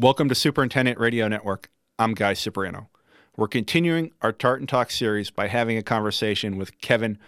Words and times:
Welcome 0.00 0.28
to 0.28 0.34
Superintendent 0.36 1.00
Radio 1.00 1.26
Network. 1.26 1.70
I'm 1.98 2.14
Guy 2.14 2.34
Cipriano. 2.34 2.88
We're 3.36 3.48
continuing 3.48 4.12
our 4.22 4.30
Tartan 4.30 4.68
Talk 4.68 4.92
series 4.92 5.32
by 5.32 5.48
having 5.48 5.76
a 5.76 5.82
conversation 5.82 6.56
with 6.56 6.80
Kevin 6.80 7.18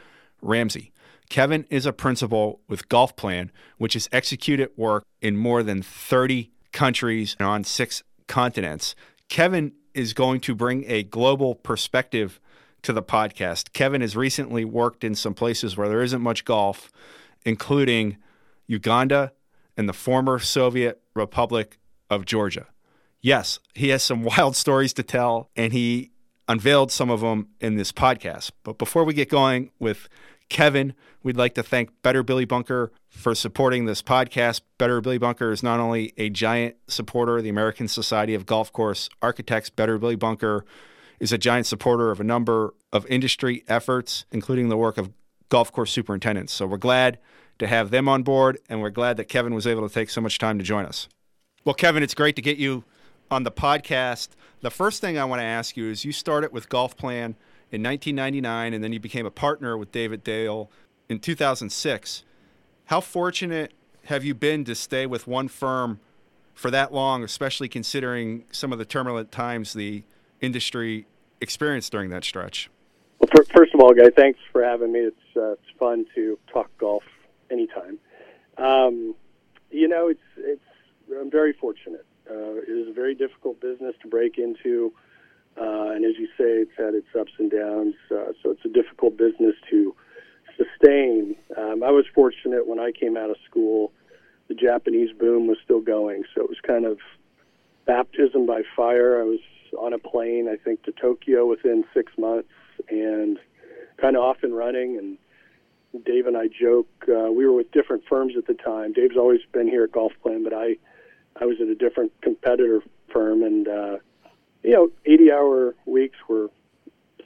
Ramsey. 0.41 0.93
Kevin 1.29 1.67
is 1.69 1.85
a 1.85 1.93
principal 1.93 2.61
with 2.69 2.89
Golfplan, 2.89 3.51
which 3.79 3.95
has 3.95 4.09
executed 4.13 4.71
work 4.77 5.05
in 5.21 5.37
more 5.37 5.65
than 5.65 5.83
30 5.83 6.53
countries 6.71 7.35
and 7.41 7.49
on 7.49 7.65
six 7.65 8.05
continents. 8.29 8.95
Kevin 9.29 9.73
is 9.93 10.13
going 10.13 10.39
to 10.43 10.55
bring 10.55 10.85
a 10.87 11.03
global 11.03 11.57
perspective 11.57 12.39
to 12.83 12.93
the 12.93 13.03
podcast. 13.03 13.73
Kevin 13.73 14.01
has 14.01 14.15
recently 14.15 14.65
worked 14.65 15.03
in 15.03 15.17
some 15.17 15.35
places 15.35 15.77
where 15.77 15.89
there 15.89 16.05
isn't 16.05 16.23
much 16.23 16.45
golf, 16.45 16.93
including 17.45 18.17
Uganda 18.69 19.33
and 19.77 19.89
the 19.89 19.93
former 19.93 20.39
Soviet 20.39 21.03
Republic 21.15 21.77
of 22.11 22.27
Georgia. 22.27 22.67
Yes, 23.21 23.61
he 23.75 23.89
has 23.89 24.03
some 24.03 24.23
wild 24.37 24.57
stories 24.57 24.93
to 24.95 25.03
tell, 25.03 25.51
and 25.57 25.73
he 25.73 26.11
unveiled 26.49 26.91
some 26.91 27.11
of 27.11 27.21
them 27.21 27.49
in 27.61 27.77
this 27.77 27.93
podcast. 27.93 28.51
But 28.65 28.77
before 28.77 29.05
we 29.05 29.15
get 29.15 29.29
going 29.29 29.71
with 29.79 30.09
Kevin, 30.49 30.95
we'd 31.23 31.37
like 31.37 31.55
to 31.55 31.63
thank 31.63 31.91
Better 32.03 32.23
Billy 32.23 32.45
Bunker 32.45 32.93
for 33.09 33.35
supporting 33.35 33.85
this 33.85 34.03
podcast. 34.03 34.63
Better 34.77 35.01
Billy 35.01 35.19
Bunker 35.19 35.53
is 35.53 35.63
not 35.63 35.79
only 35.79 36.13
a 36.17 36.29
giant 36.29 36.77
supporter 36.89 37.39
of 37.39 37.45
the 37.45 37.51
American 37.51 37.87
Society 37.87 38.35
of 38.35 38.47
Golf 38.47 38.73
Course 38.73 39.09
Architects, 39.23 39.71
Better 39.71 39.97
Billy 39.97 40.17
Bunker 40.17 40.65
is 41.21 41.33
a 41.33 41.39
giant 41.39 41.67
supporter 41.67 42.11
of 42.11 42.19
a 42.19 42.25
number 42.25 42.75
of 42.93 43.07
industry 43.07 43.63
efforts, 43.69 44.25
including 44.33 44.71
the 44.71 44.77
work 44.77 44.99
of 44.99 45.13
golf 45.51 45.71
course 45.71 45.93
superintendents. 45.93 46.53
So 46.53 46.67
we're 46.67 46.79
glad 46.79 47.19
to 47.59 47.67
have 47.67 47.91
them 47.91 48.09
on 48.09 48.23
board, 48.23 48.59
and 48.69 48.81
we're 48.81 48.91
glad 48.91 49.19
that 49.19 49.27
Kevin 49.27 49.55
was 49.55 49.67
able 49.67 49.87
to 49.87 49.93
take 49.93 50.09
so 50.09 50.21
much 50.21 50.39
time 50.39 50.59
to 50.59 50.65
join 50.65 50.87
us. 50.87 51.09
Well, 51.63 51.75
Kevin, 51.75 52.03
it's 52.03 52.15
great 52.15 52.37
to 52.37 52.43
get 52.43 52.57
you 52.57 52.85
on 53.31 53.43
the 53.43 53.51
podcast. 53.51 54.31
The 54.63 54.71
first 54.71 55.03
thing 55.03 55.19
I 55.19 55.27
want 55.27 55.41
to 55.41 55.45
ask 55.45 55.77
you 55.77 55.91
is 55.91 56.07
you 56.07 56.13
started 56.13 56.53
with 56.53 56.71
Golfplan 56.71 57.35
in 57.71 57.83
1999, 57.83 58.73
and 58.73 58.83
then 58.83 58.95
you 58.95 58.99
became 58.99 59.27
a 59.27 59.31
partner 59.31 59.77
with 59.77 59.93
David 59.93 60.25
Dale 60.25 60.71
in 61.11 61.19
2006. 61.19 62.25
How 62.87 63.03
fortunate 63.03 63.75
have 64.05 64.25
you 64.25 64.35
been 64.35 64.65
to 64.65 64.75
stay 64.75 65.05
with 65.05 65.27
one 65.27 65.49
firm 65.49 66.01
for 66.55 66.71
that 66.71 66.95
long, 66.95 67.23
especially 67.23 67.69
considering 67.69 68.45
some 68.51 68.73
of 68.73 68.79
the 68.79 68.87
turbulent 68.87 69.31
times 69.31 69.75
the 69.75 70.03
industry 70.41 71.07
experienced 71.43 71.93
during 71.93 72.09
that 72.09 72.25
stretch? 72.25 72.71
Well, 73.19 73.29
first 73.55 73.75
of 73.75 73.81
all, 73.81 73.93
guy, 73.93 74.09
thanks 74.17 74.39
for 74.51 74.65
having 74.65 74.93
me. 74.93 75.01
It's 75.01 75.37
uh, 75.37 75.53
it's 75.53 75.79
fun 75.79 76.07
to 76.15 76.39
talk 76.51 76.71
golf 76.79 77.03
anytime. 77.51 77.99
Um, 78.57 79.15
you 79.71 79.89
know, 79.89 80.09
it's 80.09 80.21
it's 80.39 80.63
I'm 81.19 81.31
very 81.31 81.53
fortunate. 81.53 82.07
Uh, 82.31 82.63
it 82.63 82.69
is 82.69 82.89
a 82.89 82.93
very 82.93 83.15
difficult 83.15 83.61
business 83.61 83.95
to 84.03 84.09
break 84.09 84.39
into, 84.39 84.93
uh, 85.61 85.91
and 85.91 86.05
as 86.05 86.17
you 86.19 86.27
say, 86.39 86.63
it's 86.63 86.71
had 86.77 86.95
its 86.95 87.09
ups 87.19 87.33
and 87.39 87.51
downs. 87.51 87.95
Uh, 88.11 88.33
so 88.43 88.51
it's 88.51 88.65
a 88.65 88.69
difficult 88.69 89.17
business 89.17 89.55
to 89.71 89.95
sustain. 90.57 91.35
Um, 91.57 91.83
I 91.83 91.91
was 91.91 92.05
fortunate 92.15 92.67
when 92.67 92.79
I 92.79 92.93
came 92.93 93.17
out 93.17 93.31
of 93.31 93.37
school, 93.49 93.93
the 94.49 94.55
Japanese 94.55 95.11
boom 95.17 95.47
was 95.47 95.59
still 95.65 95.81
going, 95.81 96.25
so 96.35 96.43
it 96.43 96.49
was 96.49 96.59
kind 96.61 96.85
of 96.85 96.99
baptism 97.87 98.47
by 98.47 98.63
fire. 98.77 99.21
I 99.21 99.25
was 99.25 99.41
on 99.79 99.93
a 99.93 99.99
plane, 99.99 100.49
I 100.49 100.57
think, 100.57 100.83
to 100.85 100.93
Tokyo 100.93 101.47
within 101.47 101.85
six 101.95 102.13
months, 102.19 102.49
and 102.89 103.39
kind 103.97 104.17
of 104.17 104.23
off 104.23 104.39
and 104.43 104.57
running. 104.57 104.99
And 104.99 106.05
Dave 106.05 106.27
and 106.27 106.37
I 106.37 106.47
joke 106.49 106.89
uh, 107.09 107.31
we 107.31 107.47
were 107.47 107.53
with 107.53 107.71
different 107.73 108.05
firms 108.09 108.35
at 108.37 108.47
the 108.47 108.55
time. 108.55 108.93
Dave's 108.93 109.17
always 109.17 109.41
been 109.53 109.69
here 109.69 109.85
at 109.85 109.93
Golf 109.93 110.13
Plan, 110.23 110.45
but 110.45 110.53
I 110.53 110.77
I 111.41 111.47
was 111.47 111.57
at 111.61 111.69
a 111.69 111.75
different 111.75 112.13
competitor 112.21 112.83
firm, 113.13 113.43
and 113.43 113.67
uh, 113.67 113.97
you 114.63 114.73
know, 114.73 114.91
80-hour 115.07 115.75
weeks 115.87 116.17
were 116.29 116.51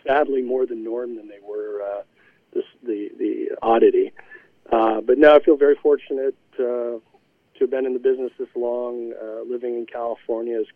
sadly 0.07 0.43
more 0.43 0.67
the 0.67 0.75
norm 0.75 1.17
than 1.17 1.29
they 1.29 1.41
were 1.43 1.83
uh, 1.83 2.03
this, 2.53 2.65
the 2.83 3.11
the 3.19 3.57
oddity. 3.63 4.13
Uh, 4.71 5.01
but 5.01 5.19
now 5.19 5.35
I 5.35 5.43
feel 5.43 5.57
very 5.57 5.75
fortunate 5.75 6.35
uh, 6.59 6.63
to 6.99 7.61
have 7.61 7.71
been 7.71 7.87
in 7.87 7.93
the 7.93 7.99
business 7.99 8.33
this 8.39 8.49
long, 8.55 9.13
uh, 9.13 9.43
living 9.43 9.75
in 9.75 9.87
California. 9.87 10.59
As 10.61 10.67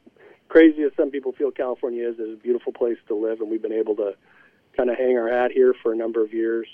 crazy 0.49 0.83
as 0.83 0.93
some 0.97 1.11
people 1.11 1.33
feel 1.33 1.51
California 1.51 2.09
is, 2.09 2.17
it's 2.19 2.41
a 2.41 2.43
beautiful 2.43 2.73
place 2.73 2.99
to 3.09 3.15
live, 3.15 3.41
and 3.41 3.51
we've 3.51 3.63
been 3.63 3.73
able 3.73 3.97
to 3.97 4.15
kind 4.77 4.91
of 4.91 4.97
hang 4.97 5.17
our 5.17 5.29
hat 5.29 5.53
here 5.53 5.75
for 5.83 5.93
a 5.93 5.97
number 5.97 6.23
of 6.23 6.33
years 6.33 6.69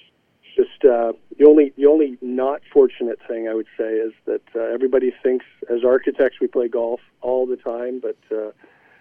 just 0.55 0.85
uh, 0.85 1.13
the 1.39 1.47
only 1.47 1.73
the 1.77 1.87
only 1.87 2.17
not 2.21 2.63
fortunate 2.73 3.19
thing 3.27 3.49
I 3.49 3.55
would 3.55 3.67
say 3.77 3.95
is 3.95 4.13
that 4.27 4.43
uh, 4.55 4.61
everybody 4.61 5.13
thinks 5.23 5.45
as 5.69 5.85
architects 5.85 6.39
we 6.41 6.47
play 6.47 6.69
golf 6.69 7.01
all 7.21 7.47
the 7.47 7.57
time, 7.57 8.01
but 8.01 8.17
uh, 8.31 8.51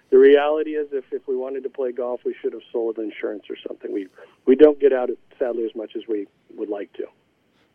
the 0.10 0.18
reality 0.18 0.72
is 0.72 0.88
if, 0.92 1.06
if 1.12 1.28
we 1.28 1.36
wanted 1.36 1.64
to 1.64 1.70
play 1.70 1.92
golf, 1.92 2.22
we 2.26 2.36
should 2.42 2.54
have 2.54 2.62
sold 2.72 2.98
insurance 2.98 3.44
or 3.50 3.56
something. 3.68 3.92
We 3.94 4.08
we 4.46 4.56
don't 4.56 4.80
get 4.80 4.94
out 4.94 5.10
sadly 5.40 5.66
as 5.66 5.76
much 5.76 5.96
as 5.96 6.04
we 6.08 6.28
would 6.56 6.70
like 6.70 6.92
to. 6.94 7.06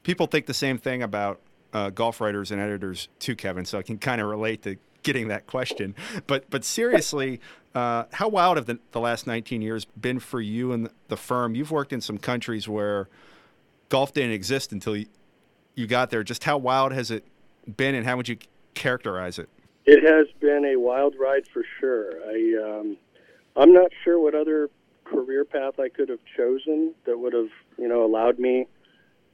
People 0.02 0.26
think 0.26 0.46
the 0.46 0.54
same 0.54 0.78
thing 0.78 1.02
about 1.02 1.40
uh, 1.72 1.90
golf 1.90 2.20
writers 2.20 2.50
and 2.50 2.60
editors 2.60 3.08
too, 3.18 3.36
Kevin. 3.36 3.64
So 3.64 3.78
I 3.78 3.82
can 3.82 3.98
kind 3.98 4.20
of 4.20 4.28
relate 4.28 4.62
to 4.62 4.76
getting 5.02 5.28
that 5.28 5.46
question. 5.46 5.94
But 6.26 6.50
but 6.50 6.64
seriously, 6.64 7.40
uh, 7.74 8.04
how 8.12 8.28
wild 8.28 8.56
have 8.56 8.66
the, 8.66 8.78
the 8.92 9.00
last 9.00 9.26
19 9.26 9.62
years 9.62 9.84
been 9.84 10.18
for 10.18 10.40
you 10.40 10.72
and 10.72 10.90
the 11.08 11.16
firm? 11.16 11.54
You've 11.54 11.70
worked 11.70 11.92
in 11.92 12.00
some 12.00 12.18
countries 12.18 12.68
where 12.68 13.08
golf 13.88 14.12
didn't 14.12 14.32
exist 14.32 14.72
until 14.72 14.96
you, 14.96 15.06
you 15.74 15.86
got 15.86 16.10
there. 16.10 16.22
Just 16.22 16.44
how 16.44 16.58
wild 16.58 16.92
has 16.92 17.10
it 17.10 17.24
been, 17.76 17.94
and 17.94 18.06
how 18.06 18.16
would 18.16 18.28
you 18.28 18.38
characterize 18.74 19.38
it? 19.38 19.48
It 19.84 20.02
has 20.02 20.26
been 20.40 20.64
a 20.64 20.76
wild 20.76 21.14
ride 21.18 21.46
for 21.48 21.64
sure. 21.80 22.12
I 22.28 22.78
um, 22.78 22.96
I'm 23.56 23.72
not 23.72 23.90
sure 24.04 24.18
what 24.18 24.34
other 24.34 24.70
career 25.04 25.44
path 25.44 25.80
I 25.80 25.88
could 25.88 26.08
have 26.10 26.20
chosen 26.36 26.94
that 27.06 27.18
would 27.18 27.32
have 27.32 27.48
you 27.78 27.88
know 27.88 28.04
allowed 28.04 28.38
me 28.38 28.66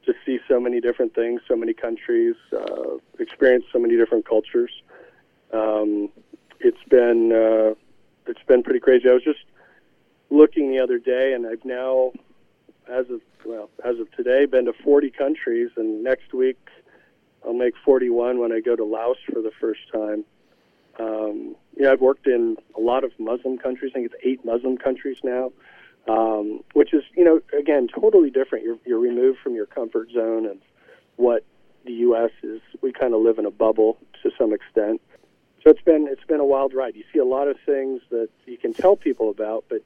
to 0.05 0.13
see 0.25 0.39
so 0.47 0.59
many 0.59 0.79
different 0.79 1.15
things, 1.15 1.41
so 1.47 1.55
many 1.55 1.73
countries, 1.73 2.35
uh, 2.53 2.97
experience 3.19 3.65
so 3.73 3.79
many 3.79 3.97
different 3.97 4.27
cultures. 4.27 4.71
Um, 5.51 6.09
it's 6.59 6.83
been 6.89 7.31
uh, 7.31 7.75
it's 8.27 8.43
been 8.47 8.63
pretty 8.63 8.79
crazy. 8.79 9.09
I 9.09 9.13
was 9.13 9.23
just 9.23 9.43
looking 10.29 10.71
the 10.71 10.79
other 10.79 10.99
day, 10.99 11.33
and 11.33 11.45
I've 11.45 11.65
now 11.65 12.11
as 12.89 13.09
of 13.09 13.21
well 13.45 13.69
as 13.83 13.99
of 13.99 14.11
today 14.11 14.45
been 14.45 14.65
to 14.65 14.73
40 14.73 15.11
countries, 15.11 15.71
and 15.77 16.03
next 16.03 16.33
week 16.33 16.57
I'll 17.45 17.53
make 17.53 17.75
41 17.83 18.39
when 18.39 18.51
I 18.51 18.59
go 18.59 18.75
to 18.75 18.83
Laos 18.83 19.17
for 19.31 19.41
the 19.41 19.51
first 19.59 19.81
time. 19.91 20.25
Um, 20.97 21.55
know, 21.85 21.91
I've 21.91 22.01
worked 22.01 22.27
in 22.27 22.57
a 22.75 22.79
lot 22.79 23.03
of 23.03 23.11
Muslim 23.19 23.57
countries. 23.57 23.91
I 23.93 23.99
think 23.99 24.11
it's 24.11 24.23
eight 24.23 24.43
Muslim 24.43 24.77
countries 24.77 25.17
now, 25.23 25.51
um, 26.07 26.61
which 26.73 26.93
is 26.93 27.03
you 27.15 27.23
know 27.23 27.41
again 27.57 27.87
totally 27.87 28.29
different. 28.29 28.65
You're 28.65 28.77
you're 28.85 28.99
removed 28.99 29.39
from 29.39 29.55
your 29.55 29.65
comfort 29.65 30.11
zone 30.11 30.45
and 30.45 30.59
what 31.15 31.43
the 31.85 31.93
U.S. 31.93 32.31
is. 32.43 32.61
We 32.81 32.91
kind 32.91 33.13
of 33.13 33.21
live 33.21 33.37
in 33.39 33.45
a 33.45 33.51
bubble 33.51 33.97
to 34.23 34.31
some 34.37 34.53
extent. 34.53 35.01
So 35.63 35.71
it's 35.71 35.81
been 35.81 36.07
it's 36.09 36.23
been 36.25 36.39
a 36.39 36.45
wild 36.45 36.73
ride. 36.73 36.95
You 36.95 37.03
see 37.13 37.19
a 37.19 37.25
lot 37.25 37.47
of 37.47 37.57
things 37.65 38.01
that 38.09 38.29
you 38.45 38.57
can 38.57 38.73
tell 38.73 38.95
people 38.95 39.29
about, 39.29 39.65
but 39.69 39.81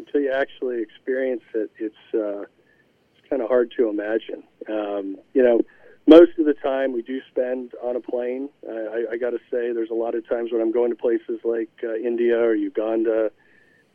until 0.00 0.20
you 0.20 0.32
actually 0.32 0.82
experience 0.82 1.42
it, 1.54 1.70
it's 1.78 1.94
uh, 2.14 2.42
it's 2.42 3.28
kind 3.28 3.42
of 3.42 3.48
hard 3.48 3.72
to 3.76 3.88
imagine. 3.88 4.42
Um, 4.68 5.16
you 5.34 5.42
know, 5.42 5.60
most 6.06 6.32
of 6.38 6.46
the 6.46 6.54
time 6.54 6.92
we 6.92 7.02
do 7.02 7.20
spend 7.30 7.72
on 7.82 7.96
a 7.96 8.00
plane. 8.00 8.48
I, 8.68 9.04
I 9.12 9.16
got 9.16 9.30
to 9.30 9.38
say, 9.50 9.72
there's 9.72 9.90
a 9.90 9.94
lot 9.94 10.14
of 10.14 10.28
times 10.28 10.50
when 10.52 10.60
I'm 10.60 10.72
going 10.72 10.90
to 10.90 10.96
places 10.96 11.40
like 11.44 11.70
uh, 11.84 11.94
India 11.94 12.38
or 12.38 12.54
Uganda. 12.54 13.30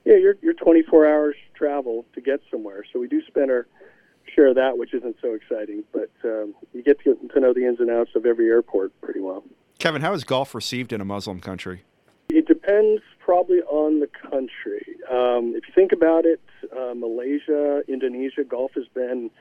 Yeah, 0.06 0.18
you're 0.18 0.36
you're 0.42 0.54
24 0.54 1.08
hours 1.08 1.36
travel 1.56 2.06
to 2.14 2.22
get 2.22 2.40
somewhere, 2.52 2.84
so 2.92 3.00
we 3.00 3.08
do 3.08 3.22
spend 3.28 3.50
our 3.52 3.68
share 4.34 4.48
of 4.48 4.56
that, 4.56 4.78
which 4.78 4.94
isn't 4.94 5.18
so 5.22 5.34
exciting. 5.34 5.84
But 5.92 6.12
um, 6.24 6.56
you 6.74 6.84
get 6.84 7.00
to, 7.04 7.18
to 7.34 7.40
know 7.40 7.54
the 7.54 7.66
ins 7.66 7.80
and 7.80 7.90
outs 7.90 8.12
of 8.16 8.26
every 8.26 8.48
airport 8.48 9.00
pretty 9.02 9.20
well. 9.20 9.44
Kevin, 9.80 10.02
how 10.02 10.14
is 10.14 10.24
golf 10.24 10.56
received 10.56 10.94
in 10.94 11.02
a 11.02 11.06
Muslim 11.06 11.40
country? 11.40 11.84
It 12.30 12.48
depends 12.48 13.02
probably 13.26 13.62
on 13.62 14.00
the 14.00 14.08
country. 14.30 14.86
Um, 15.10 15.54
if 15.56 15.68
you 15.68 15.74
think 15.74 15.92
about 15.92 16.26
it, 16.26 16.40
uh, 16.72 16.94
Malaysia, 16.94 17.82
Indonesia, 17.88 18.44
golf 18.44 18.74
has 18.76 18.86
been 18.94 19.32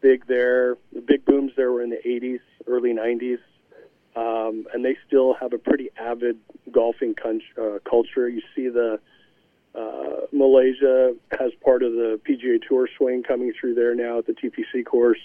big 0.00 0.26
there. 0.26 0.78
The 0.94 1.02
big 1.02 1.26
booms 1.26 1.52
there 1.54 1.70
were 1.70 1.82
in 1.82 1.90
the 1.90 2.00
80s, 2.04 2.40
early 2.66 2.94
90s, 2.94 3.38
um, 4.16 4.66
and 4.72 4.82
they 4.82 4.96
still 5.06 5.34
have 5.34 5.52
a 5.52 5.58
pretty 5.58 5.90
avid 6.00 6.38
golfing 6.72 7.14
con- 7.14 7.42
uh, 7.60 7.78
culture. 7.88 8.26
You 8.26 8.40
see 8.54 8.68
the 8.68 8.98
uh, 9.74 10.26
Malaysia 10.32 11.14
has 11.38 11.52
part 11.62 11.82
of 11.82 11.92
the 11.92 12.18
PGA 12.26 12.66
Tour 12.66 12.88
swing 12.96 13.22
coming 13.22 13.52
through 13.60 13.74
there 13.74 13.94
now 13.94 14.18
at 14.18 14.26
the 14.26 14.32
TPC 14.32 14.86
course. 14.86 15.20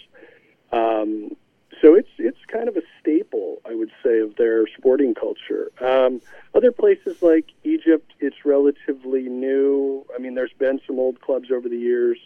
Um, 0.73 1.37
so 1.81 1.95
it's 1.95 2.09
it's 2.17 2.39
kind 2.47 2.67
of 2.67 2.75
a 2.75 2.81
staple, 2.99 3.61
I 3.65 3.75
would 3.75 3.91
say, 4.03 4.19
of 4.19 4.35
their 4.35 4.67
sporting 4.67 5.13
culture. 5.13 5.71
Um, 5.79 6.21
other 6.53 6.71
places 6.71 7.21
like 7.21 7.45
Egypt, 7.63 8.13
it's 8.19 8.45
relatively 8.45 9.23
new. 9.23 10.05
I 10.13 10.19
mean, 10.19 10.35
there's 10.35 10.53
been 10.57 10.81
some 10.85 10.99
old 10.99 11.21
clubs 11.21 11.49
over 11.51 11.69
the 11.69 11.77
years. 11.77 12.17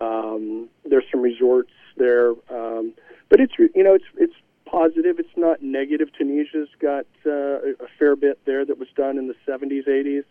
Um, 0.00 0.68
there's 0.84 1.04
some 1.10 1.20
resorts 1.20 1.72
there, 1.96 2.30
um, 2.48 2.94
but 3.28 3.40
it's 3.40 3.52
you 3.58 3.84
know 3.84 3.94
it's 3.94 4.06
it's 4.16 4.34
positive. 4.64 5.18
It's 5.18 5.36
not 5.36 5.62
negative. 5.62 6.08
Tunisia's 6.16 6.68
got 6.80 7.06
uh, 7.26 7.60
a 7.60 7.88
fair 7.98 8.16
bit 8.16 8.40
there 8.46 8.64
that 8.64 8.78
was 8.78 8.88
done 8.96 9.18
in 9.18 9.26
the 9.26 9.34
70s, 9.46 9.88
80s. 9.88 10.24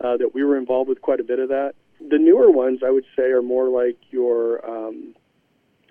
Uh, 0.00 0.16
that 0.16 0.32
we 0.32 0.44
were 0.44 0.56
involved 0.56 0.88
with 0.88 1.00
quite 1.02 1.18
a 1.18 1.24
bit 1.24 1.40
of 1.40 1.48
that. 1.48 1.74
The 2.00 2.18
newer 2.18 2.52
ones, 2.52 2.82
I 2.86 2.90
would 2.90 3.06
say, 3.16 3.24
are 3.32 3.42
more 3.42 3.68
like 3.68 3.96
your, 4.12 4.64
um, 4.64 5.16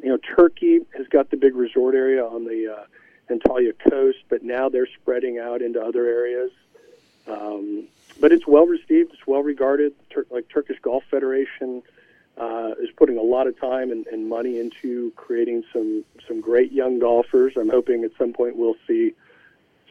you 0.01 0.09
know, 0.09 0.17
Turkey 0.17 0.81
has 0.95 1.07
got 1.07 1.29
the 1.29 1.37
big 1.37 1.55
resort 1.55 1.95
area 1.95 2.23
on 2.23 2.45
the 2.45 2.73
uh, 2.73 3.33
Antalya 3.33 3.73
coast, 3.89 4.19
but 4.29 4.43
now 4.43 4.69
they're 4.69 4.87
spreading 4.87 5.39
out 5.39 5.61
into 5.61 5.81
other 5.81 6.05
areas. 6.05 6.51
Um, 7.27 7.87
but 8.19 8.31
it's 8.31 8.47
well 8.47 8.65
received. 8.65 9.13
It's 9.13 9.27
well 9.27 9.43
regarded. 9.43 9.93
Tur- 10.09 10.27
like 10.29 10.47
Turkish 10.49 10.79
Golf 10.81 11.03
Federation 11.09 11.83
uh, 12.37 12.71
is 12.79 12.89
putting 12.95 13.17
a 13.17 13.21
lot 13.21 13.47
of 13.47 13.59
time 13.59 13.91
and, 13.91 14.07
and 14.07 14.29
money 14.29 14.59
into 14.59 15.11
creating 15.15 15.63
some 15.73 16.03
some 16.27 16.41
great 16.41 16.71
young 16.71 16.99
golfers. 16.99 17.53
I'm 17.57 17.69
hoping 17.69 18.03
at 18.03 18.11
some 18.17 18.33
point 18.33 18.55
we'll 18.55 18.77
see 18.87 19.13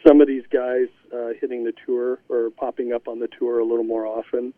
some 0.06 0.20
of 0.20 0.28
these 0.28 0.44
guys 0.48 0.88
uh, 1.12 1.30
hitting 1.40 1.64
the 1.64 1.74
tour 1.84 2.18
or 2.28 2.50
popping 2.50 2.92
up 2.92 3.08
on 3.08 3.18
the 3.18 3.28
tour 3.28 3.58
a 3.58 3.64
little 3.64 3.84
more 3.84 4.06
often. 4.06 4.54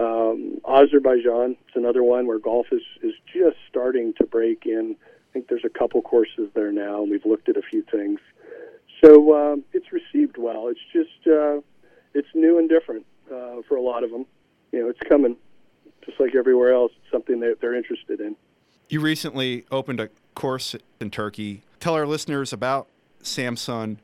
Um, 0.00 0.60
Azerbaijan 0.66 1.52
is 1.52 1.74
another 1.74 2.02
one 2.02 2.26
where 2.26 2.38
golf 2.38 2.68
is, 2.72 2.82
is 3.02 3.12
just 3.32 3.58
starting 3.68 4.14
to 4.14 4.24
break 4.24 4.64
in. 4.64 4.96
I 5.02 5.32
think 5.32 5.48
there's 5.48 5.64
a 5.64 5.78
couple 5.78 6.00
courses 6.00 6.48
there 6.54 6.72
now, 6.72 7.02
and 7.02 7.10
we've 7.10 7.26
looked 7.26 7.48
at 7.50 7.56
a 7.56 7.62
few 7.62 7.82
things. 7.82 8.18
So 9.04 9.34
um, 9.34 9.64
it's 9.72 9.92
received 9.92 10.38
well. 10.38 10.68
It's 10.68 10.80
just 10.92 11.26
uh, 11.26 11.60
it's 12.14 12.28
new 12.34 12.58
and 12.58 12.68
different 12.68 13.04
uh, 13.30 13.62
for 13.68 13.76
a 13.76 13.82
lot 13.82 14.02
of 14.02 14.10
them. 14.10 14.24
You 14.72 14.80
know, 14.80 14.88
it's 14.88 15.00
coming, 15.06 15.36
just 16.04 16.18
like 16.18 16.34
everywhere 16.34 16.72
else. 16.72 16.92
It's 17.02 17.12
something 17.12 17.40
that 17.40 17.58
they're 17.60 17.74
interested 17.74 18.20
in. 18.20 18.36
You 18.88 19.00
recently 19.00 19.64
opened 19.70 20.00
a 20.00 20.08
course 20.34 20.74
in 21.00 21.10
Turkey. 21.10 21.62
Tell 21.78 21.94
our 21.94 22.06
listeners 22.06 22.52
about 22.52 22.88
Samsun 23.22 23.98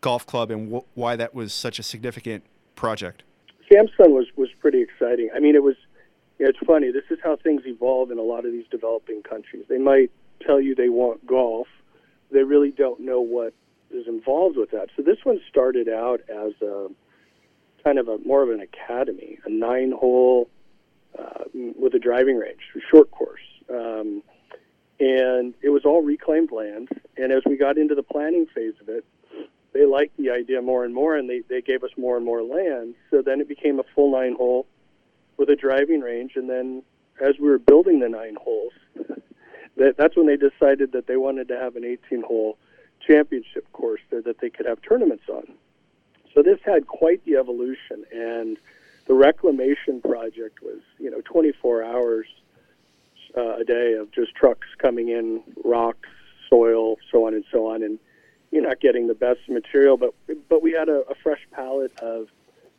Golf 0.00 0.26
Club 0.26 0.50
and 0.50 0.72
wh- 0.72 0.96
why 0.96 1.16
that 1.16 1.34
was 1.34 1.52
such 1.52 1.78
a 1.78 1.82
significant 1.82 2.44
project. 2.76 3.24
Samsun 3.72 4.10
was 4.10 4.26
was 4.36 4.50
pretty 4.60 4.82
exciting. 4.82 5.30
I 5.34 5.40
mean, 5.40 5.54
it 5.54 5.62
was. 5.62 5.76
It's 6.38 6.58
funny. 6.66 6.90
This 6.90 7.04
is 7.10 7.18
how 7.22 7.36
things 7.36 7.62
evolve 7.66 8.10
in 8.10 8.18
a 8.18 8.22
lot 8.22 8.44
of 8.44 8.52
these 8.52 8.64
developing 8.70 9.22
countries. 9.22 9.64
They 9.68 9.78
might 9.78 10.10
tell 10.44 10.60
you 10.60 10.74
they 10.74 10.88
want 10.88 11.24
golf. 11.24 11.68
They 12.32 12.42
really 12.42 12.70
don't 12.70 13.00
know 13.00 13.20
what 13.20 13.54
is 13.90 14.08
involved 14.08 14.56
with 14.56 14.70
that. 14.72 14.88
So 14.96 15.02
this 15.02 15.18
one 15.22 15.40
started 15.48 15.88
out 15.88 16.20
as 16.28 16.52
a 16.60 16.88
kind 17.84 17.98
of 17.98 18.08
a 18.08 18.18
more 18.18 18.42
of 18.42 18.50
an 18.50 18.60
academy, 18.60 19.38
a 19.44 19.50
nine-hole 19.50 20.48
uh, 21.16 21.44
with 21.54 21.94
a 21.94 21.98
driving 21.98 22.38
range, 22.38 22.60
a 22.74 22.80
short 22.90 23.10
course, 23.10 23.40
um, 23.70 24.22
and 24.98 25.54
it 25.62 25.68
was 25.68 25.84
all 25.84 26.02
reclaimed 26.02 26.50
land. 26.50 26.88
And 27.16 27.30
as 27.32 27.42
we 27.46 27.56
got 27.56 27.76
into 27.78 27.94
the 27.94 28.02
planning 28.02 28.46
phase 28.52 28.74
of 28.80 28.88
it, 28.88 29.04
they 29.72 29.86
liked 29.86 30.16
the 30.16 30.30
idea 30.30 30.60
more 30.60 30.84
and 30.84 30.94
more, 30.94 31.16
and 31.16 31.28
they, 31.28 31.40
they 31.48 31.62
gave 31.62 31.82
us 31.82 31.90
more 31.96 32.16
and 32.16 32.24
more 32.24 32.42
land. 32.42 32.94
So 33.10 33.22
then 33.22 33.40
it 33.40 33.48
became 33.48 33.78
a 33.78 33.84
full 33.94 34.12
nine 34.12 34.34
hole 34.34 34.66
with 35.36 35.48
a 35.48 35.56
driving 35.56 36.00
range. 36.00 36.32
And 36.36 36.48
then 36.48 36.82
as 37.20 37.38
we 37.38 37.48
were 37.48 37.58
building 37.58 38.00
the 38.00 38.08
nine 38.08 38.36
holes, 38.40 38.72
that, 39.76 39.96
that's 39.96 40.16
when 40.16 40.26
they 40.26 40.36
decided 40.36 40.92
that 40.92 41.06
they 41.06 41.16
wanted 41.16 41.48
to 41.48 41.56
have 41.56 41.76
an 41.76 41.84
18 41.84 42.22
hole 42.22 42.58
championship 43.06 43.70
course 43.72 44.00
there 44.10 44.22
that 44.22 44.40
they 44.40 44.50
could 44.50 44.66
have 44.66 44.80
tournaments 44.82 45.24
on. 45.28 45.54
So 46.34 46.42
this 46.42 46.58
had 46.64 46.86
quite 46.86 47.24
the 47.24 47.36
evolution, 47.36 48.04
and 48.12 48.56
the 49.06 49.14
reclamation 49.14 50.00
project 50.00 50.62
was, 50.62 50.80
you 50.98 51.10
know, 51.10 51.20
24 51.24 51.82
hours 51.82 52.26
uh, 53.36 53.56
a 53.56 53.64
day 53.64 53.94
of 53.94 54.10
just 54.12 54.34
trucks 54.34 54.68
coming 54.78 55.08
in, 55.08 55.42
rocks, 55.64 56.08
soil, 56.48 56.96
so 57.10 57.26
on 57.26 57.34
and 57.34 57.44
so 57.50 57.66
on, 57.66 57.82
and 57.82 57.98
you're 58.52 58.62
not 58.62 58.78
getting 58.80 59.08
the 59.08 59.14
best 59.14 59.40
material, 59.48 59.96
but 59.96 60.14
but 60.48 60.62
we 60.62 60.72
had 60.72 60.88
a, 60.88 61.00
a 61.10 61.14
fresh 61.16 61.40
palette 61.50 61.98
of, 62.00 62.28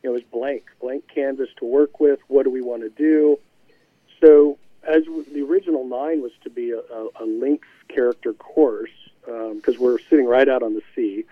you 0.02 0.08
know, 0.08 0.10
it 0.10 0.12
was 0.12 0.22
blank, 0.22 0.64
blank 0.80 1.04
canvas 1.12 1.50
to 1.58 1.66
work 1.66 2.00
with. 2.00 2.20
What 2.28 2.44
do 2.44 2.50
we 2.50 2.62
want 2.62 2.82
to 2.82 2.90
do? 2.90 3.38
So 4.22 4.56
as 4.86 5.04
the 5.04 5.42
original 5.42 5.84
nine 5.84 6.22
was 6.22 6.32
to 6.44 6.50
be 6.50 6.70
a, 6.70 6.78
a, 6.78 7.08
a 7.20 7.26
links 7.26 7.68
character 7.88 8.32
course, 8.32 8.90
because 9.20 9.76
um, 9.76 9.82
we're 9.82 9.98
sitting 9.98 10.26
right 10.26 10.48
out 10.48 10.62
on 10.62 10.74
the 10.74 10.82
sea, 10.94 11.24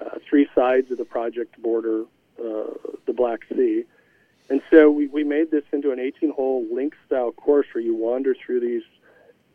uh, 0.00 0.18
three 0.28 0.48
sides 0.54 0.90
of 0.90 0.98
the 0.98 1.04
project 1.04 1.60
border 1.60 2.04
uh, 2.42 2.64
the 3.06 3.12
Black 3.12 3.40
Sea. 3.54 3.84
And 4.48 4.62
so 4.70 4.90
we, 4.90 5.06
we 5.06 5.22
made 5.22 5.50
this 5.50 5.64
into 5.72 5.92
an 5.92 6.00
18 6.00 6.32
hole 6.32 6.66
link 6.72 6.94
style 7.06 7.32
course 7.32 7.66
where 7.72 7.84
you 7.84 7.94
wander 7.94 8.34
through 8.34 8.60
these 8.60 8.82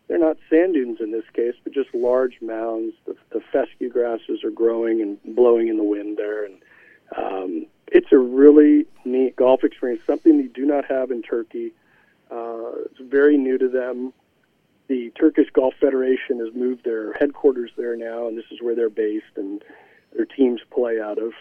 they're 0.07 0.17
not 0.17 0.37
sand 0.49 0.73
dunes 0.73 0.99
in 1.01 1.11
this 1.11 1.25
case, 1.33 1.55
but 1.63 1.73
just 1.73 1.93
large 1.93 2.41
mounds. 2.41 2.93
The, 3.05 3.15
the 3.31 3.41
fescue 3.51 3.89
grasses 3.89 4.43
are 4.43 4.51
growing 4.51 5.01
and 5.01 5.35
blowing 5.35 5.67
in 5.67 5.77
the 5.77 5.83
wind 5.83 6.17
there, 6.17 6.45
and 6.45 6.61
um, 7.17 7.65
it's 7.87 8.11
a 8.11 8.17
really 8.17 8.85
neat 9.05 9.35
golf 9.35 9.63
experience. 9.63 10.01
Something 10.07 10.37
they 10.37 10.47
do 10.47 10.65
not 10.65 10.85
have 10.85 11.11
in 11.11 11.21
Turkey. 11.21 11.73
Uh, 12.31 12.83
it's 12.85 12.99
very 12.99 13.37
new 13.37 13.57
to 13.57 13.67
them. 13.67 14.13
The 14.87 15.11
Turkish 15.19 15.49
Golf 15.51 15.73
Federation 15.79 16.39
has 16.39 16.53
moved 16.55 16.85
their 16.85 17.13
headquarters 17.13 17.71
there 17.77 17.97
now, 17.97 18.27
and 18.27 18.37
this 18.37 18.45
is 18.51 18.61
where 18.61 18.75
they're 18.75 18.89
based, 18.89 19.35
and 19.35 19.61
their 20.15 20.25
teams 20.25 20.61
play 20.71 20.99
out 21.01 21.17
of. 21.17 21.33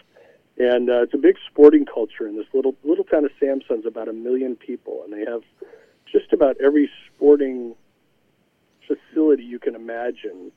And 0.57 0.89
uh, 0.89 1.03
it's 1.03 1.13
a 1.13 1.17
big 1.17 1.37
sporting 1.49 1.85
culture 1.85 2.27
in 2.27 2.35
this 2.35 2.47
little 2.53 2.75
little 2.83 3.03
town 3.03 3.23
of 3.25 3.31
Samsun's 3.39 3.85
about 3.85 4.09
a 4.09 4.13
million 4.13 4.55
people, 4.55 5.01
and 5.03 5.13
they 5.13 5.29
have 5.29 5.43
just 6.11 6.33
about 6.33 6.57
every 6.61 6.89
sporting 7.13 7.75
facility 8.87 9.43
you 9.43 9.59
can 9.59 9.75
imagine, 9.75 10.51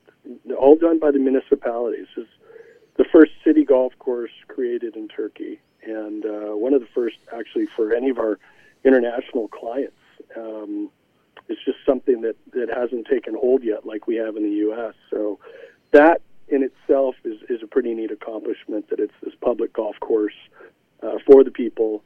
all 0.58 0.76
done 0.76 0.98
by 0.98 1.10
the 1.10 1.18
municipalities. 1.18 2.06
Is 2.16 2.26
the 2.96 3.04
first 3.12 3.32
city 3.44 3.64
golf 3.64 3.92
course 3.98 4.32
created 4.48 4.96
in 4.96 5.08
Turkey, 5.08 5.60
and 5.82 6.24
uh, 6.24 6.56
one 6.56 6.74
of 6.74 6.80
the 6.80 6.88
first 6.94 7.16
actually 7.36 7.66
for 7.76 7.94
any 7.94 8.10
of 8.10 8.18
our 8.18 8.38
international 8.84 9.48
clients. 9.48 9.96
Um, 10.36 10.90
it's 11.48 11.60
just 11.64 11.78
something 11.84 12.20
that, 12.20 12.36
that 12.52 12.68
hasn't 12.72 13.06
taken 13.08 13.34
hold 13.34 13.64
yet, 13.64 13.84
like 13.84 14.06
we 14.06 14.16
have 14.16 14.36
in 14.36 14.44
the 14.44 14.56
U.S. 14.66 14.94
So 15.10 15.40
that 15.90 16.22
in 16.48 16.62
itself 16.62 17.16
is, 17.24 17.40
is 17.48 17.62
a 17.62 17.66
pretty 17.66 17.94
neat 17.94 18.10
accomplishment 18.10 18.88
that 18.90 19.00
it's 19.00 19.14
this 19.22 19.34
public 19.40 19.72
golf 19.72 19.98
course 20.00 20.34
uh, 21.02 21.18
for 21.26 21.42
the 21.42 21.50
people 21.50 22.02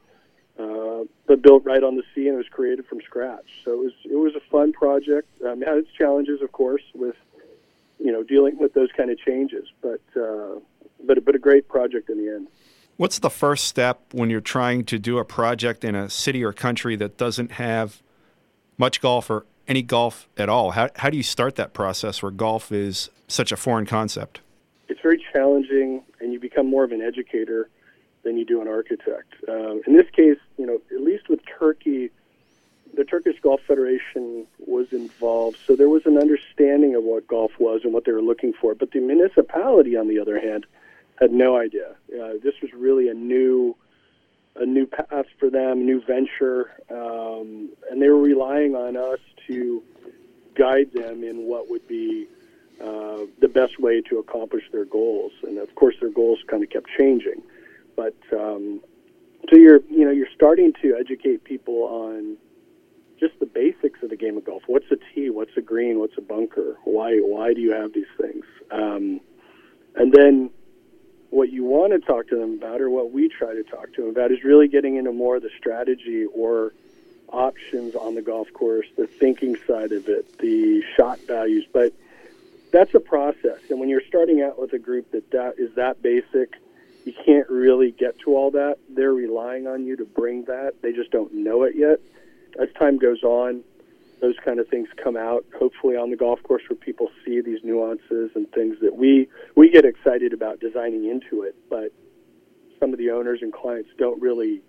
uh, 1.05 1.07
but 1.27 1.43
built 1.43 1.65
right 1.65 1.83
on 1.83 1.97
the 1.97 2.03
sea 2.15 2.29
and 2.29 2.35
it 2.35 2.39
was 2.39 2.49
created 2.51 2.87
from 2.87 3.01
scratch. 3.01 3.47
So 3.65 3.73
it 3.73 3.79
was 3.79 3.93
it 4.05 4.17
was 4.17 4.35
a 4.35 4.51
fun 4.51 4.73
project. 4.73 5.29
Um, 5.45 5.63
it 5.63 5.69
had 5.69 5.79
its 5.79 5.91
challenges, 5.97 6.43
of 6.43 6.53
course, 6.53 6.83
with 6.95 7.17
you 7.99 8.13
know 8.13 8.23
dealing 8.23 8.59
with 8.59 8.75
those 8.75 8.91
kind 8.97 9.11
of 9.11 9.19
changes, 9.19 9.67
but 9.83 10.01
uh, 10.17 10.61
but 11.05 11.25
but 11.25 11.35
a 11.35 11.39
great 11.39 11.69
project 11.69 12.11
in 12.11 12.25
the 12.25 12.33
end. 12.33 12.49
What's 12.97 13.19
the 13.19 13.31
first 13.31 13.65
step 13.65 14.01
when 14.13 14.31
you're 14.31 14.41
trying 14.41 14.85
to 14.85 14.99
do 14.99 15.19
a 15.19 15.25
project 15.25 15.85
in 15.85 15.97
a 15.97 16.09
city 16.09 16.45
or 16.45 16.53
country 16.53 16.95
that 16.97 17.17
doesn't 17.17 17.53
have 17.53 18.03
much 18.79 19.01
golf 19.01 19.29
or 19.31 19.47
any 19.67 19.83
golf 19.83 20.29
at 20.37 20.49
all? 20.49 20.73
How 20.73 20.91
how 20.97 21.11
do 21.11 21.17
you 21.17 21.23
start 21.23 21.57
that 21.57 21.73
process 21.73 22.23
where 22.23 22.31
golf 22.31 22.71
is 22.71 23.11
such 23.27 23.51
a 23.51 23.57
foreign 23.57 23.87
concept? 23.87 24.41
It's 24.89 25.01
very 25.01 25.23
challenging, 25.33 26.03
and 26.21 26.33
you 26.33 26.39
become 26.39 26.69
more 26.69 26.85
of 26.85 26.93
an 26.93 27.01
educator 27.01 27.69
than 28.25 28.37
you 28.37 28.45
do 28.45 28.61
an 28.61 28.69
architect. 28.69 29.35
Um, 29.49 29.83
in 29.87 29.97
this 29.97 30.09
case, 30.11 30.39
you 30.59 30.67
know, 30.67 30.81
at 30.95 31.01
least 31.03 31.29
with 31.29 31.41
Turkey, 31.47 32.11
the 32.97 33.05
Turkish 33.05 33.41
Golf 33.41 33.61
Federation 33.67 34.47
was 34.59 34.93
involved, 34.93 35.59
so 35.67 35.77
there 35.77 35.89
was 35.89 36.07
an 36.07 36.17
understanding 36.17 36.95
of 36.95 37.05
what 37.05 37.27
golf 37.27 37.53
was 37.59 37.83
and 37.85 37.93
what 37.93 38.05
they 38.05 38.13
were 38.13 38.23
looking 38.23 38.53
for. 38.53 38.75
But 38.75 38.93
the 38.93 39.01
municipality, 39.01 39.97
on 39.97 40.09
the 40.09 40.19
other 40.19 40.41
hand, 40.41 40.67
had 41.21 41.33
no 41.33 41.57
idea. 41.57 41.95
Uh, 42.13 42.35
this 42.43 42.55
was 42.63 42.73
really 42.73 43.09
a 43.09 43.15
new, 43.15 43.77
a 44.57 44.67
new 44.67 44.87
path 44.87 45.27
for 45.39 45.51
them, 45.51 45.81
a 45.81 45.85
new 45.85 46.01
venture, 46.01 46.71
um, 46.91 47.71
and 47.91 48.01
they 48.01 48.09
were 48.09 48.21
relying 48.21 48.75
on 48.75 48.97
us 48.97 49.21
to 49.47 49.83
guide 50.55 50.93
them 50.93 51.25
in 51.25 51.47
what 51.47 51.69
would 51.69 51.87
be 51.89 52.27
uh, 52.81 53.19
the 53.41 53.49
best 53.49 53.79
way 53.79 54.01
to 54.01 54.19
accomplish 54.19 54.65
their 54.73 54.85
goals. 54.85 55.33
And 55.43 55.59
of 55.59 55.75
course, 55.75 55.97
their 56.01 56.11
goals 56.11 56.41
kind 56.47 56.63
of 56.63 56.71
kept 56.71 56.89
changing. 56.99 57.43
But 57.97 58.17
um, 58.33 58.81
so 59.51 59.57
you're 59.57 59.81
you 59.91 60.05
know 60.05 60.11
you're 60.11 60.29
starting 60.35 60.73
to 60.83 60.97
educate 60.99 61.45
people 61.45 61.83
on 61.85 62.37
just 63.19 63.39
the 63.39 63.47
basics 63.47 64.03
of 64.03 64.11
the 64.11 64.17
game 64.17 64.37
of 64.37 64.45
golf. 64.45 64.63
What's 64.67 64.91
a 64.91 64.97
tee? 64.97 65.31
What's 65.31 65.57
a 65.57 65.61
green? 65.61 65.99
What's 65.99 66.19
a 66.19 66.23
bunker? 66.23 66.77
Why 66.85 67.19
why 67.19 67.55
do 67.55 67.61
you 67.61 67.73
have 67.73 67.93
these 67.93 68.07
things? 68.21 68.45
Um, 68.71 69.21
and 69.95 70.13
then 70.13 70.51
what 71.31 71.51
you 71.51 71.65
want 71.65 71.93
to 71.93 71.99
talk 71.99 72.29
to 72.29 72.37
them 72.37 72.55
about, 72.55 72.81
or 72.81 72.91
what 72.91 73.13
we 73.13 73.29
try 73.29 73.55
to 73.55 73.63
talk 73.65 73.93
to 73.95 74.03
them 74.03 74.11
about, 74.11 74.31
is 74.31 74.45
really 74.45 74.69
getting 74.69 74.97
into 74.97 75.13
more 75.13 75.37
of 75.37 75.43
the 75.43 75.51
strategy 75.59 76.25
or 76.27 76.73
options 77.29 77.95
on 77.95 78.15
the 78.15 78.23
golf 78.23 78.53
course, 78.53 78.87
the 78.97 79.07
thinking 79.07 79.57
side 79.67 79.93
of 79.93 80.09
it, 80.09 80.39
the 80.39 80.83
shot 80.97 81.19
values. 81.27 81.67
But 81.73 81.93
that's 82.71 82.95
a 82.95 83.01
process, 83.01 83.59
and 83.71 83.79
when 83.79 83.89
you're 83.89 84.03
starting 84.09 84.43
out 84.43 84.61
with 84.61 84.73
a 84.73 84.79
group 84.79 85.11
that 85.13 85.31
that 85.31 85.59
is 85.59 85.75
that 85.75 86.03
basic 86.03 86.55
you 87.05 87.13
can't 87.25 87.49
really 87.49 87.91
get 87.91 88.19
to 88.21 88.35
all 88.35 88.51
that. 88.53 88.79
They're 88.89 89.13
relying 89.13 89.67
on 89.67 89.85
you 89.85 89.97
to 89.97 90.05
bring 90.05 90.45
that. 90.47 90.83
They 90.83 90.93
just 90.93 91.11
don't 91.11 91.33
know 91.35 91.63
it 91.63 91.77
yet. 91.77 92.01
As 92.59 92.69
time 92.79 92.99
goes 92.99 93.23
on, 93.23 93.63
those 94.21 94.37
kind 94.43 94.59
of 94.59 94.67
things 94.69 94.89
come 95.03 95.19
out 95.19 95.45
hopefully 95.59 95.97
on 95.97 96.11
the 96.11 96.17
golf 96.17 96.43
course 96.45 96.63
where 96.69 96.77
people 96.77 97.11
see 97.25 97.43
these 97.43 97.59
nuances 97.63 98.31
and 98.35 98.51
things 98.53 98.77
that 98.81 98.97
we 98.97 99.29
we 99.55 99.71
get 99.71 99.85
excited 99.85 100.33
about 100.33 100.61
designing 100.61 101.05
into 101.05 101.43
it 101.43 101.55
but 101.69 101.93
some 102.81 102.93
of 102.93 102.99
the 102.99 103.11
owners 103.11 103.41
and 103.43 103.53
clients 103.53 103.91
don't 103.99 104.21
really 104.23 104.63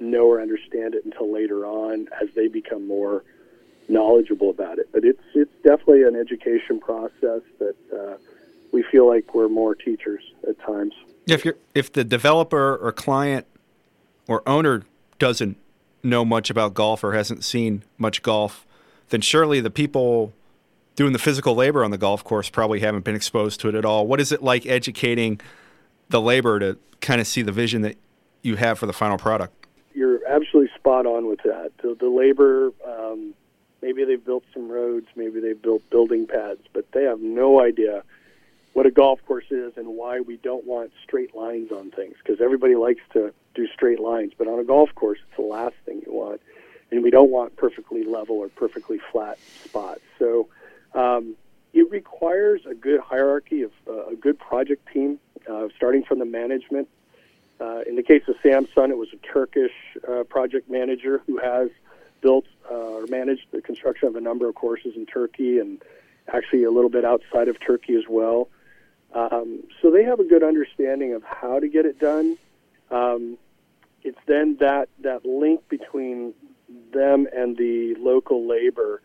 know 0.00 0.26
or 0.26 0.40
understand 0.40 0.94
it 0.94 1.04
until 1.04 1.30
later 1.30 1.66
on 1.66 2.08
as 2.22 2.28
they 2.34 2.48
become 2.48 2.86
more 2.88 3.22
knowledgeable 3.88 4.48
about 4.48 4.78
it 4.78 4.88
but 4.92 5.04
it's 5.04 5.22
it's 5.34 5.52
definitely 5.62 6.04
an 6.04 6.16
education 6.16 6.80
process 6.80 7.42
that 7.58 7.76
uh, 7.92 8.16
we 8.72 8.82
feel 8.84 9.06
like 9.06 9.34
we're 9.34 9.48
more 9.48 9.74
teachers 9.74 10.22
at 10.48 10.58
times 10.60 10.94
if 11.26 11.44
you're 11.44 11.56
if 11.74 11.92
the 11.92 12.04
developer 12.04 12.76
or 12.76 12.92
client 12.92 13.46
or 14.26 14.42
owner 14.48 14.84
doesn't 15.18 15.56
know 16.02 16.24
much 16.24 16.50
about 16.50 16.74
golf 16.74 17.04
or 17.04 17.12
hasn't 17.12 17.44
seen 17.44 17.84
much 17.96 18.22
golf 18.22 18.66
then 19.10 19.20
surely 19.20 19.60
the 19.60 19.70
people 19.70 20.32
doing 20.96 21.12
the 21.12 21.18
physical 21.18 21.54
labor 21.54 21.84
on 21.84 21.90
the 21.90 21.98
golf 21.98 22.24
course 22.24 22.48
probably 22.50 22.80
haven't 22.80 23.04
been 23.04 23.14
exposed 23.14 23.60
to 23.60 23.68
it 23.68 23.74
at 23.74 23.84
all. 23.84 24.06
What 24.06 24.20
is 24.20 24.32
it 24.32 24.42
like 24.42 24.66
educating 24.66 25.40
the 26.08 26.20
labor 26.20 26.58
to 26.58 26.78
kind 27.00 27.20
of 27.20 27.26
see 27.26 27.42
the 27.42 27.52
vision 27.52 27.82
that 27.82 27.96
you 28.42 28.56
have 28.56 28.78
for 28.78 28.86
the 28.86 28.92
final 28.92 29.18
product? 29.18 29.66
You're 29.94 30.26
absolutely 30.26 30.70
spot 30.76 31.06
on 31.06 31.28
with 31.28 31.40
that. 31.44 31.72
The, 31.82 31.96
the 31.98 32.08
labor, 32.08 32.72
um, 32.86 33.34
maybe 33.80 34.04
they've 34.04 34.24
built 34.24 34.44
some 34.52 34.70
roads, 34.70 35.06
maybe 35.14 35.40
they've 35.40 35.60
built 35.60 35.88
building 35.90 36.26
pads, 36.26 36.60
but 36.72 36.90
they 36.92 37.04
have 37.04 37.20
no 37.20 37.60
idea 37.60 38.02
what 38.72 38.86
a 38.86 38.90
golf 38.90 39.20
course 39.26 39.50
is 39.50 39.76
and 39.76 39.86
why 39.86 40.20
we 40.20 40.36
don't 40.38 40.64
want 40.64 40.92
straight 41.02 41.34
lines 41.34 41.70
on 41.70 41.90
things 41.90 42.16
because 42.22 42.40
everybody 42.40 42.74
likes 42.74 43.02
to 43.12 43.32
do 43.54 43.66
straight 43.68 44.00
lines, 44.00 44.32
but 44.36 44.48
on 44.48 44.58
a 44.58 44.64
golf 44.64 44.94
course, 44.94 45.18
it's 45.28 45.36
the 45.36 45.42
last 45.42 45.74
thing 45.84 46.02
you 46.06 46.12
want 46.12 46.40
and 46.92 47.02
we 47.02 47.10
don't 47.10 47.30
want 47.30 47.56
perfectly 47.56 48.04
level 48.04 48.36
or 48.36 48.48
perfectly 48.50 49.00
flat 49.10 49.38
spots. 49.64 50.02
So 50.18 50.48
um, 50.94 51.34
it 51.72 51.90
requires 51.90 52.60
a 52.66 52.74
good 52.74 53.00
hierarchy 53.00 53.62
of 53.62 53.72
uh, 53.88 54.06
a 54.06 54.14
good 54.14 54.38
project 54.38 54.86
team, 54.92 55.18
uh, 55.50 55.68
starting 55.74 56.04
from 56.04 56.18
the 56.18 56.26
management. 56.26 56.88
Uh, 57.58 57.80
in 57.86 57.96
the 57.96 58.02
case 58.02 58.22
of 58.28 58.34
Samsun, 58.44 58.90
it 58.90 58.98
was 58.98 59.08
a 59.12 59.16
Turkish 59.26 59.72
uh, 60.06 60.24
project 60.24 60.70
manager 60.70 61.22
who 61.26 61.38
has 61.38 61.70
built 62.20 62.44
uh, 62.70 62.74
or 62.74 63.06
managed 63.06 63.46
the 63.52 63.62
construction 63.62 64.06
of 64.06 64.16
a 64.16 64.20
number 64.20 64.48
of 64.48 64.54
courses 64.54 64.94
in 64.94 65.06
Turkey 65.06 65.58
and 65.58 65.82
actually 66.32 66.64
a 66.64 66.70
little 66.70 66.90
bit 66.90 67.04
outside 67.04 67.48
of 67.48 67.58
Turkey 67.58 67.94
as 67.94 68.04
well. 68.08 68.48
Um, 69.14 69.64
so 69.80 69.90
they 69.90 70.04
have 70.04 70.20
a 70.20 70.24
good 70.24 70.42
understanding 70.42 71.14
of 71.14 71.22
how 71.22 71.60
to 71.60 71.68
get 71.68 71.84
it 71.86 71.98
done. 71.98 72.38
Um, 72.90 73.38
it's 74.02 74.18
then 74.26 74.56
that 74.60 74.88
that 75.00 75.24
link 75.24 75.68
between 75.68 76.34
them 76.92 77.26
and 77.34 77.56
the 77.56 77.94
local 77.98 78.48
labor 78.48 79.02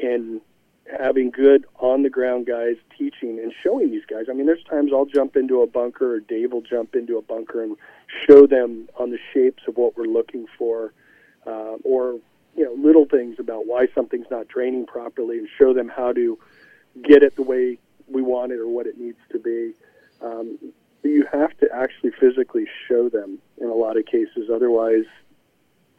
and 0.00 0.40
having 0.98 1.30
good 1.30 1.64
on 1.78 2.02
the 2.02 2.10
ground 2.10 2.46
guys 2.46 2.76
teaching 2.96 3.38
and 3.38 3.52
showing 3.62 3.90
these 3.90 4.04
guys. 4.06 4.26
I 4.28 4.32
mean, 4.32 4.46
there's 4.46 4.64
times 4.64 4.92
I'll 4.92 5.06
jump 5.06 5.36
into 5.36 5.62
a 5.62 5.66
bunker 5.66 6.14
or 6.14 6.20
Dave 6.20 6.52
will 6.52 6.62
jump 6.62 6.94
into 6.94 7.16
a 7.18 7.22
bunker 7.22 7.62
and 7.62 7.76
show 8.26 8.46
them 8.46 8.88
on 8.98 9.10
the 9.10 9.18
shapes 9.32 9.62
of 9.68 9.76
what 9.76 9.96
we're 9.96 10.04
looking 10.04 10.46
for, 10.58 10.92
uh, 11.46 11.76
or 11.84 12.18
you 12.56 12.64
know, 12.64 12.74
little 12.74 13.06
things 13.06 13.38
about 13.38 13.66
why 13.66 13.86
something's 13.94 14.26
not 14.30 14.48
draining 14.48 14.86
properly, 14.86 15.38
and 15.38 15.48
show 15.58 15.72
them 15.72 15.88
how 15.88 16.12
to 16.12 16.38
get 17.02 17.22
it 17.22 17.36
the 17.36 17.42
way 17.42 17.78
we 18.08 18.22
want 18.22 18.52
it 18.52 18.58
or 18.58 18.68
what 18.68 18.86
it 18.86 18.98
needs 18.98 19.18
to 19.30 19.38
be. 19.38 19.72
Um, 20.20 20.58
you 21.02 21.26
have 21.32 21.56
to 21.58 21.68
actually 21.74 22.12
physically 22.12 22.66
show 22.88 23.08
them 23.08 23.38
in 23.58 23.68
a 23.68 23.74
lot 23.74 23.96
of 23.96 24.06
cases, 24.06 24.48
otherwise 24.52 25.04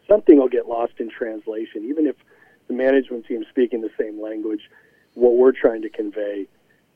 something 0.08 0.38
will 0.38 0.50
get 0.50 0.68
lost 0.68 0.94
in 0.98 1.10
translation, 1.10 1.86
even 1.86 2.08
if 2.08 2.16
the 2.68 2.74
management 2.74 3.26
team 3.26 3.46
speaking 3.50 3.82
the 3.82 3.92
same 4.00 4.22
language. 4.22 4.70
What 5.14 5.36
we're 5.36 5.52
trying 5.52 5.82
to 5.84 5.90
convey 5.90 6.48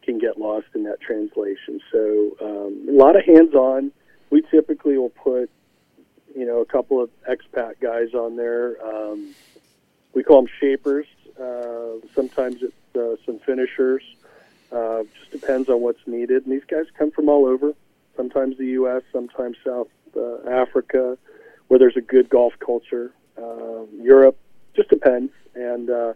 can 0.03 0.17
get 0.17 0.39
lost 0.39 0.67
in 0.73 0.83
that 0.83 1.01
translation. 1.01 1.79
So 1.91 2.37
um, 2.41 2.87
a 2.89 2.93
lot 2.93 3.15
of 3.15 3.25
hands-on. 3.25 3.91
We 4.29 4.41
typically 4.49 4.97
will 4.97 5.09
put, 5.09 5.49
you 6.35 6.45
know, 6.45 6.59
a 6.61 6.65
couple 6.65 7.01
of 7.01 7.09
expat 7.29 7.79
guys 7.79 8.13
on 8.13 8.35
there. 8.35 8.77
Um, 8.83 9.33
we 10.13 10.23
call 10.23 10.41
them 10.41 10.51
shapers. 10.59 11.05
Uh, 11.39 11.99
sometimes 12.15 12.63
it's 12.63 12.95
uh, 12.95 13.15
some 13.25 13.39
finishers. 13.39 14.01
Uh, 14.71 15.03
just 15.19 15.31
depends 15.31 15.69
on 15.69 15.81
what's 15.81 16.05
needed. 16.05 16.45
And 16.45 16.53
these 16.53 16.65
guys 16.67 16.85
come 16.97 17.11
from 17.11 17.29
all 17.29 17.45
over. 17.45 17.73
Sometimes 18.15 18.57
the 18.57 18.65
U.S., 18.65 19.03
sometimes 19.13 19.57
South 19.65 19.87
uh, 20.15 20.49
Africa, 20.49 21.17
where 21.67 21.79
there's 21.79 21.97
a 21.97 22.01
good 22.01 22.29
golf 22.29 22.53
culture. 22.59 23.11
Uh, 23.37 23.85
Europe 24.01 24.37
just 24.75 24.89
depends, 24.89 25.31
and 25.55 25.89
uh, 25.89 26.13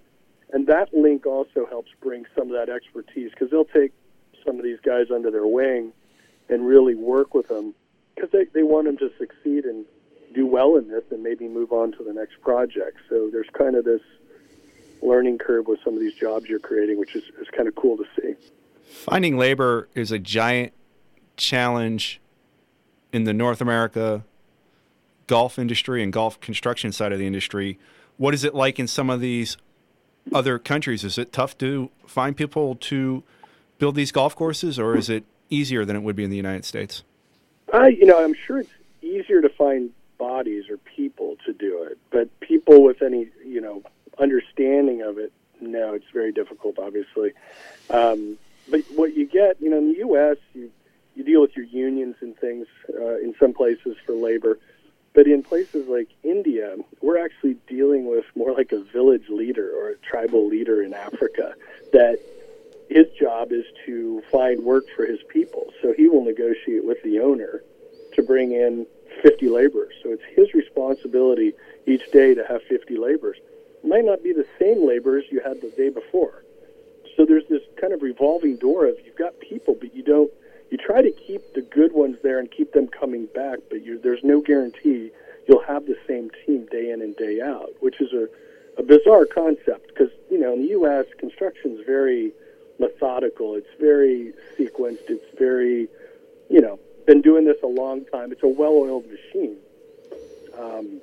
and 0.51 0.67
that 0.67 0.93
link 0.93 1.25
also 1.25 1.65
helps 1.70 1.91
bring 2.01 2.25
some 2.36 2.51
of 2.51 2.53
that 2.53 2.70
expertise 2.74 3.31
because 3.31 3.50
they'll 3.51 3.65
take 3.65 3.93
some 4.46 4.58
of 4.58 4.63
these 4.63 4.79
guys 4.84 5.08
under 5.13 5.31
their 5.31 5.48
wing 5.48 5.93
and 6.50 6.65
really 6.65 6.96
work 6.96 7.34
with 7.34 7.48
them 7.48 7.74
because 8.15 8.29
they, 8.31 8.46
they 8.53 8.63
want 8.63 8.86
them 8.86 8.98
to 8.98 9.10
succeed 9.17 9.65
and 9.65 9.86
do 10.34 10.46
well 10.46 10.75
in 10.75 10.88
this 10.89 11.03
and 11.12 11.24
maybe 11.24 11.48
move 11.48 11.72
on 11.72 11.91
to 11.93 12.03
the 12.03 12.13
next 12.13 12.41
project. 12.41 12.98
So 13.10 13.29
there's 13.31 13.50
kind 13.53 13.75
of 13.75 13.86
this 13.86 14.01
learning 15.01 15.38
curve 15.38 15.67
with 15.67 15.79
some 15.84 15.93
of 15.93 16.00
these 16.00 16.13
jobs 16.13 16.48
you're 16.48 16.60
creating, 16.60 16.98
which 17.00 17.15
is, 17.15 17.24
is 17.39 17.48
kind 17.55 17.67
of 17.67 17.75
cool 17.75 17.98
to 17.98 18.05
see. 18.20 18.36
Finding 18.89 19.38
labor 19.38 19.88
is 19.96 20.12
a 20.12 20.20
giant 20.20 20.74
challenge 21.38 22.20
in 23.12 23.24
the 23.24 23.34
North 23.34 23.62
America 23.62 24.24
golf 25.27 25.58
industry 25.58 26.03
and 26.03 26.12
golf 26.12 26.39
construction 26.39 26.91
side 26.91 27.12
of 27.12 27.20
the 27.20 27.25
industry. 27.25 27.79
What 28.17 28.34
is 28.34 28.43
it 28.43 28.53
like 28.53 28.79
in 28.79 28.88
some 28.88 29.10
of 29.10 29.22
these 29.22 29.58
other 30.34 30.60
countries? 30.60 31.03
Is 31.03 31.17
it 31.17 31.31
tough 31.31 31.58
to 31.60 31.89
find 32.05 32.36
people 32.36 32.75
to 32.75 33.24
build 33.79 33.96
these 33.96 34.12
golf 34.12 34.36
courses, 34.36 34.77
or 34.77 34.96
is 34.96 35.10
it 35.10 35.24
easier 35.50 35.86
than 35.86 35.96
it 35.96 36.03
would 36.03 36.15
be 36.15 36.24
in 36.24 36.29
the 36.29 36.38
United 36.38 36.65
States? 36.65 37.03
I, 37.74 37.88
you 37.88 38.05
know, 38.05 38.24
I'm 38.24 38.36
sure 38.36 38.60
it's 38.60 38.70
easier 39.01 39.41
to 39.41 39.50
find 39.50 39.89
bodies 40.17 40.65
or 40.70 40.77
people 40.77 41.38
to 41.46 41.53
do 41.53 41.84
it, 41.84 41.98
but 42.12 42.27
people 42.41 42.84
with 42.84 43.01
any, 43.01 43.29
you 43.43 43.62
know, 43.62 43.81
understanding 44.22 45.01
of 45.01 45.18
it, 45.18 45.34
no, 45.60 45.94
it's 45.94 46.10
very 46.13 46.32
difficult, 46.32 46.80
obviously. 46.80 47.34
Um, 47.90 48.38
but 48.70 48.82
what 48.96 49.16
you 49.16 49.25
get, 49.25 49.62
you 49.62 49.70
know, 49.70 49.78
in 49.78 49.94
the 49.94 50.00
U.S., 50.00 50.38
you 50.54 50.72
you 51.16 51.24
deal 51.24 51.42
with 51.42 51.56
your 51.58 51.66
unions 51.66 52.16
and 52.22 52.38
things 52.38 52.68
uh, 52.90 53.18
in 53.18 53.36
some 53.38 53.54
places 53.54 53.98
for 54.06 54.13
labor. 54.13 54.58
But 55.13 55.28
in 55.28 55.44
places 55.44 55.88
like 55.90 56.08
India, 56.24 56.78
we're 57.01 57.24
actually 57.24 57.58
dealing 57.68 58.06
with 58.06 58.24
more 58.34 58.54
like 58.54 58.72
a 58.72 58.80
village 58.80 59.28
leader 59.28 59.70
or 59.75 59.90
a 59.90 59.98
tribal 59.98 60.48
leader 60.48 60.82
in 60.82 60.94
Africa 60.94 61.54
that 61.92 62.20
his 62.90 63.08
job 63.20 63.51
is 63.51 63.66
to 63.86 64.24
find 64.32 64.63
work 64.63 64.86
for 64.96 65.06
his 65.06 65.20
people. 65.28 65.74
So 65.82 65.94
he 65.94 66.08
will 66.08 66.24
negotiate 66.24 66.86
with 66.86 67.04
the 67.04 67.20
owner 67.20 67.62
to 68.13 68.24
bring 68.24 68.54
in 68.54 68.86
50 69.22 69.50
laborers. 69.50 69.94
So 70.01 70.12
it's 70.12 70.24
his 70.34 70.54
responsibility 70.54 71.54
each 71.86 72.10
day 72.12 72.34
to 72.34 72.46
have 72.46 72.63
50 72.63 72.98
laborers. 72.98 73.38
Might 73.84 74.06
not 74.06 74.24
be 74.24 74.34
the 74.34 74.46
same 74.60 74.88
laborers 74.88 75.26
you 75.32 75.42
had 75.42 75.62
the 75.62 75.70
day 75.70 75.90
before. 75.90 76.44
So 77.16 77.26
there's 77.26 77.48
this 77.50 77.62
kind 77.80 77.94
of 77.94 78.02
revolving 78.02 78.58
door 78.58 78.86
of 78.86 78.96
you've 79.06 79.18
got 79.18 79.40
people, 79.40 79.76
but 79.80 79.94
you 79.96 80.04
don't 80.04 80.32
you 80.72 80.78
try 80.78 81.02
to 81.02 81.12
keep 81.12 81.54
the 81.54 81.62
good 81.62 81.92
ones 81.92 82.18
there 82.24 82.40
and 82.40 82.50
keep 82.50 82.72
them 82.72 82.88
coming 82.88 83.26
back, 83.36 83.60
but 83.70 83.84
you, 83.84 84.00
there's 84.00 84.24
no 84.24 84.40
guarantee 84.40 85.12
you'll 85.48 85.64
have 85.64 85.86
the 85.86 85.98
same 86.08 86.32
team 86.46 86.66
day 86.72 86.92
in 86.92 87.02
and 87.02 87.16
day 87.18 87.42
out, 87.42 87.74
which 87.82 88.00
is 88.00 88.14
a, 88.14 88.28
a 88.78 88.84
bizarre 88.84 89.26
concept 89.26 89.90
because, 89.90 90.10
you 90.30 90.40
know, 90.40 90.54
in 90.54 90.62
the 90.62 90.70
U.S., 90.70 91.06
construction 91.18 91.78
is 91.78 91.86
very 91.86 92.32
methodical. 92.80 93.56
It's 93.56 93.68
very 93.82 94.34
sequenced. 94.58 95.10
It's 95.10 95.38
very, 95.38 95.90
you 96.50 96.62
know, 96.62 96.80
been 97.06 97.22
doing 97.22 97.44
this 97.44 97.58
a 97.64 97.68
long 97.68 98.06
time. 98.06 98.32
It's 98.32 98.44
a 98.44 98.48
well-oiled 98.48 99.06
machine. 99.08 99.58
Um, 100.58 101.02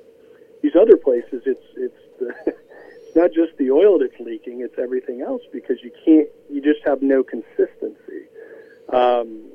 these 0.63 0.75
other 0.75 0.97
places, 0.97 1.43
it's 1.45 1.65
it's 1.75 1.95
the, 2.19 2.55
it's 3.09 3.15
not 3.15 3.33
just 3.33 3.57
the 3.57 3.71
oil 3.71 3.97
that's 3.97 4.19
leaking; 4.19 4.61
it's 4.61 4.77
everything 4.77 5.21
else 5.21 5.41
because 5.51 5.77
you 5.81 5.91
can't. 6.05 6.27
You 6.47 6.61
just 6.61 6.85
have 6.85 7.01
no 7.01 7.23
consistency. 7.23 8.27
Um, 8.93 9.49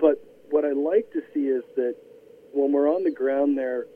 but 0.00 0.18
what 0.50 0.64
I 0.64 0.72
like 0.72 1.12
to 1.12 1.22
see 1.32 1.46
is 1.46 1.62
that 1.76 1.94
when 2.52 2.72
we're 2.72 2.92
on 2.92 3.04
the 3.04 3.12
ground 3.12 3.56
there, 3.56 3.86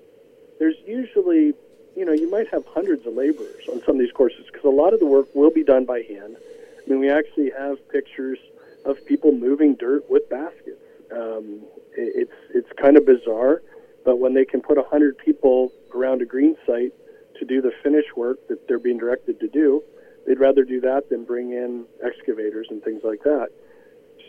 there's 0.60 0.76
usually, 0.86 1.52
you 1.96 2.04
know, 2.04 2.12
you 2.12 2.30
might 2.30 2.46
have 2.50 2.64
hundreds 2.66 3.04
of 3.04 3.14
laborers 3.14 3.68
on 3.72 3.82
some 3.84 3.96
of 3.96 3.98
these 3.98 4.12
courses 4.12 4.46
because 4.46 4.64
a 4.64 4.68
lot 4.68 4.94
of 4.94 5.00
the 5.00 5.06
work 5.06 5.26
will 5.34 5.50
be 5.50 5.64
done 5.64 5.84
by 5.84 6.02
hand. 6.02 6.36
I 6.78 6.88
mean, 6.88 7.00
we 7.00 7.10
actually 7.10 7.50
have 7.58 7.76
pictures 7.88 8.38
of 8.84 9.04
people 9.04 9.32
moving 9.32 9.74
dirt 9.74 10.08
with 10.08 10.30
baskets. 10.30 10.78
Um, 11.12 11.62
it's 11.96 12.32
it's 12.54 12.70
kind 12.80 12.96
of 12.96 13.04
bizarre, 13.04 13.62
but 14.04 14.20
when 14.20 14.34
they 14.34 14.44
can 14.44 14.60
put 14.60 14.78
a 14.78 14.84
hundred 14.84 15.18
people 15.18 15.72
around 15.92 16.22
a 16.22 16.24
green 16.24 16.54
site 16.64 16.92
to 17.38 17.44
do 17.44 17.60
the 17.60 17.72
finish 17.82 18.04
work 18.16 18.38
that 18.48 18.66
they're 18.68 18.78
being 18.78 18.98
directed 18.98 19.40
to 19.40 19.48
do, 19.48 19.82
they'd 20.26 20.40
rather 20.40 20.64
do 20.64 20.80
that 20.80 21.08
than 21.10 21.24
bring 21.24 21.52
in 21.52 21.84
excavators 22.04 22.66
and 22.70 22.82
things 22.82 23.02
like 23.04 23.22
that. 23.24 23.48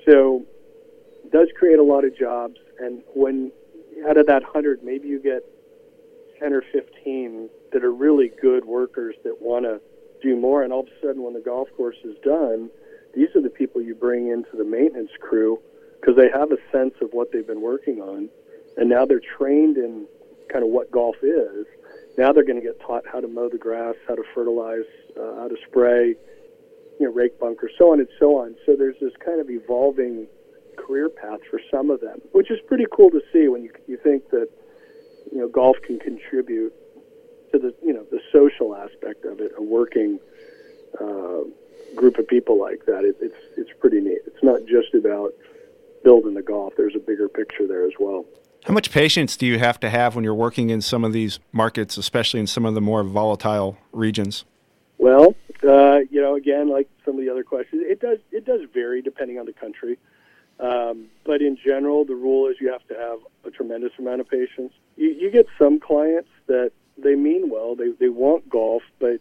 So 0.09 0.45
it 1.23 1.31
does 1.31 1.47
create 1.57 1.79
a 1.79 1.83
lot 1.83 2.03
of 2.03 2.17
jobs. 2.17 2.57
And 2.79 3.01
when 3.13 3.51
out 4.07 4.17
of 4.17 4.27
that 4.27 4.43
100, 4.43 4.83
maybe 4.83 5.07
you 5.07 5.21
get 5.21 5.43
10 6.39 6.53
or 6.53 6.63
15 6.71 7.49
that 7.71 7.83
are 7.83 7.93
really 7.93 8.31
good 8.41 8.65
workers 8.65 9.15
that 9.23 9.41
want 9.41 9.65
to 9.65 9.79
do 10.21 10.35
more. 10.35 10.63
And 10.63 10.73
all 10.73 10.81
of 10.81 10.87
a 10.87 11.05
sudden, 11.05 11.23
when 11.23 11.33
the 11.33 11.41
golf 11.41 11.69
course 11.77 11.97
is 12.03 12.15
done, 12.23 12.69
these 13.13 13.29
are 13.35 13.41
the 13.41 13.49
people 13.49 13.81
you 13.81 13.93
bring 13.95 14.29
into 14.29 14.57
the 14.57 14.63
maintenance 14.63 15.11
crew 15.19 15.59
because 15.99 16.17
they 16.17 16.29
have 16.29 16.51
a 16.51 16.57
sense 16.71 16.95
of 17.01 17.09
what 17.11 17.31
they've 17.31 17.47
been 17.47 17.61
working 17.61 18.01
on, 18.01 18.27
and 18.75 18.89
now 18.89 19.05
they're 19.05 19.21
trained 19.37 19.77
in 19.77 20.05
kind 20.51 20.63
of 20.63 20.69
what 20.69 20.91
golf 20.91 21.15
is. 21.23 21.65
Now 22.17 22.31
they're 22.31 22.45
going 22.45 22.61
to 22.61 22.65
get 22.65 22.79
taught 22.79 23.03
how 23.11 23.19
to 23.19 23.27
mow 23.27 23.49
the 23.49 23.57
grass, 23.57 23.95
how 24.07 24.15
to 24.15 24.23
fertilize, 24.35 24.85
uh, 25.19 25.35
how 25.35 25.47
to 25.47 25.55
spray, 25.67 26.15
you 26.99 27.07
know, 27.07 27.11
rake 27.11 27.39
bunker, 27.39 27.69
so 27.77 27.91
on 27.91 27.99
and 27.99 28.09
so 28.19 28.37
on. 28.37 28.55
So 28.65 28.75
there's 28.75 28.99
this 29.01 29.13
kind 29.23 29.41
of 29.41 29.49
evolving 29.49 30.27
career 30.77 31.09
path 31.09 31.39
for 31.49 31.59
some 31.71 31.89
of 31.89 32.01
them, 32.01 32.19
which 32.31 32.51
is 32.51 32.59
pretty 32.67 32.85
cool 32.95 33.09
to 33.11 33.21
see 33.31 33.47
when 33.47 33.63
you 33.63 33.71
you 33.87 33.97
think 33.97 34.29
that 34.29 34.49
you 35.31 35.39
know 35.39 35.47
golf 35.47 35.77
can 35.83 35.99
contribute 35.99 36.73
to 37.51 37.59
the 37.59 37.73
you 37.83 37.93
know 37.93 38.05
the 38.11 38.19
social 38.31 38.75
aspect 38.75 39.25
of 39.25 39.39
it, 39.39 39.51
a 39.57 39.61
working 39.61 40.19
uh, 40.99 41.41
group 41.95 42.17
of 42.17 42.27
people 42.27 42.59
like 42.59 42.85
that. 42.85 43.03
It, 43.03 43.17
it's 43.21 43.57
it's 43.57 43.71
pretty 43.79 44.01
neat. 44.01 44.19
It's 44.25 44.43
not 44.43 44.61
just 44.65 44.93
about 44.93 45.33
building 46.03 46.33
the 46.33 46.41
golf. 46.41 46.73
There's 46.77 46.95
a 46.95 46.99
bigger 46.99 47.29
picture 47.29 47.67
there 47.67 47.85
as 47.85 47.93
well. 47.99 48.25
How 48.65 48.73
much 48.73 48.91
patience 48.91 49.35
do 49.35 49.45
you 49.45 49.59
have 49.59 49.77
to 49.81 49.89
have 49.89 50.15
when 50.15 50.23
you're 50.23 50.33
working 50.33 50.69
in 50.69 50.79
some 50.79 51.03
of 51.03 51.11
these 51.11 51.39
markets, 51.51 51.97
especially 51.97 52.39
in 52.39 52.47
some 52.47 52.65
of 52.65 52.75
the 52.75 52.81
more 52.81 53.03
volatile 53.03 53.77
regions? 53.91 54.45
Well, 54.97 55.35
uh, 55.67 55.99
you 56.09 56.21
know, 56.21 56.35
again, 56.35 56.69
like 56.69 56.89
some 57.03 57.15
of 57.15 57.21
the 57.25 57.29
other 57.29 57.43
questions, 57.43 57.83
it 57.85 57.99
does 57.99 58.19
it 58.31 58.45
does 58.45 58.61
vary 58.73 59.01
depending 59.01 59.37
on 59.37 59.45
the 59.45 59.53
country. 59.53 59.97
Um, 60.61 61.07
but 61.25 61.41
in 61.41 61.57
general, 61.57 62.05
the 62.05 62.15
rule 62.15 62.47
is 62.47 62.55
you 62.61 62.71
have 62.71 62.87
to 62.87 62.93
have 62.93 63.19
a 63.43 63.51
tremendous 63.51 63.91
amount 63.99 64.21
of 64.21 64.29
patience. 64.29 64.71
You, 64.95 65.09
you 65.09 65.29
get 65.29 65.47
some 65.57 65.79
clients 65.79 66.29
that 66.47 66.71
they 66.97 67.15
mean 67.15 67.49
well, 67.49 67.75
they 67.75 67.89
they 67.91 68.09
want 68.09 68.47
golf, 68.49 68.83
but 68.97 69.19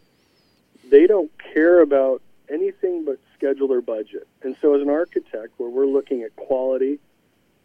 they 0.88 1.08
don't 1.08 1.32
care 1.52 1.80
about 1.80 2.22
anything 2.48 3.04
but 3.04 3.18
schedule 3.34 3.72
or 3.72 3.80
budget. 3.80 4.28
And 4.42 4.56
so, 4.62 4.76
as 4.76 4.82
an 4.82 4.88
architect, 4.88 5.54
where 5.56 5.68
we're 5.68 5.86
looking 5.86 6.22
at 6.22 6.36
quality 6.36 7.00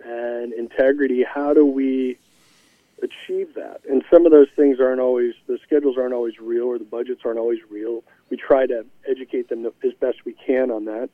and 0.04 0.54
integrity, 0.54 1.24
how 1.24 1.54
do 1.54 1.66
we 1.66 2.18
achieve 3.02 3.54
that? 3.56 3.82
And 3.90 4.04
some 4.12 4.26
of 4.26 4.32
those 4.32 4.50
things 4.56 4.80
aren't 4.80 5.02
always 5.02 5.34
the 5.48 5.60
schedules 5.64 5.98
aren't 5.98 6.14
always 6.14 6.40
real, 6.40 6.66
or 6.66 6.78
the 6.78 6.86
budgets 6.86 7.22
aren't 7.26 7.40
always 7.40 7.60
real. 7.70 8.04
We 8.30 8.38
try 8.38 8.66
to 8.68 8.86
educate 9.08 9.50
them 9.50 9.66
as 9.66 9.94
best 10.00 10.26
we 10.26 10.34
can 10.34 10.72
on 10.72 10.86
that. 10.86 11.10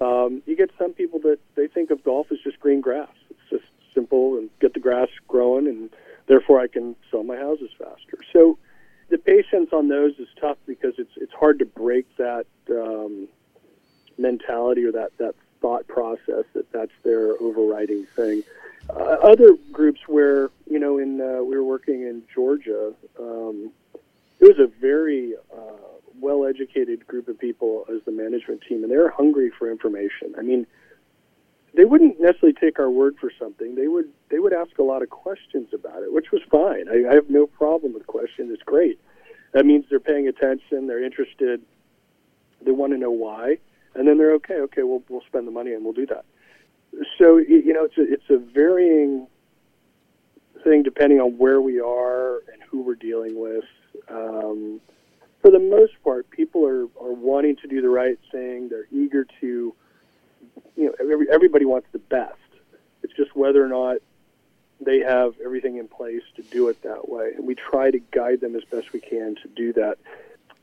Um, 0.00 0.42
you 0.46 0.56
get 0.56 0.70
some 0.78 0.92
people 0.92 1.20
that 1.20 1.38
they 1.54 1.68
think 1.68 1.90
of 1.90 2.02
golf 2.02 2.32
as 2.32 2.38
just 2.40 2.58
green 2.58 2.80
grass. 2.80 3.12
It's 3.30 3.50
just 3.50 3.64
simple 3.94 4.36
and 4.36 4.50
get 4.60 4.74
the 4.74 4.80
grass 4.80 5.08
growing, 5.28 5.68
and 5.68 5.90
therefore 6.26 6.60
I 6.60 6.66
can 6.66 6.96
sell 7.10 7.22
my 7.22 7.36
houses 7.36 7.70
faster. 7.78 8.18
So 8.32 8.58
the 9.10 9.18
patience 9.18 9.70
on 9.72 9.88
those 9.88 10.18
is 10.18 10.28
tough 10.40 10.56
because 10.66 10.94
it's 10.98 11.12
it's 11.16 11.32
hard 11.32 11.58
to 11.60 11.66
break 11.66 12.06
that 12.16 12.46
um, 12.70 13.28
mentality 14.18 14.84
or 14.84 14.92
that 14.92 15.10
that 15.18 15.34
thought 15.62 15.86
process 15.86 16.44
that 16.52 16.70
that's 16.72 16.92
their 17.04 17.40
overriding 17.40 18.04
thing. 18.16 18.42
Uh, 18.90 19.16
other 19.22 19.56
groups 19.70 20.00
where 20.06 20.50
you 20.68 20.78
know 20.78 20.98
in 20.98 21.20
uh, 21.20 21.42
we 21.42 21.56
were 21.56 21.64
working 21.64 22.02
in 22.02 22.22
Georgia, 22.34 22.92
um, 23.18 23.70
it 24.40 24.44
was 24.44 24.58
a 24.58 24.66
very 24.80 25.34
uh, 25.54 25.72
well 26.20 26.44
educated 26.44 27.06
group 27.06 27.28
of 27.28 27.38
people 27.38 27.86
as 27.94 28.02
the 28.04 28.12
management 28.12 28.62
team, 28.68 28.82
and 28.82 28.90
they're 28.90 29.10
hungry 29.10 29.50
for 29.56 29.70
information. 29.70 30.34
I 30.36 30.42
mean, 30.42 30.66
they 31.74 31.84
wouldn't 31.84 32.20
necessarily 32.20 32.54
take 32.54 32.78
our 32.78 32.90
word 32.90 33.16
for 33.20 33.30
something. 33.38 33.76
They 33.76 33.88
would 33.88 34.10
they 34.30 34.40
would 34.40 34.52
ask 34.52 34.76
a 34.78 34.82
lot 34.82 35.02
of 35.02 35.10
questions 35.10 35.68
about 35.72 36.02
it, 36.02 36.12
which 36.12 36.32
was 36.32 36.42
fine. 36.50 36.88
I, 36.88 37.10
I 37.10 37.14
have 37.14 37.30
no 37.30 37.46
problem 37.46 37.94
with 37.94 38.06
questions. 38.06 38.50
It's 38.52 38.62
great. 38.64 39.00
That 39.52 39.64
means 39.64 39.84
they're 39.88 40.00
paying 40.00 40.28
attention. 40.28 40.86
They're 40.86 41.04
interested. 41.04 41.62
They 42.62 42.72
want 42.72 42.92
to 42.92 42.98
know 42.98 43.10
why, 43.10 43.58
and 43.94 44.06
then 44.06 44.18
they're 44.18 44.34
okay. 44.34 44.60
Okay, 44.60 44.82
we'll 44.82 45.02
we'll 45.08 45.22
spend 45.26 45.46
the 45.46 45.52
money 45.52 45.72
and 45.72 45.84
we'll 45.84 45.92
do 45.92 46.06
that. 46.06 46.24
So 47.18 47.38
you 47.38 47.72
know, 47.72 47.84
it's 47.84 47.98
a, 47.98 48.12
it's 48.12 48.30
a 48.30 48.38
varying 48.38 49.26
thing 50.62 50.82
depending 50.82 51.20
on 51.20 51.38
where 51.38 51.60
we 51.60 51.80
are 51.80 52.36
and 52.52 52.62
who 52.68 52.82
we're 52.82 52.94
dealing 52.94 53.38
with. 53.38 53.64
Um, 54.08 54.80
for 55.40 55.50
the 55.50 55.58
most 55.58 55.92
part, 56.04 56.30
people 56.30 56.64
are, 56.66 56.84
are 57.00 57.12
wanting 57.12 57.56
to 57.56 57.68
do 57.68 57.82
the 57.82 57.88
right 57.88 58.18
thing. 58.30 58.68
They're 58.68 58.86
eager 58.92 59.26
to, 59.40 59.74
you 60.76 60.84
know, 60.84 60.94
every, 61.00 61.26
everybody 61.30 61.64
wants 61.64 61.88
the 61.92 61.98
best. 61.98 62.36
It's 63.02 63.12
just 63.14 63.34
whether 63.34 63.64
or 63.64 63.68
not 63.68 63.96
they 64.80 65.00
have 65.00 65.34
everything 65.44 65.78
in 65.78 65.88
place 65.88 66.22
to 66.36 66.42
do 66.42 66.68
it 66.68 66.82
that 66.82 67.08
way. 67.08 67.32
And 67.36 67.46
we 67.46 67.54
try 67.54 67.90
to 67.90 67.98
guide 68.12 68.40
them 68.40 68.54
as 68.54 68.62
best 68.64 68.92
we 68.92 69.00
can 69.00 69.34
to 69.42 69.48
do 69.48 69.72
that. 69.74 69.98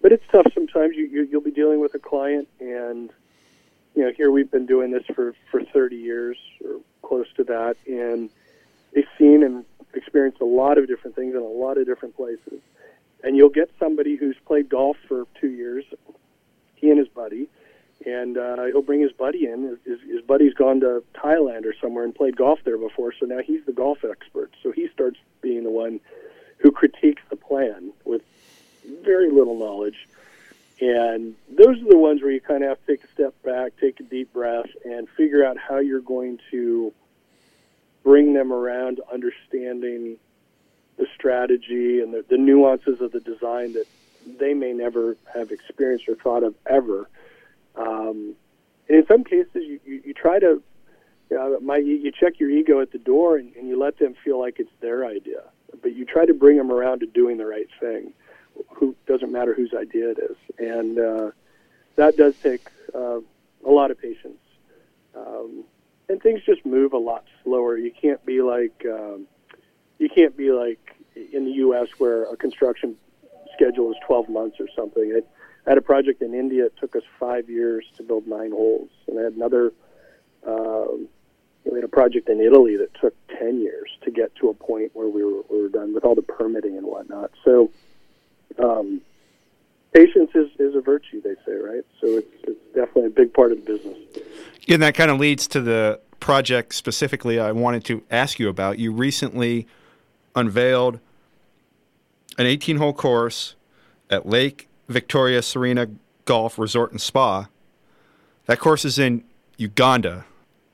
But 0.02 0.14
it's 0.14 0.24
tough 0.32 0.48
sometimes. 0.54 0.96
You, 0.96 1.08
you, 1.08 1.28
you'll 1.30 1.42
be 1.42 1.52
dealing 1.52 1.82
with 1.82 1.94
a 1.94 2.00
client, 2.00 2.48
and, 2.62 3.12
you 4.00 4.06
know, 4.06 4.12
here 4.16 4.32
we've 4.32 4.52
been 4.52 4.66
doing 4.66 4.92
this 4.92 5.04
for, 5.14 5.34
for 5.52 5.64
30 5.64 5.96
years 5.96 6.38
or 6.64 6.80
close 7.02 7.28
to 7.36 7.44
that, 7.44 7.76
and 7.86 8.30
they've 8.94 9.06
seen 9.18 9.44
and 9.44 9.66
experienced 9.94 10.42
a 10.42 10.46
lot 10.46 10.78
of 10.78 10.88
different 10.88 11.16
things 11.16 11.36
in 11.36 11.42
a 11.42 11.44
lot 11.44 11.78
of 11.78 11.86
different 11.86 12.16
places 12.16 12.62
and 13.24 13.36
you'll 13.36 13.50
get 13.50 13.70
somebody 13.80 14.16
who's 14.16 14.38
played 14.46 14.70
golf 14.70 14.98
for 15.08 15.26
two 15.40 15.50
years, 15.50 15.86
he 16.76 16.90
and 16.90 17.00
his 17.00 17.08
buddy, 17.08 17.50
and 18.06 18.38
uh, 18.38 18.64
he'll 18.66 18.82
bring 18.82 19.02
his 19.02 19.12
buddy 19.12 19.46
in. 19.46 19.78
His, 19.86 20.00
his 20.02 20.22
buddy's 20.22 20.54
gone 20.54 20.80
to 20.82 21.04
Thailand 21.14 21.66
or 21.66 21.74
somewhere 21.82 22.06
and 22.06 22.16
played 22.16 22.38
golf 22.38 22.60
there 22.64 22.78
before, 22.78 23.14
so 23.20 23.26
now 23.26 23.40
he's 23.40 23.64
the 23.66 23.74
golf 23.74 24.00
expert. 24.10 24.52
So 24.64 24.72
he 24.72 24.88
starts 24.94 25.18
being 25.42 25.64
the 25.64 25.72
one 25.72 26.00
who 26.60 26.72
critiques 26.72 27.22
the 27.30 27.36
plan 27.36 27.92
with 28.06 28.22
very 29.04 29.30
little 29.30 29.58
knowledge. 29.58 30.08
And 30.82 31.36
those 31.50 31.82
are 31.82 31.90
the 31.90 31.98
ones 31.98 32.22
where 32.22 32.32
you 32.32 32.40
kind 32.40 32.64
of 32.64 32.70
have 32.70 32.86
to 32.86 32.92
take 32.92 33.04
a 33.04 33.12
step 33.12 33.34
back, 33.44 33.74
take 33.82 34.00
a 34.00 34.04
deep 34.04 34.32
breath, 34.32 34.70
and 34.86 35.10
figure 35.10 35.46
out 35.46 35.58
how 35.58 35.80
you're 35.80 36.00
going 36.00 36.40
to 36.52 36.94
bring 38.04 38.34
them 38.34 38.54
around 38.54 39.02
understanding 39.12 40.18
the 40.98 41.08
strategy 41.16 42.00
and 42.00 42.14
the, 42.14 42.24
the 42.30 42.38
nuances 42.38 43.02
of 43.02 43.12
the 43.12 43.20
design 43.20 43.74
that 43.74 43.86
they 44.40 44.54
may 44.54 44.74
never 44.74 45.18
have 45.34 45.52
experienced 45.52 46.08
or 46.08 46.16
thought 46.16 46.44
of 46.44 46.56
ever. 46.66 47.10
Um, 47.76 48.36
and 48.88 48.98
in 48.98 49.06
some 49.08 49.24
cases, 49.24 49.56
you, 49.56 49.80
you, 49.86 50.02
you 50.06 50.14
try 50.14 50.40
to, 50.40 50.62
you, 51.30 51.38
know, 51.38 51.60
my, 51.60 51.78
you 51.78 52.12
check 52.12 52.40
your 52.40 52.50
ego 52.50 52.82
at 52.82 52.92
the 52.92 52.98
door 52.98 53.38
and, 53.38 53.54
and 53.56 53.68
you 53.68 53.78
let 53.78 53.98
them 54.00 54.16
feel 54.24 54.40
like 54.40 54.60
it's 54.60 54.72
their 54.80 55.06
idea. 55.06 55.44
But 55.82 55.94
you 55.94 56.06
try 56.06 56.26
to 56.26 56.34
bring 56.34 56.58
them 56.58 56.72
around 56.72 57.00
to 57.00 57.06
doing 57.06 57.38
the 57.38 57.46
right 57.46 57.68
thing. 57.80 58.14
Who 58.76 58.96
doesn't 59.08 59.32
matter 59.32 59.54
whose 59.54 59.74
idea 59.74 60.12
it 60.12 60.20
is, 60.20 60.38
and 60.58 61.00
uh, 61.00 61.32
that 61.96 62.18
does 62.18 62.36
take 62.42 62.68
uh, 62.94 63.20
a 63.66 63.72
lot 63.72 63.92
of 63.92 64.00
patience. 64.00 64.40
Um, 65.16 65.64
and 66.08 66.22
things 66.22 66.42
just 66.46 66.66
move 66.66 66.94
a 66.94 66.98
lot 66.98 67.26
slower. 67.44 67.78
You 67.78 67.92
can't 67.92 68.24
be 68.26 68.42
like 68.42 68.86
um, 68.86 69.28
you 70.00 70.10
can't 70.10 70.36
be 70.36 70.52
like 70.52 70.96
in 71.16 71.46
the 71.46 71.52
U.S. 71.52 71.90
where 71.98 72.24
a 72.24 72.38
construction 72.38 72.96
schedule 73.54 73.92
is 73.92 73.98
12 74.08 74.30
months 74.30 74.58
or 74.60 74.68
something. 74.76 75.22
I 75.66 75.70
had 75.70 75.78
a 75.78 75.82
project 75.82 76.22
in 76.22 76.34
India. 76.34 76.66
It 76.66 76.78
took 76.80 76.96
us 76.96 77.04
five 77.20 77.50
years 77.50 77.86
to 77.98 78.04
build 78.04 78.28
nine 78.28 78.52
holes, 78.52 78.90
and 79.08 79.20
I 79.20 79.24
had 79.24 79.34
another. 79.34 79.74
Um, 80.48 81.10
we 81.66 81.76
had 81.76 81.84
a 81.84 81.90
project 81.90 82.30
in 82.30 82.40
Italy 82.40 82.78
that 82.78 82.94
took 83.00 83.14
10 83.38 83.60
years 83.60 83.90
to 84.04 84.12
get 84.12 84.34
to 84.38 84.50
a 84.50 84.54
point 84.54 84.92
where 84.94 85.08
we 85.10 85.24
were, 85.24 85.42
we 85.50 85.62
were 85.62 85.70
done 85.70 85.94
with 85.94 86.06
all 86.06 86.16
the 86.16 86.22
permitting 86.22 86.78
and 86.78 86.88
whatnot. 86.88 87.32
So, 87.44 87.70
um, 88.58 89.02
patience 89.94 90.32
is, 90.34 90.50
is 90.60 90.76
a 90.76 90.82
virtue, 90.82 91.22
they 91.22 91.36
say, 91.46 91.54
right? 91.54 91.84
So 92.02 92.08
it's, 92.18 92.34
it's 92.44 92.60
definitely 92.74 93.06
a 93.06 93.10
big 93.10 93.34
part 93.34 93.52
of 93.52 93.66
the 93.66 93.74
business. 93.74 93.98
And 94.68 94.82
that 94.82 94.96
kind 94.96 95.12
of 95.12 95.20
leads 95.20 95.48
to 95.50 95.62
the 95.62 96.00
project 96.20 96.76
specifically 96.76 97.40
I 97.40 97.52
wanted 97.52 97.84
to 97.86 98.04
ask 98.12 98.40
you 98.40 98.50
about. 98.50 98.80
You 98.80 98.92
recently 98.92 99.68
unveiled 100.36 101.00
an 102.38 102.46
18 102.46 102.78
hole 102.78 102.94
course 102.94 103.56
at 104.10 104.26
Lake 104.26 104.68
Victoria 104.88 105.42
Serena 105.42 105.88
Golf 106.26 106.60
Resort 106.60 106.92
and 106.92 107.02
Spa. 107.02 107.48
That 108.46 108.60
course 108.60 108.86
is 108.86 108.98
in 108.98 109.24
Uganda. 109.58 110.26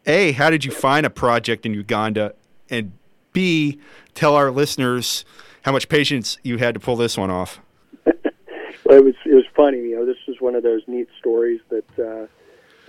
A, 0.06 0.34
how 0.34 0.50
did 0.50 0.64
you 0.64 0.72
find 0.72 1.06
a 1.06 1.10
project 1.10 1.66
in 1.66 1.74
Uganda? 1.74 2.34
And 2.70 2.94
B, 3.34 3.80
tell 4.14 4.36
our 4.36 4.52
listeners 4.52 5.26
how 5.64 5.72
much 5.72 5.90
patience 5.90 6.38
you 6.44 6.58
had 6.58 6.74
to 6.76 6.80
pull 6.80 6.96
this 6.96 7.18
one 7.18 7.32
off. 7.32 7.60
It 8.92 9.04
was 9.04 9.16
it 9.26 9.34
was 9.34 9.46
funny. 9.56 9.80
You 9.80 9.98
know, 9.98 10.06
this 10.06 10.18
was 10.28 10.38
one 10.40 10.56
of 10.56 10.64
those 10.64 10.82
neat 10.88 11.08
stories 11.20 11.62
that 11.70 12.00
uh, 12.00 12.28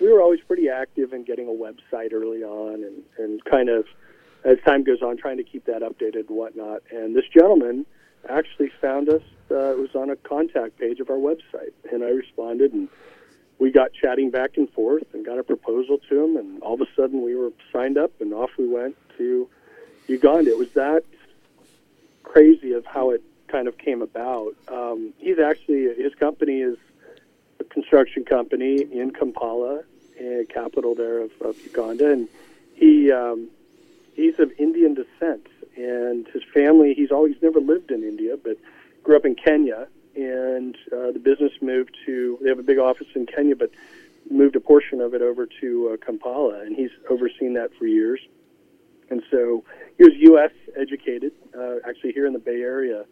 we 0.00 0.12
were 0.12 0.20
always 0.20 0.40
pretty 0.40 0.68
active 0.68 1.12
in 1.12 1.24
getting 1.24 1.48
a 1.48 1.52
website 1.52 2.12
early 2.12 2.42
on, 2.42 2.84
and 2.84 3.02
and 3.18 3.44
kind 3.44 3.68
of 3.68 3.86
as 4.44 4.58
time 4.66 4.84
goes 4.84 5.02
on, 5.02 5.16
trying 5.16 5.38
to 5.38 5.44
keep 5.44 5.64
that 5.64 5.82
updated 5.82 6.28
and 6.28 6.36
whatnot. 6.36 6.82
And 6.90 7.16
this 7.16 7.24
gentleman 7.32 7.86
actually 8.28 8.70
found 8.80 9.08
us. 9.08 9.22
Uh, 9.50 9.72
it 9.72 9.78
was 9.78 9.94
on 9.94 10.10
a 10.10 10.16
contact 10.16 10.78
page 10.78 11.00
of 11.00 11.10
our 11.10 11.16
website, 11.16 11.72
and 11.92 12.02
I 12.04 12.08
responded, 12.08 12.72
and 12.72 12.88
we 13.58 13.70
got 13.70 13.92
chatting 13.92 14.30
back 14.30 14.56
and 14.56 14.70
forth, 14.70 15.04
and 15.14 15.24
got 15.24 15.38
a 15.38 15.44
proposal 15.44 15.98
to 16.08 16.24
him, 16.24 16.36
and 16.36 16.62
all 16.62 16.74
of 16.74 16.80
a 16.80 16.86
sudden 16.96 17.22
we 17.22 17.34
were 17.34 17.52
signed 17.72 17.96
up, 17.96 18.12
and 18.20 18.34
off 18.34 18.50
we 18.58 18.68
went 18.68 18.96
to 19.18 19.48
Uganda. 20.08 20.50
It 20.50 20.58
was 20.58 20.70
that 20.72 21.04
crazy 22.22 22.72
of 22.72 22.84
how 22.84 23.10
it 23.10 23.22
kind 23.48 23.68
of 23.68 23.78
came 23.78 24.02
about. 24.02 24.54
Um, 24.68 25.12
he's 25.18 25.38
actually 25.38 25.94
his 25.94 26.14
company 26.14 26.60
is 26.60 26.76
a 27.60 27.64
construction 27.64 28.24
company 28.24 28.82
in 28.82 29.12
Kampala, 29.12 29.82
uh, 30.20 30.44
capital 30.48 30.94
there 30.94 31.20
of, 31.20 31.30
of 31.40 31.60
Uganda, 31.64 32.10
and 32.10 32.28
he 32.74 33.10
um, 33.12 33.48
he's 34.14 34.38
of 34.38 34.52
Indian 34.58 34.94
descent, 34.94 35.46
and 35.76 36.26
his 36.28 36.42
family 36.52 36.94
he's 36.94 37.10
always 37.10 37.36
never 37.42 37.60
lived 37.60 37.90
in 37.90 38.02
India, 38.02 38.36
but 38.36 38.56
grew 39.02 39.16
up 39.16 39.24
in 39.24 39.34
Kenya, 39.34 39.88
and 40.14 40.76
uh, 40.92 41.12
the 41.12 41.20
business 41.22 41.52
moved 41.60 41.96
to 42.06 42.38
they 42.42 42.48
have 42.48 42.58
a 42.58 42.64
big 42.64 42.78
office 42.78 43.08
in 43.14 43.26
Kenya, 43.26 43.56
but 43.56 43.70
moved 44.30 44.56
a 44.56 44.60
portion 44.60 45.00
of 45.00 45.14
it 45.14 45.22
over 45.22 45.46
to 45.60 45.90
uh, 45.92 46.04
Kampala, 46.04 46.60
and 46.60 46.76
he's 46.76 46.90
overseen 47.08 47.54
that 47.54 47.70
for 47.78 47.86
years. 47.86 48.20
And 49.08 49.22
so 49.30 49.64
he 49.98 50.04
was 50.04 50.14
U.S. 50.16 50.50
educated, 50.76 51.32
uh, 51.56 51.76
actually 51.88 52.12
here 52.12 52.26
in 52.26 52.32
the 52.32 52.38
Bay 52.38 52.60
Area. 52.60 53.04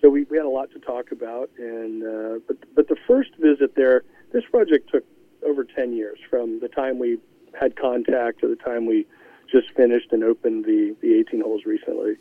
So 0.00 0.08
we, 0.08 0.24
we 0.24 0.36
had 0.36 0.46
a 0.46 0.50
lot 0.50 0.70
to 0.72 0.78
talk 0.78 1.12
about. 1.12 1.50
And 1.58 2.02
uh, 2.02 2.38
but 2.46 2.56
but 2.74 2.88
the 2.88 2.96
first 3.06 3.30
visit 3.36 3.74
there, 3.74 4.04
this 4.32 4.44
project 4.50 4.90
took 4.90 5.04
over 5.44 5.64
10 5.64 5.94
years 5.94 6.18
from 6.28 6.60
the 6.60 6.68
time 6.68 6.98
we 6.98 7.18
had 7.58 7.76
contact 7.76 8.40
to 8.40 8.48
the 8.48 8.56
time 8.56 8.86
we 8.86 9.06
just 9.50 9.70
finished 9.70 10.12
and 10.12 10.22
opened 10.22 10.64
the 10.64 10.94
the 11.00 11.14
18 11.14 11.40
holes 11.40 11.64
recently. 11.64 12.16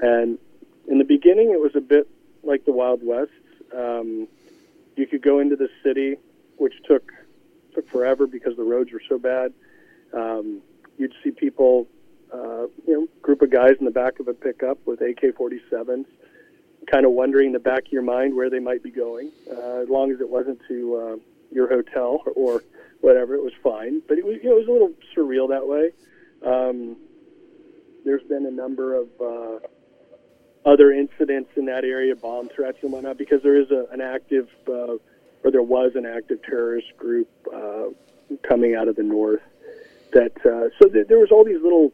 And 0.00 0.38
in 0.88 0.98
the 0.98 1.04
beginning, 1.04 1.50
it 1.50 1.60
was 1.60 1.74
a 1.74 1.80
bit 1.80 2.08
like 2.42 2.64
the 2.64 2.72
Wild 2.72 3.00
West. 3.02 3.30
Um, 3.74 4.28
you 4.96 5.06
could 5.06 5.22
go 5.22 5.40
into 5.40 5.56
the 5.56 5.68
city, 5.82 6.16
which 6.56 6.74
took 6.86 7.12
took 7.74 7.88
forever 7.88 8.26
because 8.26 8.56
the 8.56 8.62
roads 8.62 8.92
were 8.92 9.02
so 9.08 9.18
bad. 9.18 9.52
Um, 10.12 10.60
you'd 10.98 11.14
see 11.22 11.30
people, 11.30 11.88
uh, 12.32 12.66
you 12.86 12.94
know, 12.94 13.08
group 13.22 13.42
of 13.42 13.50
guys 13.50 13.76
in 13.78 13.84
the 13.84 13.90
back 13.90 14.20
of 14.20 14.28
a 14.28 14.34
pickup 14.34 14.78
with 14.86 15.00
AK-47s, 15.00 16.06
kind 16.86 17.06
of 17.06 17.12
wondering 17.12 17.48
in 17.48 17.52
the 17.52 17.58
back 17.58 17.86
of 17.86 17.92
your 17.92 18.02
mind 18.02 18.34
where 18.34 18.50
they 18.50 18.58
might 18.58 18.82
be 18.82 18.90
going. 18.90 19.30
Uh, 19.50 19.82
as 19.82 19.88
long 19.88 20.10
as 20.12 20.20
it 20.20 20.28
wasn't 20.28 20.60
to 20.68 20.96
uh, 20.96 21.16
your 21.50 21.68
hotel 21.68 22.22
or 22.34 22.62
whatever, 23.00 23.34
it 23.34 23.42
was 23.42 23.52
fine. 23.62 24.02
But 24.06 24.18
it 24.18 24.24
was, 24.24 24.36
you 24.42 24.50
know, 24.50 24.56
it 24.56 24.66
was 24.66 24.68
a 24.68 24.72
little 24.72 24.92
surreal 25.16 25.48
that 25.50 25.66
way. 25.66 25.92
Um, 26.44 26.96
there's 28.04 28.22
been 28.22 28.46
a 28.46 28.50
number 28.50 28.94
of 28.94 29.08
uh, 29.20 29.58
other 30.68 30.92
incidents 30.92 31.50
in 31.56 31.66
that 31.66 31.84
area, 31.84 32.14
bomb 32.14 32.48
threats 32.48 32.78
and 32.82 32.92
whatnot, 32.92 33.18
because 33.18 33.42
there 33.42 33.60
is 33.60 33.70
a, 33.70 33.86
an 33.92 34.00
active 34.00 34.48
uh, 34.68 34.96
or 35.44 35.50
there 35.50 35.62
was 35.62 35.92
an 35.94 36.06
active 36.06 36.42
terrorist 36.42 36.96
group 36.96 37.28
uh, 37.54 37.84
coming 38.42 38.74
out 38.74 38.88
of 38.88 38.96
the 38.96 39.02
north. 39.02 39.42
That 40.12 40.36
uh, 40.38 40.70
so 40.80 40.88
th- 40.88 41.06
there 41.08 41.18
was 41.18 41.30
all 41.30 41.44
these 41.44 41.62
little 41.62 41.92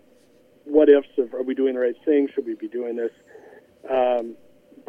what 0.65 0.89
ifs 0.89 1.09
of 1.19 1.35
are 1.35 1.43
we 1.43 1.55
doing 1.55 1.75
the 1.75 1.81
right 1.81 1.97
thing? 2.05 2.29
Should 2.35 2.47
we 2.47 2.55
be 2.55 2.69
doing 2.69 2.97
this? 2.97 3.13
Um, 3.89 4.37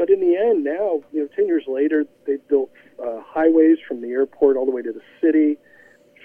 but 0.01 0.09
in 0.09 0.19
the 0.19 0.35
end, 0.35 0.63
now 0.63 1.03
you 1.11 1.21
know, 1.21 1.27
ten 1.35 1.45
years 1.45 1.65
later, 1.67 2.07
they've 2.25 2.45
built 2.47 2.71
uh, 2.97 3.21
highways 3.23 3.77
from 3.87 4.01
the 4.01 4.07
airport 4.07 4.57
all 4.57 4.65
the 4.65 4.71
way 4.71 4.81
to 4.81 4.91
the 4.91 5.03
city. 5.21 5.59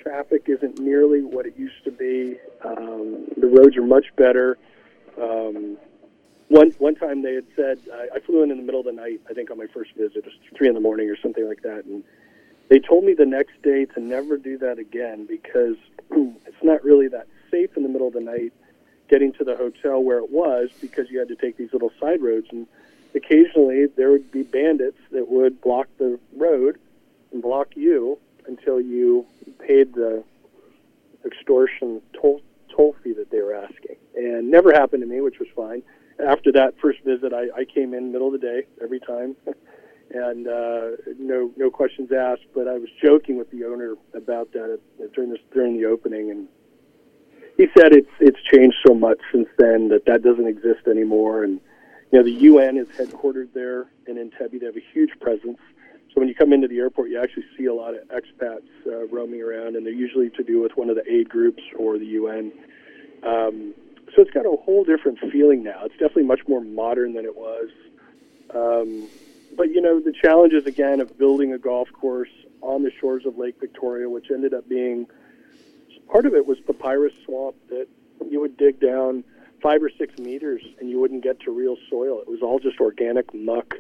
Traffic 0.03 0.45
isn't 0.47 0.79
nearly 0.79 1.21
what 1.21 1.45
it 1.45 1.59
used 1.59 1.85
to 1.85 1.91
be. 1.91 2.39
Um, 2.65 3.27
the 3.37 3.47
roads 3.47 3.77
are 3.77 3.83
much 3.83 4.07
better. 4.17 4.57
Um, 5.21 5.77
one 6.49 6.71
one 6.79 6.95
time 6.95 7.21
they 7.21 7.35
had 7.35 7.45
said 7.55 7.79
I, 7.93 8.17
I 8.17 8.21
flew 8.21 8.43
in 8.43 8.51
in 8.51 8.57
the 8.57 8.63
middle 8.63 8.81
of 8.81 8.87
the 8.87 8.93
night. 8.93 9.21
I 9.29 9.35
think 9.35 9.51
on 9.51 9.59
my 9.59 9.67
first 9.75 9.91
visit, 9.95 10.17
it 10.17 10.25
was 10.25 10.33
three 10.57 10.69
in 10.69 10.75
the 10.75 10.81
morning 10.81 11.11
or 11.11 11.17
something 11.21 11.47
like 11.47 11.61
that, 11.61 11.85
and 11.85 12.03
they 12.71 12.79
told 12.79 13.05
me 13.05 13.13
the 13.13 13.27
next 13.27 13.61
day 13.63 13.85
to 13.85 14.01
never 14.01 14.39
do 14.39 14.57
that 14.57 14.79
again 14.79 15.27
because 15.27 15.77
it's 16.13 16.63
not 16.63 16.83
really 16.83 17.09
that 17.09 17.27
safe 17.51 17.77
in 17.77 17.83
the 17.83 17.91
middle 17.91 18.09
of 18.09 18.15
the 18.15 18.21
night 18.21 18.55
getting 19.11 19.35
to 19.35 19.45
the 19.45 19.55
hotel 19.55 20.03
where 20.03 20.17
it 20.19 20.31
was 20.31 20.71
because 20.81 21.11
you 21.11 21.19
had 21.19 21.29
to 21.29 21.37
take 21.37 21.59
these 21.59 21.75
little 21.75 21.93
side 22.01 22.23
roads 22.23 22.47
and 22.51 22.67
occasionally 23.17 23.87
there 23.97 24.11
would 24.11 24.31
be 24.31 24.43
bandits 24.43 24.99
that 25.11 25.29
would 25.29 25.61
block 25.61 25.89
the 25.99 26.19
road 26.37 26.79
and 27.33 27.43
block 27.43 27.69
you 27.75 28.19
until 28.47 28.81
you 28.81 29.27
paid 29.59 29.95
the 29.95 30.23
extortion 31.25 32.01
toll 32.21 32.41
toll 32.75 32.95
fee 33.03 33.15
that 33.15 33.31
they 33.31 33.41
were 33.41 33.55
asking. 33.55 33.97
And 34.15 34.51
never 34.51 34.73
happened 34.73 35.03
to 35.03 35.09
me, 35.09 35.21
which 35.21 35.39
was 35.39 35.49
fine. 35.57 35.83
After 36.25 36.53
that 36.53 36.75
first 36.81 37.01
visit, 37.05 37.33
I, 37.33 37.49
I 37.57 37.65
came 37.65 37.95
in 37.95 38.13
middle 38.13 38.29
of 38.29 38.41
the 38.41 38.47
day 38.47 38.63
every 38.83 39.01
time. 39.01 39.37
and 40.11 40.47
uh, 40.47 40.91
no 41.19 41.51
no 41.57 41.71
questions 41.71 42.11
asked. 42.13 42.47
But 42.55 42.69
I 42.69 42.79
was 42.79 42.89
joking 43.03 43.39
with 43.39 43.51
the 43.51 43.65
owner 43.65 43.95
about 44.15 44.53
that 44.53 44.81
during 45.15 45.31
this 45.31 45.41
during 45.53 45.77
the 45.77 45.87
opening, 45.87 46.31
and 46.31 46.49
he 47.57 47.67
said 47.77 47.93
it's 47.93 48.11
it's 48.21 48.39
changed 48.53 48.77
so 48.87 48.95
much 48.95 49.19
since 49.33 49.49
then 49.59 49.89
that 49.89 50.07
that 50.07 50.23
doesn't 50.23 50.47
exist 50.47 50.87
anymore. 50.89 51.45
And 51.45 51.61
you 52.13 52.19
know 52.19 52.25
the 52.25 52.43
UN 52.43 52.77
is 52.77 52.87
headquartered 52.89 53.53
there 53.53 53.87
in 54.07 54.17
Entebbe. 54.17 54.61
They 54.61 54.67
have 54.67 54.77
a 54.77 54.85
huge 54.93 55.11
presence. 55.21 55.59
So 56.09 56.21
when 56.21 56.29
you 56.29 56.35
come 56.35 56.53
into 56.53 56.69
the 56.69 56.79
airport, 56.79 57.11
you 57.11 57.21
actually 57.21 57.45
see 57.59 57.67
a 57.67 57.75
lot 57.75 57.95
of 57.95 58.09
expats 58.09 58.67
uh, 58.87 59.07
roaming 59.09 59.43
around, 59.43 59.77
and 59.77 59.85
they're 59.85 59.93
usually 59.93 60.31
to 60.31 60.43
do 60.43 60.63
with 60.63 60.77
one 60.77 60.89
of 60.89 60.97
the 60.97 61.05
aid 61.11 61.29
groups 61.29 61.63
or 61.79 61.99
the 61.99 62.07
UN. 62.07 62.53
Um, 63.23 63.75
so 64.15 64.23
it's 64.23 64.31
got 64.31 64.47
a 64.47 64.57
whole 64.57 64.85
different 64.85 65.19
feeling 65.31 65.63
now. 65.63 65.85
It's 65.85 65.95
definitely 65.95 66.25
much 66.25 66.41
more 66.49 66.63
modern 66.63 67.13
than 67.13 67.25
it 67.25 67.37
was. 67.37 67.69
Um, 68.55 69.09
but 69.57 69.71
you 69.71 69.81
know 69.81 70.01
the 70.01 70.13
challenges 70.13 70.67
again 70.67 71.01
of 71.01 71.19
building 71.19 71.53
a 71.53 71.59
golf 71.59 71.89
course 71.93 72.31
on 72.63 72.83
the 72.83 72.91
shores 73.01 73.27
of 73.27 73.37
Lake 73.37 73.57
Victoria, 73.61 74.09
which 74.09 74.31
ended 74.31 74.55
up 74.55 74.69
being 74.69 75.07
part 76.09 76.27
of 76.27 76.35
it 76.35 76.47
was 76.47 76.59
papyrus 76.61 77.13
swamp 77.25 77.57
that 77.69 77.89
you 78.31 78.41
would 78.41 78.57
dig 78.57 78.81
down 78.81 79.25
five 79.63 79.83
or 79.83 79.91
six 79.99 80.19
meters 80.19 80.63
and 80.79 80.91
you 80.91 81.01
wouldn't 81.01 81.23
get 81.23 81.41
to 81.41 81.51
real 81.51 81.77
soil. 81.91 82.21
It 82.21 82.29
was 82.29 82.41
all 82.43 82.59
just 82.59 82.81
organic 82.81 83.35
muck 83.35 83.75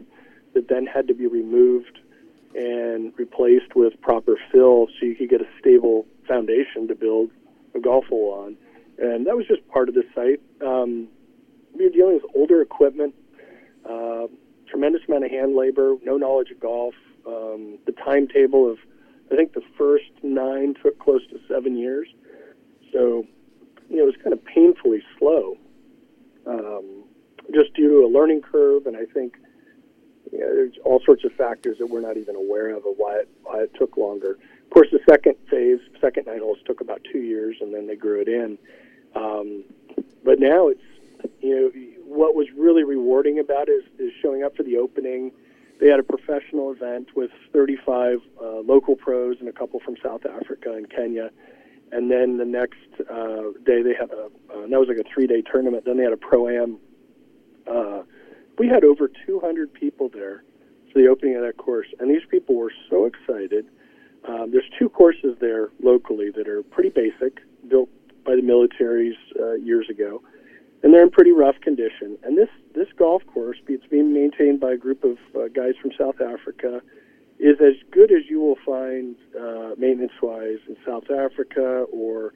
that 0.55 0.69
then 0.69 0.87
had 0.87 1.09
to 1.09 1.15
be 1.15 1.27
removed 1.27 1.99
and 2.55 3.12
replaced 3.19 3.75
with 3.75 4.01
proper 4.01 4.37
fill 4.51 4.89
so 4.99 5.07
you 5.07 5.15
could 5.15 5.29
get 5.29 5.41
a 5.41 5.49
stable 5.61 6.07
foundation 6.27 6.89
to 6.89 6.95
build 6.95 7.31
a 7.75 7.81
golf 7.81 8.07
hole 8.07 8.33
on. 8.45 8.57
And 8.99 9.27
that 9.27 9.37
was 9.37 9.47
just 9.47 9.67
part 9.69 9.89
of 9.89 9.95
the 9.95 10.05
site. 10.15 10.41
Um, 10.67 11.09
we 11.75 11.85
were 11.85 11.91
dealing 11.91 12.15
with 12.15 12.25
older 12.35 12.62
equipment. 12.62 13.15
Uh, 13.89 14.29
tremendous 14.69 15.03
amount 15.07 15.25
of 15.25 15.31
hand 15.31 15.55
labor, 15.55 15.97
no 16.03 16.17
knowledge 16.17 16.51
of 16.51 16.59
golf. 16.59 16.95
Um, 17.27 17.79
the 17.87 17.93
timetable 17.93 18.71
of, 18.71 18.79
I 19.31 19.37
think 19.37 19.53
the 19.53 19.62
first 19.77 20.11
nine 20.23 20.75
took 20.83 20.99
close 20.99 21.27
to 21.29 21.39
seven 21.49 21.77
years. 21.77 22.09
So, 22.93 23.27
you 23.91 23.97
know, 23.97 24.05
it 24.05 24.07
was 24.07 24.17
kind 24.23 24.33
of 24.33 24.45
painfully 24.45 25.03
slow, 25.19 25.59
um, 26.47 27.05
just 27.55 27.75
due 27.75 27.89
to 27.89 28.07
a 28.07 28.11
learning 28.11 28.43
curve. 28.43 28.87
And 28.87 28.97
I 28.97 29.05
think 29.05 29.37
you 30.33 30.41
know, 30.41 30.55
there's 30.55 30.75
all 30.85 31.01
sorts 31.05 31.25
of 31.25 31.33
factors 31.33 31.79
that 31.79 31.87
we're 31.87 32.01
not 32.01 32.17
even 32.17 32.37
aware 32.37 32.71
of 32.71 32.85
of 32.87 32.95
why 32.97 33.17
it, 33.17 33.29
why 33.45 33.61
it 33.61 33.73
took 33.79 33.97
longer. 33.97 34.39
Of 34.65 34.71
course, 34.71 34.89
the 34.91 35.01
second 35.09 35.37
phase, 35.49 35.79
second 36.01 36.27
nine 36.27 36.41
holes, 36.41 36.59
took 36.67 36.81
about 36.81 37.01
two 37.11 37.21
years, 37.21 37.57
and 37.61 37.73
then 37.73 37.87
they 37.87 37.97
grew 37.97 38.21
it 38.21 38.29
in. 38.29 38.59
Um, 39.15 39.65
but 40.25 40.41
now 40.41 40.69
it's, 40.69 40.83
you 41.41 41.55
know, 41.55 41.71
what 42.05 42.35
was 42.35 42.49
really 42.57 42.85
rewarding 42.85 43.39
about 43.39 43.69
it 43.69 43.73
is, 43.73 43.85
is 43.99 44.13
showing 44.21 44.43
up 44.43 44.57
for 44.57 44.65
the 44.65 44.77
opening. 44.77 45.33
They 45.81 45.89
had 45.89 46.01
a 46.01 46.03
professional 46.03 46.73
event 46.73 47.15
with 47.15 47.31
35 47.53 48.21
uh, 48.41 48.61
local 48.61 48.97
pros 48.97 49.37
and 49.41 49.49
a 49.49 49.53
couple 49.53 49.81
from 49.81 49.97
South 50.03 50.27
Africa 50.27 50.73
and 50.73 50.91
Kenya. 50.91 51.31
And 51.92 52.11
then 52.11 52.37
the 52.37 52.44
next 52.44 52.79
uh, 53.11 53.53
day 53.64 53.83
they 53.83 53.94
had 53.99 54.11
a 54.11 54.27
uh, 54.53 54.66
that 54.68 54.79
was 54.79 54.88
like 54.88 54.99
a 54.99 55.09
three 55.12 55.27
day 55.27 55.42
tournament. 55.42 55.85
Then 55.85 55.96
they 55.96 56.05
had 56.05 56.12
a 56.12 56.16
pro 56.16 56.49
am. 56.49 56.79
Uh, 57.66 58.03
we 58.59 58.68
had 58.68 58.85
over 58.85 59.11
200 59.27 59.72
people 59.72 60.09
there 60.09 60.44
for 60.92 61.01
the 61.01 61.09
opening 61.09 61.37
of 61.37 61.42
that 61.42 61.57
course, 61.57 61.87
and 62.01 62.11
these 62.11 62.27
people 62.31 62.55
were 62.55 62.72
so 62.90 63.05
excited. 63.07 63.66
Um, 64.27 64.51
there's 64.51 64.68
two 64.79 64.88
courses 64.88 65.37
there 65.40 65.68
locally 65.83 66.31
that 66.31 66.49
are 66.49 66.62
pretty 66.62 66.88
basic, 66.88 67.40
built 67.68 67.88
by 68.25 68.35
the 68.35 68.42
militaries 68.42 69.14
uh, 69.38 69.55
years 69.55 69.88
ago 69.88 70.22
and 70.83 70.94
they're 70.94 71.03
in 71.03 71.11
pretty 71.11 71.33
rough 71.33 71.61
condition. 71.61 72.16
And 72.22 72.38
this 72.38 72.49
this 72.75 72.87
golf 72.96 73.22
course, 73.27 73.57
it's 73.66 73.87
being 73.87 74.12
maintained 74.12 74.61
by 74.61 74.72
a 74.72 74.77
group 74.77 75.05
of 75.05 75.18
uh, 75.35 75.49
guys 75.49 75.75
from 75.81 75.90
South 75.99 76.20
Africa, 76.20 76.81
is 77.38 77.61
as 77.61 77.75
good 77.90 78.11
as 78.12 78.22
you 78.29 78.40
will 78.40 78.59
find 78.64 79.16
uh, 79.38 79.70
maintenance-wise 79.77 80.59
in 80.68 80.77
South 80.87 81.11
Africa 81.11 81.85
or 81.92 82.33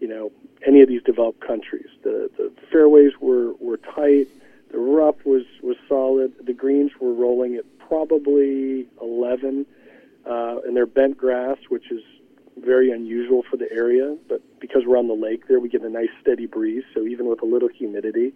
you 0.00 0.08
know 0.08 0.30
any 0.66 0.82
of 0.82 0.88
these 0.88 1.02
developed 1.02 1.40
countries. 1.40 1.88
The 2.02 2.30
the 2.36 2.52
fairways 2.70 3.12
were 3.20 3.54
were 3.54 3.78
tight. 3.78 4.28
The 4.70 4.78
rough 4.78 5.16
was 5.24 5.44
was 5.62 5.76
solid. 5.88 6.32
The 6.44 6.52
greens 6.52 6.92
were 7.00 7.12
rolling 7.12 7.56
at 7.56 7.64
probably 7.78 8.88
11, 9.00 9.64
uh, 10.28 10.56
and 10.64 10.76
they're 10.76 10.86
bent 10.86 11.16
grass, 11.16 11.56
which 11.68 11.90
is 11.92 12.02
very 12.56 12.90
unusual 12.90 13.42
for 13.48 13.56
the 13.56 13.70
area, 13.70 14.16
but 14.28 14.40
because 14.60 14.82
we're 14.86 14.98
on 14.98 15.08
the 15.08 15.14
lake 15.14 15.46
there, 15.46 15.60
we 15.60 15.68
get 15.68 15.82
a 15.82 15.88
nice 15.88 16.08
steady 16.20 16.46
breeze. 16.46 16.84
So 16.94 17.06
even 17.06 17.26
with 17.26 17.42
a 17.42 17.44
little 17.44 17.68
humidity, 17.68 18.32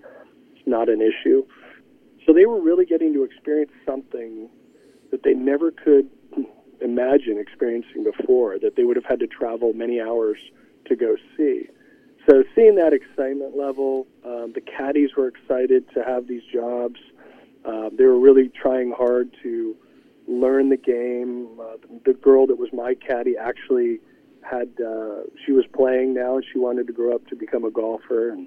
it's 0.54 0.66
not 0.66 0.88
an 0.88 1.00
issue. 1.00 1.44
So 2.26 2.32
they 2.32 2.44
were 2.44 2.60
really 2.60 2.84
getting 2.84 3.14
to 3.14 3.24
experience 3.24 3.72
something 3.86 4.48
that 5.10 5.22
they 5.22 5.34
never 5.34 5.70
could 5.70 6.08
imagine 6.80 7.38
experiencing 7.38 8.04
before, 8.04 8.58
that 8.58 8.76
they 8.76 8.84
would 8.84 8.96
have 8.96 9.04
had 9.04 9.20
to 9.20 9.26
travel 9.26 9.72
many 9.72 10.00
hours 10.00 10.38
to 10.86 10.96
go 10.96 11.16
see. 11.36 11.66
So 12.28 12.44
seeing 12.54 12.76
that 12.76 12.92
excitement 12.92 13.56
level, 13.56 14.06
um, 14.24 14.52
the 14.54 14.60
caddies 14.60 15.10
were 15.16 15.28
excited 15.28 15.84
to 15.94 16.04
have 16.04 16.26
these 16.26 16.42
jobs. 16.52 17.00
Uh, 17.64 17.90
they 17.96 18.04
were 18.04 18.18
really 18.18 18.48
trying 18.48 18.92
hard 18.92 19.34
to 19.42 19.76
learn 20.26 20.68
the 20.68 20.76
game. 20.76 21.58
Uh, 21.60 21.76
the 22.04 22.14
girl 22.14 22.46
that 22.46 22.56
was 22.56 22.70
my 22.72 22.94
caddy 22.94 23.36
actually 23.36 24.00
had 24.42 24.68
uh, 24.80 25.22
she 25.44 25.52
was 25.52 25.64
playing 25.74 26.14
now, 26.14 26.36
and 26.36 26.44
she 26.50 26.58
wanted 26.58 26.86
to 26.86 26.92
grow 26.92 27.14
up 27.14 27.26
to 27.28 27.36
become 27.36 27.64
a 27.64 27.70
golfer, 27.70 28.30
and 28.30 28.46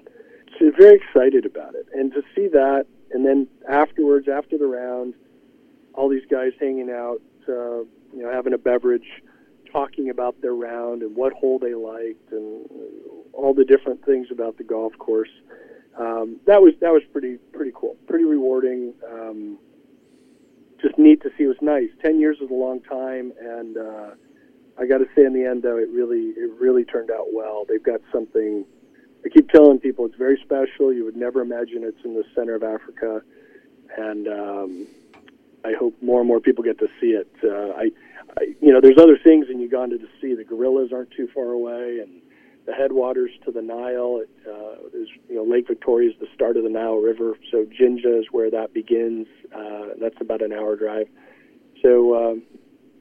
she's 0.58 0.72
very 0.78 0.96
excited 0.96 1.46
about 1.46 1.74
it. 1.74 1.86
And 1.92 2.12
to 2.12 2.22
see 2.34 2.48
that, 2.48 2.86
and 3.12 3.24
then 3.24 3.46
afterwards, 3.68 4.28
after 4.28 4.58
the 4.58 4.66
round, 4.66 5.14
all 5.94 6.08
these 6.08 6.26
guys 6.30 6.52
hanging 6.60 6.90
out, 6.90 7.20
uh, 7.48 7.78
you 8.12 8.22
know, 8.22 8.30
having 8.32 8.52
a 8.52 8.58
beverage, 8.58 9.22
talking 9.70 10.10
about 10.10 10.40
their 10.40 10.54
round 10.54 11.02
and 11.02 11.16
what 11.16 11.32
hole 11.32 11.58
they 11.58 11.74
liked, 11.74 12.30
and 12.32 12.68
all 13.32 13.54
the 13.54 13.64
different 13.64 14.04
things 14.04 14.28
about 14.30 14.56
the 14.56 14.64
golf 14.64 14.96
course. 14.98 15.30
Um, 15.98 16.40
that 16.46 16.60
was 16.60 16.74
that 16.80 16.92
was 16.92 17.02
pretty 17.12 17.36
pretty 17.52 17.72
cool, 17.74 17.96
pretty 18.06 18.24
rewarding. 18.24 18.94
Um, 19.10 19.58
just 20.82 20.98
neat 20.98 21.22
to 21.22 21.30
see. 21.36 21.44
It 21.44 21.48
was 21.48 21.56
nice. 21.62 21.88
Ten 22.02 22.20
years 22.20 22.38
is 22.40 22.50
a 22.50 22.54
long 22.54 22.80
time, 22.82 23.32
and 23.40 23.76
uh, 23.76 24.10
I 24.78 24.86
got 24.86 24.98
to 24.98 25.06
say, 25.14 25.24
in 25.24 25.32
the 25.32 25.44
end, 25.44 25.62
though, 25.62 25.78
it 25.78 25.88
really 25.88 26.34
it 26.36 26.50
really 26.58 26.84
turned 26.84 27.10
out 27.10 27.32
well. 27.32 27.64
They've 27.68 27.82
got 27.82 28.00
something. 28.12 28.64
I 29.24 29.28
keep 29.28 29.48
telling 29.50 29.78
people 29.78 30.04
it's 30.04 30.16
very 30.16 30.38
special. 30.44 30.92
You 30.92 31.04
would 31.04 31.16
never 31.16 31.40
imagine 31.40 31.82
it's 31.84 32.04
in 32.04 32.14
the 32.14 32.24
center 32.34 32.54
of 32.54 32.62
Africa, 32.62 33.22
and 33.96 34.28
um, 34.28 34.86
I 35.64 35.72
hope 35.78 35.94
more 36.02 36.20
and 36.20 36.28
more 36.28 36.40
people 36.40 36.62
get 36.62 36.78
to 36.78 36.88
see 37.00 37.08
it. 37.08 37.30
Uh, 37.42 37.72
I, 37.72 37.90
I, 38.38 38.54
you 38.60 38.72
know, 38.72 38.80
there's 38.80 38.98
other 38.98 39.18
things 39.22 39.46
in 39.50 39.60
Uganda 39.60 39.98
to 39.98 40.08
see. 40.20 40.34
The 40.34 40.44
gorillas 40.44 40.90
aren't 40.92 41.10
too 41.10 41.28
far 41.34 41.50
away, 41.50 42.00
and 42.02 42.20
the 42.66 42.72
headwaters 42.72 43.30
to 43.44 43.50
the 43.50 43.62
Nile 43.62 44.20
it, 44.22 44.30
uh, 44.46 44.98
is, 44.98 45.08
you 45.28 45.36
know, 45.36 45.44
Lake 45.44 45.66
Victoria 45.66 46.10
is 46.10 46.16
the 46.20 46.26
start 46.34 46.56
of 46.56 46.64
the 46.64 46.70
Nile 46.70 46.96
River. 46.96 47.36
So 47.50 47.64
Jinja 47.64 48.18
is 48.18 48.26
where 48.30 48.50
that 48.50 48.74
begins. 48.74 49.26
Uh, 49.54 49.94
that's 50.00 50.20
about 50.20 50.42
an 50.42 50.52
hour 50.52 50.76
drive. 50.76 51.08
So 51.82 52.14
um, 52.16 52.42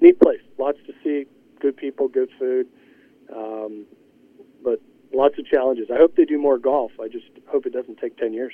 neat 0.01 0.19
place, 0.19 0.41
lots 0.57 0.79
to 0.87 0.93
see, 1.03 1.25
good 1.61 1.77
people, 1.77 2.07
good 2.07 2.29
food, 2.37 2.67
um, 3.33 3.85
but 4.63 4.81
lots 5.13 5.39
of 5.39 5.45
challenges. 5.45 5.87
I 5.93 5.97
hope 5.97 6.15
they 6.15 6.25
do 6.25 6.37
more 6.37 6.57
golf. 6.57 6.91
I 7.01 7.07
just 7.07 7.25
hope 7.47 7.65
it 7.65 7.73
doesn't 7.73 7.99
take 7.99 8.17
ten 8.17 8.33
years. 8.33 8.53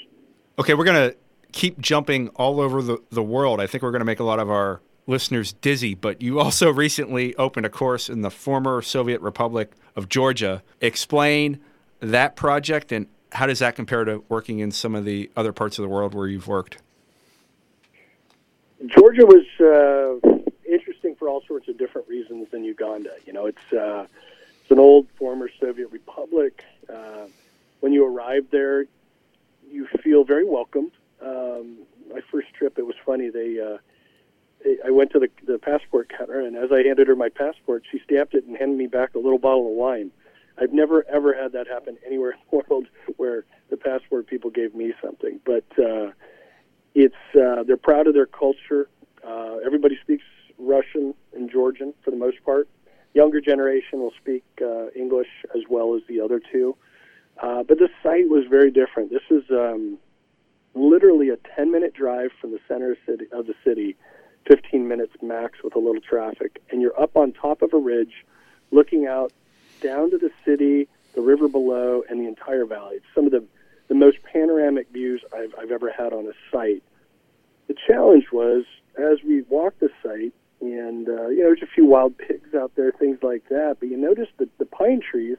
Okay, 0.60 0.76
we're 0.76 0.86
gonna 0.86 1.13
keep 1.52 1.80
jumping 1.80 2.30
all 2.30 2.60
over 2.60 2.82
the, 2.82 3.00
the 3.10 3.24
world. 3.24 3.60
I 3.60 3.68
think 3.68 3.84
we're 3.84 3.92
going 3.92 4.02
to 4.02 4.06
make 4.06 4.20
a 4.20 4.24
lot 4.24 4.40
of 4.40 4.50
our 4.50 4.82
listeners 5.08 5.54
dizzy, 5.54 5.96
but 5.96 6.22
you 6.22 6.40
also 6.40 6.72
recently 6.74 7.36
opened 7.36 7.66
a 7.66 7.70
course 7.70 8.10
in 8.10 8.22
the 8.22 8.32
former 8.32 8.82
Soviet 8.82 9.22
Republic 9.22 9.72
of 9.96 10.10
Georgia. 10.10 10.62
Explain 10.82 11.60
that 12.00 12.36
project 12.36 12.92
and 12.92 13.08
how 13.32 13.46
does 13.46 13.60
that 13.60 13.76
compare 13.76 14.04
to 14.06 14.24
working 14.30 14.60
in 14.60 14.72
some 14.72 14.96
of 14.96 15.06
the 15.06 15.30
other 15.36 15.54
parts 15.54 15.78
of 15.78 15.84
the 15.84 15.90
world 15.90 16.14
where 16.14 16.28
you've 16.28 16.48
worked? 16.48 16.78
Georgia 18.88 19.26
was 19.26 19.46
uh, 19.60 20.40
interesting 20.68 21.16
for 21.16 21.28
all 21.28 21.42
sorts 21.48 21.68
of 21.68 21.78
different 21.78 22.08
reasons 22.08 22.48
than 22.52 22.64
Uganda. 22.64 23.12
You 23.26 23.34
know, 23.34 23.46
it's 23.46 23.74
uh, 23.74 24.08
it's 24.62 24.72
an 24.72 24.80
old 24.80 25.08
former 25.18 25.50
Soviet 25.60 25.92
republic. 25.92 26.64
Uh, 26.92 27.28
when 27.82 27.94
you 27.94 28.06
arrive 28.06 28.48
there, 28.52 28.86
you 29.70 29.88
feel 30.02 30.24
very 30.24 30.46
welcomed. 30.46 30.92
Um, 31.22 31.80
my 32.10 32.22
first 32.32 32.48
trip, 32.58 32.78
it 32.78 32.86
was 32.86 32.96
funny. 33.06 33.30
They, 33.30 33.60
uh, 33.60 33.78
I 34.86 34.92
went 34.92 35.12
to 35.12 35.20
the 35.20 35.30
the 35.46 35.58
passport 35.58 36.12
counter, 36.16 36.40
and 36.40 36.56
as 36.56 36.72
I 36.72 36.84
handed 36.84 37.08
her 37.08 37.16
my 37.16 37.30
passport, 37.30 37.84
she 37.92 38.00
stamped 38.00 38.34
it 38.34 38.46
and 38.46 38.58
handed 38.58 38.78
me 38.78 38.88
back 38.88 39.16
a 39.16 39.20
little 39.20 39.40
bottle 39.40 39.68
of 39.68 39.74
wine. 39.74 40.12
I've 40.58 40.74
never 40.74 41.06
ever 41.08 41.34
had 41.34 41.54
that 41.54 41.68
happen 41.68 41.98
anywhere 42.06 42.32
in 42.32 42.38
the 42.52 42.58
world 42.70 42.88
where 43.18 43.46
the 43.70 43.78
passport 43.78 44.28
people 44.28 44.50
gave 44.50 44.76
me 44.76 44.94
something. 45.02 45.40
But 45.46 45.66
uh, 45.80 46.12
it's 46.96 47.16
uh, 47.36 47.64
they're 47.64 47.78
proud 47.78 48.08
of 48.08 48.14
their 48.14 48.26
culture. 48.26 48.90
Uh, 49.26 49.58
everybody 49.66 49.98
speaks 50.02 50.24
Russian 50.58 51.14
and 51.34 51.50
Georgian 51.50 51.94
for 52.04 52.12
the 52.12 52.18
most 52.18 52.44
part. 52.44 52.68
Younger 53.14 53.42
generation 53.42 54.00
will 54.00 54.14
speak 54.22 54.44
uh, 54.62 54.90
English 54.96 55.30
as 55.56 55.62
well 55.70 55.96
as 55.96 56.02
the 56.08 56.22
other 56.22 56.40
two. 56.52 56.76
Uh, 57.42 57.64
but 57.64 57.80
the 57.80 57.90
site 58.04 58.28
was 58.28 58.46
very 58.50 58.70
different. 58.70 59.10
This 59.10 59.24
is 59.32 59.44
um, 59.50 59.98
literally 60.74 61.30
a 61.30 61.38
10 61.56 61.72
minute 61.72 61.94
drive 61.94 62.32
from 62.40 62.52
the 62.52 62.60
center 62.68 62.98
of 63.32 63.48
the 63.48 63.56
city, 63.64 63.96
15 64.48 64.88
minutes 64.88 65.14
max 65.22 65.64
with 65.64 65.76
a 65.76 65.80
little 65.80 66.02
traffic, 66.02 66.62
and 66.72 66.82
you're 66.82 67.00
up 67.00 67.16
on 67.16 67.32
top 67.32 67.62
of 67.62 67.74
a 67.74 67.78
ridge 67.78 68.26
looking 68.72 69.06
out 69.06 69.32
down 69.82 70.12
to 70.12 70.18
the 70.18 70.32
city, 70.46 70.88
the 71.16 71.22
river 71.22 71.48
below, 71.48 72.04
and 72.10 72.20
the 72.20 72.28
entire 72.28 72.66
valley. 72.66 72.98
It's 72.98 73.06
some 73.16 73.26
of 73.26 73.32
the, 73.32 73.44
the 73.88 73.96
most 73.96 74.18
panoramic 74.24 74.90
views 74.92 75.22
I've, 75.34 75.54
I've 75.60 75.72
ever 75.72 75.92
had 75.92 76.14
on 76.14 76.26
a 76.26 76.34
site. 76.52 76.84
The 77.68 77.76
challenge 77.88 78.26
was 78.32 78.66
as 78.98 79.24
we 79.26 79.44
walked 79.44 79.80
the 79.80 79.90
site, 80.04 80.34
and 80.62 81.08
uh, 81.08 81.28
you 81.30 81.38
know, 81.38 81.46
there's 81.46 81.62
a 81.62 81.74
few 81.74 81.86
wild 81.86 82.18
pigs 82.18 82.54
out 82.54 82.72
there, 82.76 82.92
things 82.92 83.20
like 83.22 83.48
that. 83.50 83.78
But 83.80 83.90
you 83.90 83.98
notice 83.98 84.28
that 84.38 84.56
the 84.58 84.66
pine 84.66 85.02
trees 85.02 85.38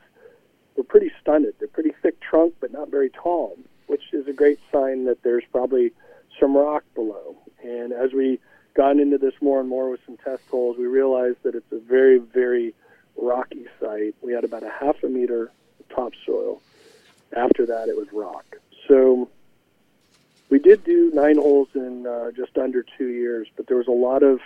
were 0.77 0.85
pretty 0.85 1.11
stunted. 1.21 1.55
They're 1.59 1.69
pretty 1.69 1.93
thick 2.03 2.21
trunk, 2.21 2.55
but 2.61 2.73
not 2.73 2.91
very 2.91 3.11
tall, 3.11 3.59
which 3.91 4.13
is 4.13 4.29
a 4.29 4.33
great 4.33 4.61
sign 4.71 5.05
that 5.07 5.21
there's 5.25 5.43
probably 5.51 5.91
some 6.39 6.57
rock 6.57 6.85
below. 6.95 7.37
And 7.65 7.93
as 7.93 8.13
we 8.13 8.39
got 8.75 9.01
into 9.01 9.19
this 9.19 9.35
more 9.41 9.59
and 9.59 9.69
more 9.69 9.91
with 9.91 9.99
some 10.07 10.17
test 10.17 10.45
holes, 10.49 10.77
we 10.79 10.87
realized 10.87 11.39
that 11.43 11.57
it's 11.57 11.73
a 11.73 11.81
very, 11.81 12.19
very 12.19 12.73
rocky 13.17 13.67
site. 13.81 14.15
We 14.23 14.33
had 14.33 14.45
about 14.45 14.63
a 14.63 14.71
half 14.71 15.03
a 15.03 15.09
meter 15.09 15.51
topsoil. 15.93 16.63
After 17.37 17.67
that, 17.67 17.89
it 17.89 17.97
was 17.97 18.07
rock. 18.13 18.59
So 18.87 19.29
we 20.51 20.61
did 20.61 20.85
do 20.85 21.11
nine 21.13 21.37
holes 21.37 21.71
in 21.75 22.07
uh, 22.07 22.31
just 22.31 22.57
under 22.59 22.85
two 22.97 23.09
years, 23.09 23.49
but 23.57 23.67
there 23.67 23.77
was 23.77 23.89
a 23.89 23.91
lot 23.91 24.23
of 24.23 24.39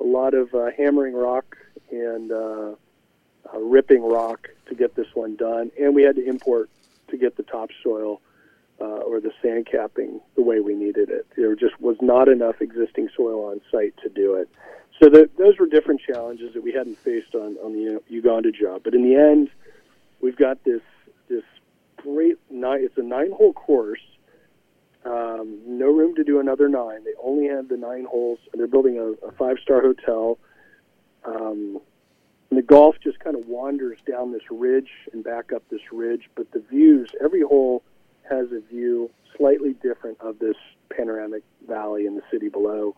a 0.00 0.04
lot 0.04 0.34
of 0.34 0.52
uh, 0.54 0.70
hammering 0.76 1.14
rock 1.14 1.56
and 1.92 2.32
uh, 2.32 2.74
uh, 3.54 3.58
ripping 3.60 4.02
rock 4.02 4.48
to 4.66 4.74
get 4.74 4.96
this 4.96 5.14
one 5.14 5.36
done, 5.36 5.70
and 5.80 5.94
we 5.94 6.02
had 6.02 6.16
to 6.16 6.26
import 6.26 6.68
to 7.10 7.16
get 7.16 7.36
the 7.36 7.44
topsoil 7.44 8.20
uh, 8.80 8.84
or 8.84 9.20
the 9.20 9.32
sand 9.42 9.66
capping 9.70 10.20
the 10.36 10.42
way 10.42 10.60
we 10.60 10.74
needed 10.74 11.10
it. 11.10 11.26
There 11.36 11.54
just 11.54 11.80
was 11.80 11.96
not 12.00 12.28
enough 12.28 12.60
existing 12.60 13.10
soil 13.16 13.44
on 13.44 13.60
site 13.70 13.94
to 14.02 14.08
do 14.08 14.34
it. 14.34 14.48
So 15.02 15.08
the, 15.08 15.28
those 15.38 15.58
were 15.58 15.66
different 15.66 16.00
challenges 16.00 16.54
that 16.54 16.62
we 16.62 16.72
hadn't 16.72 16.98
faced 16.98 17.34
on, 17.34 17.56
on 17.64 17.72
the 17.72 18.00
Uganda 18.08 18.52
job. 18.52 18.82
But 18.84 18.94
in 18.94 19.02
the 19.02 19.16
end, 19.16 19.50
we've 20.20 20.36
got 20.36 20.62
this 20.64 20.82
this 21.28 21.44
great 21.96 22.38
nine. 22.50 22.80
It's 22.82 22.98
a 22.98 23.02
nine 23.02 23.32
hole 23.32 23.52
course. 23.52 24.00
Um, 25.04 25.60
no 25.66 25.86
room 25.86 26.14
to 26.16 26.24
do 26.24 26.40
another 26.40 26.68
nine. 26.68 27.04
They 27.04 27.14
only 27.22 27.48
had 27.48 27.70
the 27.70 27.78
nine 27.78 28.04
holes, 28.04 28.38
they're 28.52 28.66
building 28.66 28.98
a, 28.98 29.26
a 29.26 29.32
five 29.32 29.56
star 29.62 29.80
hotel. 29.80 30.38
Um, 31.24 31.80
and 32.50 32.58
the 32.58 32.62
golf 32.62 32.96
just 33.02 33.18
kind 33.20 33.36
of 33.36 33.46
wanders 33.46 33.98
down 34.06 34.32
this 34.32 34.42
ridge 34.50 34.90
and 35.12 35.24
back 35.24 35.52
up 35.54 35.62
this 35.70 35.80
ridge, 35.92 36.28
but 36.34 36.50
the 36.50 36.58
views, 36.58 37.10
every 37.22 37.42
hole 37.42 37.82
has 38.30 38.46
a 38.52 38.60
view 38.60 39.10
slightly 39.36 39.74
different 39.82 40.20
of 40.20 40.38
this 40.38 40.56
panoramic 40.94 41.42
valley 41.66 42.06
in 42.06 42.14
the 42.14 42.22
city 42.30 42.48
below. 42.48 42.94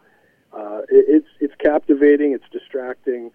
Uh, 0.53 0.81
it, 0.89 1.05
it's 1.09 1.29
it's 1.41 1.55
captivating, 1.59 2.33
it's 2.33 2.45
distracting, 2.53 3.31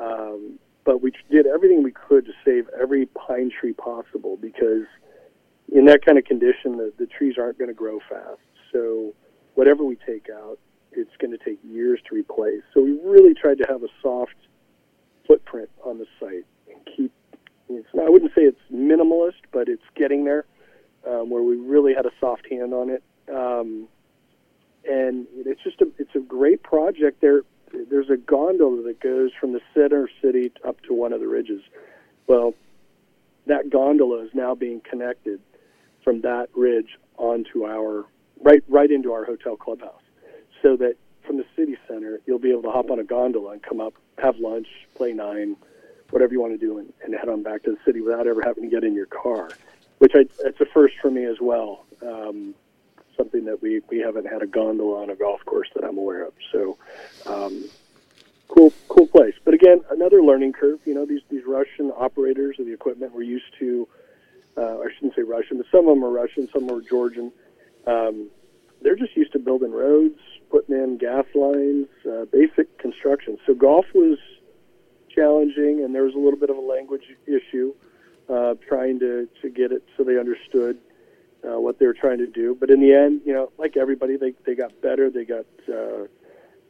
um, 0.00 0.58
but 0.84 1.02
we 1.02 1.12
did 1.30 1.46
everything 1.46 1.82
we 1.82 1.92
could 1.92 2.24
to 2.26 2.32
save 2.44 2.68
every 2.80 3.06
pine 3.06 3.50
tree 3.50 3.72
possible 3.72 4.36
because 4.40 4.86
in 5.72 5.86
that 5.86 6.04
kind 6.04 6.18
of 6.18 6.24
condition, 6.24 6.76
the, 6.76 6.92
the 6.98 7.06
trees 7.06 7.36
aren't 7.38 7.58
going 7.58 7.68
to 7.68 7.74
grow 7.74 7.98
fast. 8.08 8.40
So 8.72 9.14
whatever 9.54 9.84
we 9.84 9.96
take 9.96 10.28
out, 10.32 10.58
it's 10.92 11.16
going 11.18 11.30
to 11.30 11.42
take 11.42 11.58
years 11.64 12.00
to 12.08 12.14
replace. 12.14 12.62
So 12.74 12.82
we 12.82 12.92
really 13.04 13.34
tried 13.34 13.58
to 13.58 13.64
have 13.68 13.82
a 13.82 13.88
soft 14.02 14.34
footprint 15.26 15.70
on 15.84 15.98
the 15.98 16.06
site 16.20 16.46
and 16.68 16.96
keep. 16.96 17.12
It's 17.68 17.88
I 17.98 18.08
wouldn't 18.08 18.32
say 18.34 18.42
it's 18.42 18.60
minimalist, 18.72 19.40
but 19.50 19.68
it's 19.68 19.82
getting 19.94 20.24
there, 20.24 20.44
um, 21.06 21.30
where 21.30 21.42
we 21.42 21.56
really 21.56 21.94
had 21.94 22.06
a 22.06 22.12
soft 22.20 22.46
hand 22.50 22.72
on 22.74 22.90
it. 22.90 23.02
Um, 23.32 23.88
and 24.88 25.26
it's 25.36 25.62
just 25.62 25.80
a 25.80 25.86
it's 25.98 26.14
a 26.14 26.20
great 26.20 26.62
project. 26.62 27.20
There 27.20 27.42
there's 27.90 28.10
a 28.10 28.16
gondola 28.16 28.82
that 28.82 29.00
goes 29.00 29.30
from 29.40 29.52
the 29.52 29.60
center 29.74 30.08
city 30.20 30.52
up 30.64 30.80
to 30.82 30.94
one 30.94 31.12
of 31.12 31.20
the 31.20 31.28
ridges. 31.28 31.62
Well, 32.26 32.54
that 33.46 33.70
gondola 33.70 34.24
is 34.24 34.30
now 34.34 34.54
being 34.54 34.80
connected 34.80 35.40
from 36.04 36.20
that 36.22 36.48
ridge 36.54 36.98
onto 37.16 37.64
our 37.64 38.04
right 38.42 38.62
right 38.68 38.90
into 38.90 39.12
our 39.12 39.24
hotel 39.24 39.56
clubhouse, 39.56 40.02
so 40.62 40.76
that 40.76 40.96
from 41.24 41.36
the 41.36 41.46
city 41.56 41.76
center 41.86 42.20
you'll 42.26 42.38
be 42.38 42.50
able 42.50 42.62
to 42.62 42.70
hop 42.70 42.90
on 42.90 42.98
a 42.98 43.04
gondola 43.04 43.52
and 43.52 43.62
come 43.62 43.80
up, 43.80 43.94
have 44.18 44.36
lunch, 44.38 44.66
play 44.94 45.12
nine, 45.12 45.56
whatever 46.10 46.32
you 46.32 46.40
want 46.40 46.52
to 46.52 46.58
do, 46.58 46.78
and, 46.78 46.92
and 47.04 47.14
head 47.14 47.28
on 47.28 47.42
back 47.42 47.62
to 47.62 47.70
the 47.70 47.78
city 47.84 48.00
without 48.00 48.26
ever 48.26 48.42
having 48.44 48.64
to 48.64 48.70
get 48.70 48.82
in 48.82 48.94
your 48.94 49.06
car, 49.06 49.50
which 50.02 50.16
I, 50.16 50.24
it's 50.40 50.60
a 50.60 50.66
first 50.66 50.94
for 51.00 51.12
me 51.12 51.26
as 51.26 51.36
well. 51.40 51.86
Um, 52.04 52.56
something 53.16 53.44
that 53.44 53.62
we, 53.62 53.82
we 53.88 54.00
haven't 54.00 54.26
had 54.26 54.42
a 54.42 54.48
gondola 54.48 55.00
on 55.02 55.10
a 55.10 55.14
golf 55.14 55.44
course 55.44 55.68
that 55.76 55.84
I'm 55.84 55.96
aware 55.96 56.24
of. 56.24 56.32
So, 56.50 56.76
um, 57.24 57.66
cool 58.48 58.72
cool 58.88 59.06
place. 59.06 59.34
But 59.44 59.54
again, 59.54 59.82
another 59.92 60.20
learning 60.20 60.54
curve. 60.54 60.80
You 60.86 60.94
know, 60.94 61.06
these 61.06 61.20
these 61.30 61.44
Russian 61.46 61.92
operators 61.92 62.58
of 62.58 62.66
the 62.66 62.72
equipment 62.72 63.14
were 63.14 63.22
used 63.22 63.56
to. 63.60 63.86
Uh, 64.56 64.80
I 64.80 64.88
shouldn't 64.92 65.14
say 65.14 65.22
Russian, 65.22 65.58
but 65.58 65.66
some 65.70 65.86
of 65.86 65.94
them 65.94 66.04
are 66.04 66.10
Russian, 66.10 66.48
some 66.52 66.68
are 66.68 66.80
Georgian. 66.80 67.30
Um, 67.86 68.28
they're 68.82 68.96
just 68.96 69.16
used 69.16 69.32
to 69.34 69.38
building 69.38 69.70
roads, 69.70 70.18
putting 70.50 70.74
in 70.74 70.98
gas 70.98 71.26
lines, 71.32 71.86
uh, 72.10 72.24
basic 72.24 72.76
construction. 72.78 73.38
So 73.46 73.54
golf 73.54 73.86
was 73.94 74.18
challenging, 75.14 75.84
and 75.84 75.94
there 75.94 76.02
was 76.02 76.14
a 76.14 76.18
little 76.18 76.40
bit 76.40 76.50
of 76.50 76.56
a 76.56 76.60
language 76.60 77.04
issue 77.28 77.72
trying 78.28 78.98
to, 79.00 79.28
to 79.40 79.50
get 79.50 79.72
it 79.72 79.82
so 79.96 80.04
they 80.04 80.18
understood 80.18 80.78
uh, 81.44 81.58
what 81.58 81.78
they 81.78 81.86
were 81.86 81.94
trying 81.94 82.18
to 82.18 82.26
do. 82.26 82.56
But 82.58 82.70
in 82.70 82.80
the 82.80 82.94
end, 82.94 83.22
you 83.24 83.32
know, 83.32 83.52
like 83.58 83.76
everybody, 83.76 84.16
they, 84.16 84.34
they 84.46 84.54
got 84.54 84.80
better. 84.80 85.10
They 85.10 85.24
got 85.24 85.46
uh, 85.68 86.06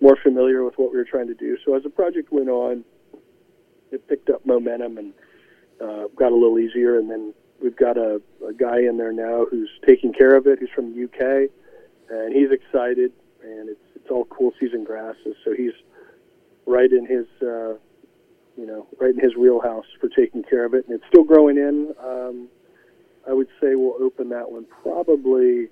more 0.00 0.16
familiar 0.22 0.64
with 0.64 0.74
what 0.78 0.92
we 0.92 0.96
were 0.96 1.04
trying 1.04 1.28
to 1.28 1.34
do. 1.34 1.56
So 1.64 1.76
as 1.76 1.82
the 1.82 1.90
project 1.90 2.32
went 2.32 2.48
on, 2.48 2.84
it 3.90 4.08
picked 4.08 4.30
up 4.30 4.44
momentum 4.46 4.98
and 4.98 5.12
uh, 5.80 6.08
got 6.16 6.32
a 6.32 6.34
little 6.34 6.58
easier. 6.58 6.98
And 6.98 7.10
then 7.10 7.34
we've 7.62 7.76
got 7.76 7.96
a, 7.96 8.20
a 8.46 8.52
guy 8.52 8.80
in 8.80 8.96
there 8.96 9.12
now 9.12 9.46
who's 9.50 9.70
taking 9.86 10.12
care 10.12 10.34
of 10.36 10.46
it. 10.46 10.58
He's 10.58 10.70
from 10.74 10.94
the 10.94 11.04
UK, 11.04 11.50
and 12.10 12.34
he's 12.34 12.50
excited. 12.50 13.12
And 13.44 13.68
it's 13.68 13.80
it's 14.02 14.10
all 14.10 14.24
cool 14.26 14.52
season 14.58 14.84
grasses, 14.84 15.36
so 15.44 15.52
he's 15.52 15.72
right 16.66 16.90
in 16.90 17.06
his 17.06 17.26
uh, 17.40 17.74
you 18.56 18.66
know 18.66 18.86
right 19.00 19.14
in 19.14 19.20
his 19.20 19.36
wheelhouse 19.36 19.86
for 20.00 20.08
taking 20.08 20.42
care 20.42 20.64
of 20.64 20.74
it. 20.74 20.86
And 20.86 20.94
it's 20.94 21.06
still 21.08 21.24
growing 21.24 21.56
in. 21.56 21.94
Um, 22.02 22.48
I 23.28 23.32
would 23.32 23.48
say 23.60 23.74
we'll 23.74 24.02
open 24.02 24.28
that 24.30 24.50
one 24.50 24.66
probably 24.82 25.68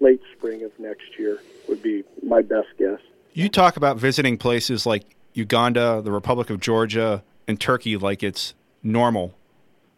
late 0.00 0.20
spring 0.36 0.62
of 0.62 0.72
next 0.78 1.18
year 1.18 1.40
would 1.68 1.82
be 1.82 2.04
my 2.22 2.42
best 2.42 2.68
guess. 2.78 3.00
You 3.32 3.48
talk 3.48 3.76
about 3.76 3.98
visiting 3.98 4.38
places 4.38 4.86
like 4.86 5.04
Uganda, 5.34 6.00
the 6.02 6.10
Republic 6.10 6.48
of 6.48 6.60
Georgia, 6.60 7.22
and 7.46 7.60
Turkey 7.60 7.96
like 7.96 8.22
it's 8.22 8.54
normal. 8.82 9.34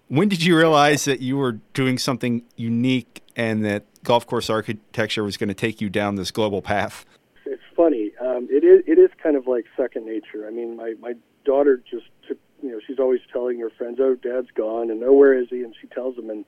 When 0.08 0.28
did 0.28 0.42
you 0.42 0.56
realize 0.56 1.04
that 1.04 1.20
you 1.20 1.36
were 1.36 1.52
doing 1.74 1.98
something 1.98 2.42
unique 2.56 3.22
and 3.36 3.64
that 3.64 3.84
golf 4.02 4.26
course 4.26 4.50
architecture 4.50 5.22
was 5.22 5.36
going 5.36 5.48
to 5.48 5.54
take 5.54 5.80
you 5.80 5.90
down 5.90 6.16
this 6.16 6.30
global 6.30 6.62
path? 6.62 7.04
It's 7.44 7.62
funny. 7.76 8.12
Um, 8.20 8.48
it 8.50 8.64
is. 8.64 8.82
It 8.86 8.98
is 8.98 9.10
kind 9.22 9.36
of 9.36 9.46
like 9.46 9.66
second 9.76 10.06
nature. 10.06 10.46
I 10.46 10.50
mean, 10.50 10.76
my 10.76 10.94
my 11.00 11.14
daughter 11.44 11.76
just 11.76 12.06
took. 12.06 12.08
You 12.08 12.08
know, 12.08 12.17
she's 12.88 12.98
always 12.98 13.20
telling 13.33 13.61
her 13.61 13.70
friends, 13.70 14.01
"Oh, 14.01 14.16
Dad's 14.16 14.51
gone," 14.51 14.90
and 14.90 15.05
"Oh, 15.05 15.12
where 15.12 15.35
is 15.35 15.48
he?" 15.51 15.62
And 15.62 15.74
she 15.81 15.87
tells 15.87 16.16
them, 16.16 16.31
and 16.31 16.44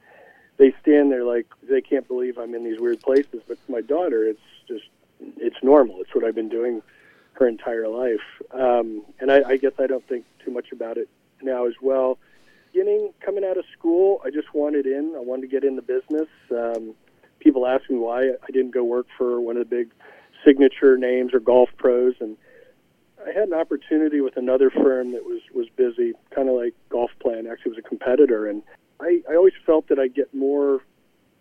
they 0.56 0.74
stand 0.82 1.12
there 1.12 1.24
like 1.24 1.46
they 1.62 1.80
can't 1.80 2.08
believe 2.08 2.38
I'm 2.38 2.54
in 2.54 2.64
these 2.64 2.80
weird 2.80 3.00
places. 3.00 3.42
But 3.46 3.58
my 3.68 3.82
daughter, 3.82 4.24
it's 4.24 4.40
just 4.66 4.84
it's 5.38 5.62
normal. 5.62 6.00
It's 6.00 6.14
what 6.14 6.24
I've 6.24 6.34
been 6.34 6.48
doing 6.48 6.82
her 7.34 7.46
entire 7.46 7.88
life. 7.88 8.20
Um, 8.50 9.02
and 9.20 9.30
I, 9.30 9.42
I 9.46 9.56
guess 9.56 9.72
I 9.78 9.86
don't 9.86 10.06
think 10.08 10.24
too 10.44 10.50
much 10.50 10.72
about 10.72 10.96
it 10.96 11.08
now 11.42 11.66
as 11.66 11.74
well. 11.80 12.18
Beginning 12.72 13.12
coming 13.20 13.44
out 13.44 13.56
of 13.56 13.64
school, 13.76 14.20
I 14.24 14.30
just 14.30 14.54
wanted 14.54 14.86
in. 14.86 15.14
I 15.16 15.20
wanted 15.20 15.42
to 15.42 15.48
get 15.48 15.64
in 15.64 15.76
the 15.76 15.82
business. 15.82 16.28
Um, 16.50 16.94
people 17.38 17.66
ask 17.66 17.88
me 17.90 17.96
why 17.96 18.28
I 18.28 18.50
didn't 18.52 18.72
go 18.72 18.84
work 18.84 19.06
for 19.16 19.40
one 19.40 19.56
of 19.56 19.68
the 19.68 19.76
big 19.76 19.90
signature 20.44 20.96
names 20.96 21.34
or 21.34 21.40
golf 21.40 21.70
pros, 21.76 22.14
and 22.20 22.36
I 23.26 23.32
had 23.32 23.48
an 23.48 23.54
opportunity 23.54 24.20
with 24.20 24.36
another 24.36 24.70
firm 24.70 25.12
that 25.12 25.24
was 25.24 25.40
was 25.52 25.68
busy, 25.76 26.14
kind 26.30 26.48
of 26.48 26.54
like 26.54 26.74
Golf 26.88 27.10
Plan. 27.20 27.46
Actually, 27.46 27.70
was 27.70 27.78
a 27.78 27.88
competitor, 27.88 28.48
and 28.48 28.62
I, 29.00 29.22
I 29.30 29.34
always 29.34 29.54
felt 29.64 29.88
that 29.88 29.98
I'd 29.98 30.14
get 30.14 30.32
more 30.34 30.80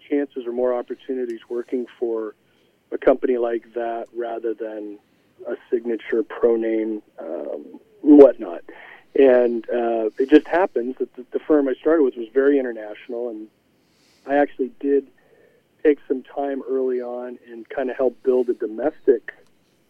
chances 0.10 0.46
or 0.46 0.52
more 0.52 0.74
opportunities 0.74 1.42
working 1.50 1.86
for 2.00 2.36
a 2.92 2.98
company 2.98 3.38
like 3.38 3.74
that 3.74 4.08
rather 4.16 4.54
than 4.54 4.98
a 5.48 5.56
signature 5.70 6.24
pro 6.24 6.56
name, 6.56 7.02
um, 7.20 7.80
whatnot. 8.02 8.62
And 9.16 9.68
uh, 9.70 10.10
it 10.18 10.30
just 10.30 10.48
happens 10.48 10.96
that 11.00 11.14
the, 11.16 11.26
the 11.32 11.40
firm 11.40 11.68
I 11.68 11.74
started 11.74 12.04
with 12.04 12.16
was 12.16 12.28
very 12.34 12.60
international, 12.60 13.30
and 13.30 13.48
I 14.26 14.36
actually 14.36 14.72
did 14.80 15.08
take 15.84 16.00
some 16.08 16.24
time 16.24 16.62
early 16.68 17.02
on 17.02 17.40
and 17.50 17.68
kind 17.70 17.90
of 17.90 17.96
help 17.96 18.22
build 18.24 18.50
a 18.50 18.54
domestic 18.54 19.34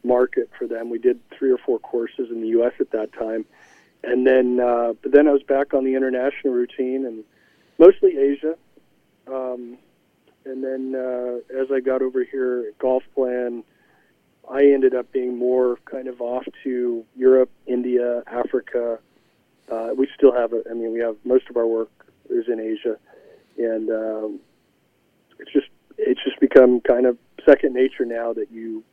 market 0.09 0.49
for 0.57 0.67
them. 0.67 0.89
We 0.89 0.99
did 0.99 1.19
three 1.37 1.51
or 1.51 1.57
four 1.57 1.79
courses 1.79 2.29
in 2.29 2.41
the 2.41 2.47
U.S. 2.59 2.73
at 2.79 2.91
that 2.91 3.13
time, 3.13 3.45
and 4.03 4.27
then 4.27 4.59
uh, 4.59 4.93
but 5.01 5.13
then 5.13 5.27
I 5.27 5.31
was 5.31 5.43
back 5.43 5.73
on 5.73 5.85
the 5.85 5.95
international 5.95 6.53
routine 6.53 7.05
and 7.05 7.23
mostly 7.77 8.17
Asia. 8.17 8.55
Um, 9.27 9.77
and 10.45 10.63
then 10.63 10.95
uh, 10.95 11.61
as 11.61 11.67
I 11.71 11.79
got 11.79 12.01
over 12.01 12.23
here 12.23 12.65
at 12.69 12.77
Golf 12.79 13.03
Plan, 13.13 13.63
I 14.49 14.63
ended 14.63 14.95
up 14.95 15.11
being 15.11 15.37
more 15.37 15.77
kind 15.85 16.07
of 16.07 16.21
off 16.21 16.45
to 16.63 17.05
Europe, 17.15 17.51
India, 17.67 18.23
Africa. 18.25 18.99
Uh, 19.71 19.89
we 19.95 20.07
still 20.15 20.33
have, 20.33 20.53
a, 20.53 20.63
I 20.69 20.73
mean, 20.73 20.91
we 20.91 20.99
have 20.99 21.17
most 21.23 21.49
of 21.49 21.57
our 21.57 21.67
work 21.67 21.91
is 22.29 22.47
in 22.47 22.59
Asia, 22.59 22.97
and 23.57 23.89
um, 23.91 24.39
it's 25.37 25.51
just 25.51 25.67
it's 25.99 26.23
just 26.23 26.39
become 26.39 26.81
kind 26.81 27.05
of 27.05 27.17
second 27.45 27.73
nature 27.73 28.05
now 28.05 28.33
that 28.33 28.51
you 28.51 28.83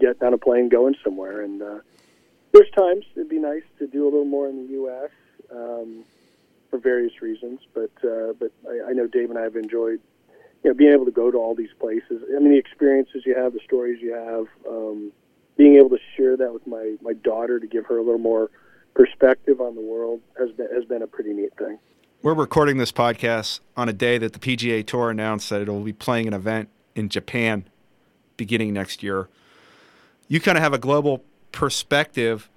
get 0.00 0.22
on 0.22 0.32
a 0.32 0.38
plane 0.38 0.68
going 0.68 0.94
somewhere. 1.04 1.42
And 1.42 1.62
uh, 1.62 1.78
there's 2.52 2.70
times 2.70 3.04
it'd 3.14 3.28
be 3.28 3.38
nice 3.38 3.62
to 3.78 3.86
do 3.86 4.04
a 4.04 4.08
little 4.08 4.24
more 4.24 4.48
in 4.48 4.66
the 4.66 4.72
U.S. 4.74 5.10
Um, 5.50 6.04
for 6.70 6.78
various 6.78 7.20
reasons. 7.20 7.60
But 7.74 7.92
uh, 8.02 8.32
but 8.38 8.50
I, 8.68 8.90
I 8.90 8.92
know 8.92 9.06
Dave 9.06 9.30
and 9.30 9.38
I 9.38 9.42
have 9.42 9.56
enjoyed 9.56 10.00
you 10.62 10.70
know 10.70 10.74
being 10.74 10.92
able 10.92 11.04
to 11.04 11.12
go 11.12 11.30
to 11.30 11.38
all 11.38 11.54
these 11.54 11.74
places. 11.78 12.22
I 12.34 12.40
mean 12.40 12.52
the 12.52 12.58
experiences 12.58 13.22
you 13.26 13.34
have, 13.34 13.52
the 13.52 13.60
stories 13.64 14.00
you 14.00 14.14
have, 14.14 14.46
um, 14.68 15.12
being 15.56 15.76
able 15.76 15.90
to 15.90 15.98
share 16.16 16.36
that 16.36 16.52
with 16.52 16.66
my 16.66 16.96
my 17.02 17.12
daughter 17.12 17.60
to 17.60 17.66
give 17.66 17.86
her 17.86 17.98
a 17.98 18.02
little 18.02 18.18
more 18.18 18.50
perspective 18.94 19.60
on 19.60 19.74
the 19.74 19.80
world 19.80 20.20
has 20.38 20.50
been 20.52 20.68
has 20.74 20.84
been 20.84 21.02
a 21.02 21.06
pretty 21.06 21.32
neat 21.32 21.54
thing. 21.58 21.78
We're 22.24 22.32
recording 22.32 22.78
this 22.78 22.90
podcast 22.90 23.60
on 23.76 23.90
a 23.90 23.92
day 23.92 24.16
that 24.16 24.32
the 24.32 24.38
PGA 24.38 24.86
Tour 24.86 25.10
announced 25.10 25.50
that 25.50 25.60
it 25.60 25.68
will 25.68 25.82
be 25.82 25.92
playing 25.92 26.26
an 26.26 26.32
event 26.32 26.70
in 26.94 27.10
Japan 27.10 27.68
beginning 28.38 28.72
next 28.72 29.02
year. 29.02 29.28
You 30.26 30.40
kind 30.40 30.56
of 30.56 30.64
have 30.64 30.72
a 30.72 30.78
global 30.78 31.22
perspective. 31.52 32.48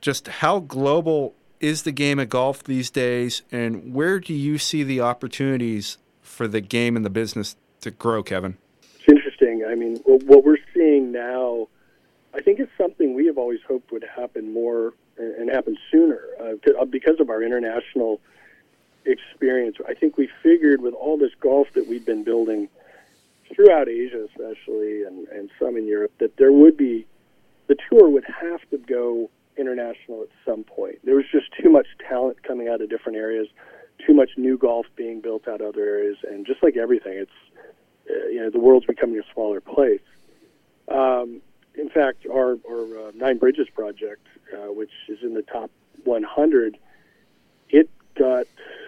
Just 0.00 0.26
how 0.26 0.58
global 0.58 1.36
is 1.60 1.84
the 1.84 1.92
game 1.92 2.18
of 2.18 2.30
golf 2.30 2.64
these 2.64 2.90
days, 2.90 3.42
and 3.52 3.94
where 3.94 4.18
do 4.18 4.34
you 4.34 4.58
see 4.58 4.82
the 4.82 5.02
opportunities 5.02 5.98
for 6.20 6.48
the 6.48 6.60
game 6.60 6.96
and 6.96 7.04
the 7.04 7.10
business 7.10 7.54
to 7.82 7.92
grow, 7.92 8.24
Kevin? 8.24 8.56
It's 8.82 9.08
interesting. 9.08 9.64
I 9.70 9.76
mean, 9.76 9.98
what 10.04 10.42
we're 10.42 10.58
seeing 10.74 11.12
now, 11.12 11.68
I 12.34 12.40
think 12.40 12.58
it's 12.58 12.72
something 12.76 13.14
we 13.14 13.26
have 13.26 13.38
always 13.38 13.60
hoped 13.68 13.92
would 13.92 14.04
happen 14.16 14.52
more 14.52 14.94
and 15.16 15.48
happen 15.48 15.76
sooner 15.92 16.22
uh, 16.40 16.84
because 16.86 17.20
of 17.20 17.30
our 17.30 17.44
international 17.44 18.20
experience. 19.06 19.76
I 19.88 19.94
think 19.94 20.16
we 20.16 20.28
figured 20.42 20.80
with 20.80 20.94
all 20.94 21.16
this 21.16 21.32
golf 21.40 21.68
that 21.74 21.86
we've 21.86 22.04
been 22.04 22.24
building 22.24 22.68
throughout 23.54 23.88
Asia, 23.88 24.24
especially, 24.24 25.04
and, 25.04 25.28
and 25.28 25.50
some 25.58 25.76
in 25.76 25.86
Europe, 25.86 26.12
that 26.18 26.36
there 26.36 26.52
would 26.52 26.76
be 26.76 27.06
the 27.68 27.76
tour 27.88 28.08
would 28.08 28.24
have 28.24 28.60
to 28.70 28.78
go 28.78 29.30
international 29.56 30.22
at 30.22 30.28
some 30.44 30.64
point. 30.64 30.98
There 31.04 31.16
was 31.16 31.24
just 31.30 31.46
too 31.60 31.70
much 31.70 31.86
talent 32.08 32.42
coming 32.42 32.68
out 32.68 32.80
of 32.80 32.90
different 32.90 33.18
areas, 33.18 33.48
too 34.06 34.14
much 34.14 34.30
new 34.36 34.58
golf 34.58 34.86
being 34.96 35.20
built 35.20 35.48
out 35.48 35.60
of 35.60 35.68
other 35.68 35.84
areas, 35.84 36.18
and 36.28 36.46
just 36.46 36.62
like 36.62 36.76
everything, 36.76 37.14
it's 37.14 37.30
uh, 38.10 38.28
you 38.28 38.40
know 38.40 38.50
the 38.50 38.60
world's 38.60 38.86
becoming 38.86 39.18
a 39.18 39.32
smaller 39.32 39.60
place. 39.60 40.00
Um, 40.88 41.40
in 41.74 41.90
fact, 41.90 42.26
our, 42.26 42.58
our 42.68 43.08
uh, 43.08 43.12
Nine 43.14 43.38
Bridges 43.38 43.68
project, 43.74 44.26
uh, 44.54 44.72
which 44.72 44.92
is 45.08 45.18
in 45.22 45.34
the 45.34 45.42
top 45.42 45.70
100, 46.04 46.78
it 47.68 47.90
got 48.18 48.46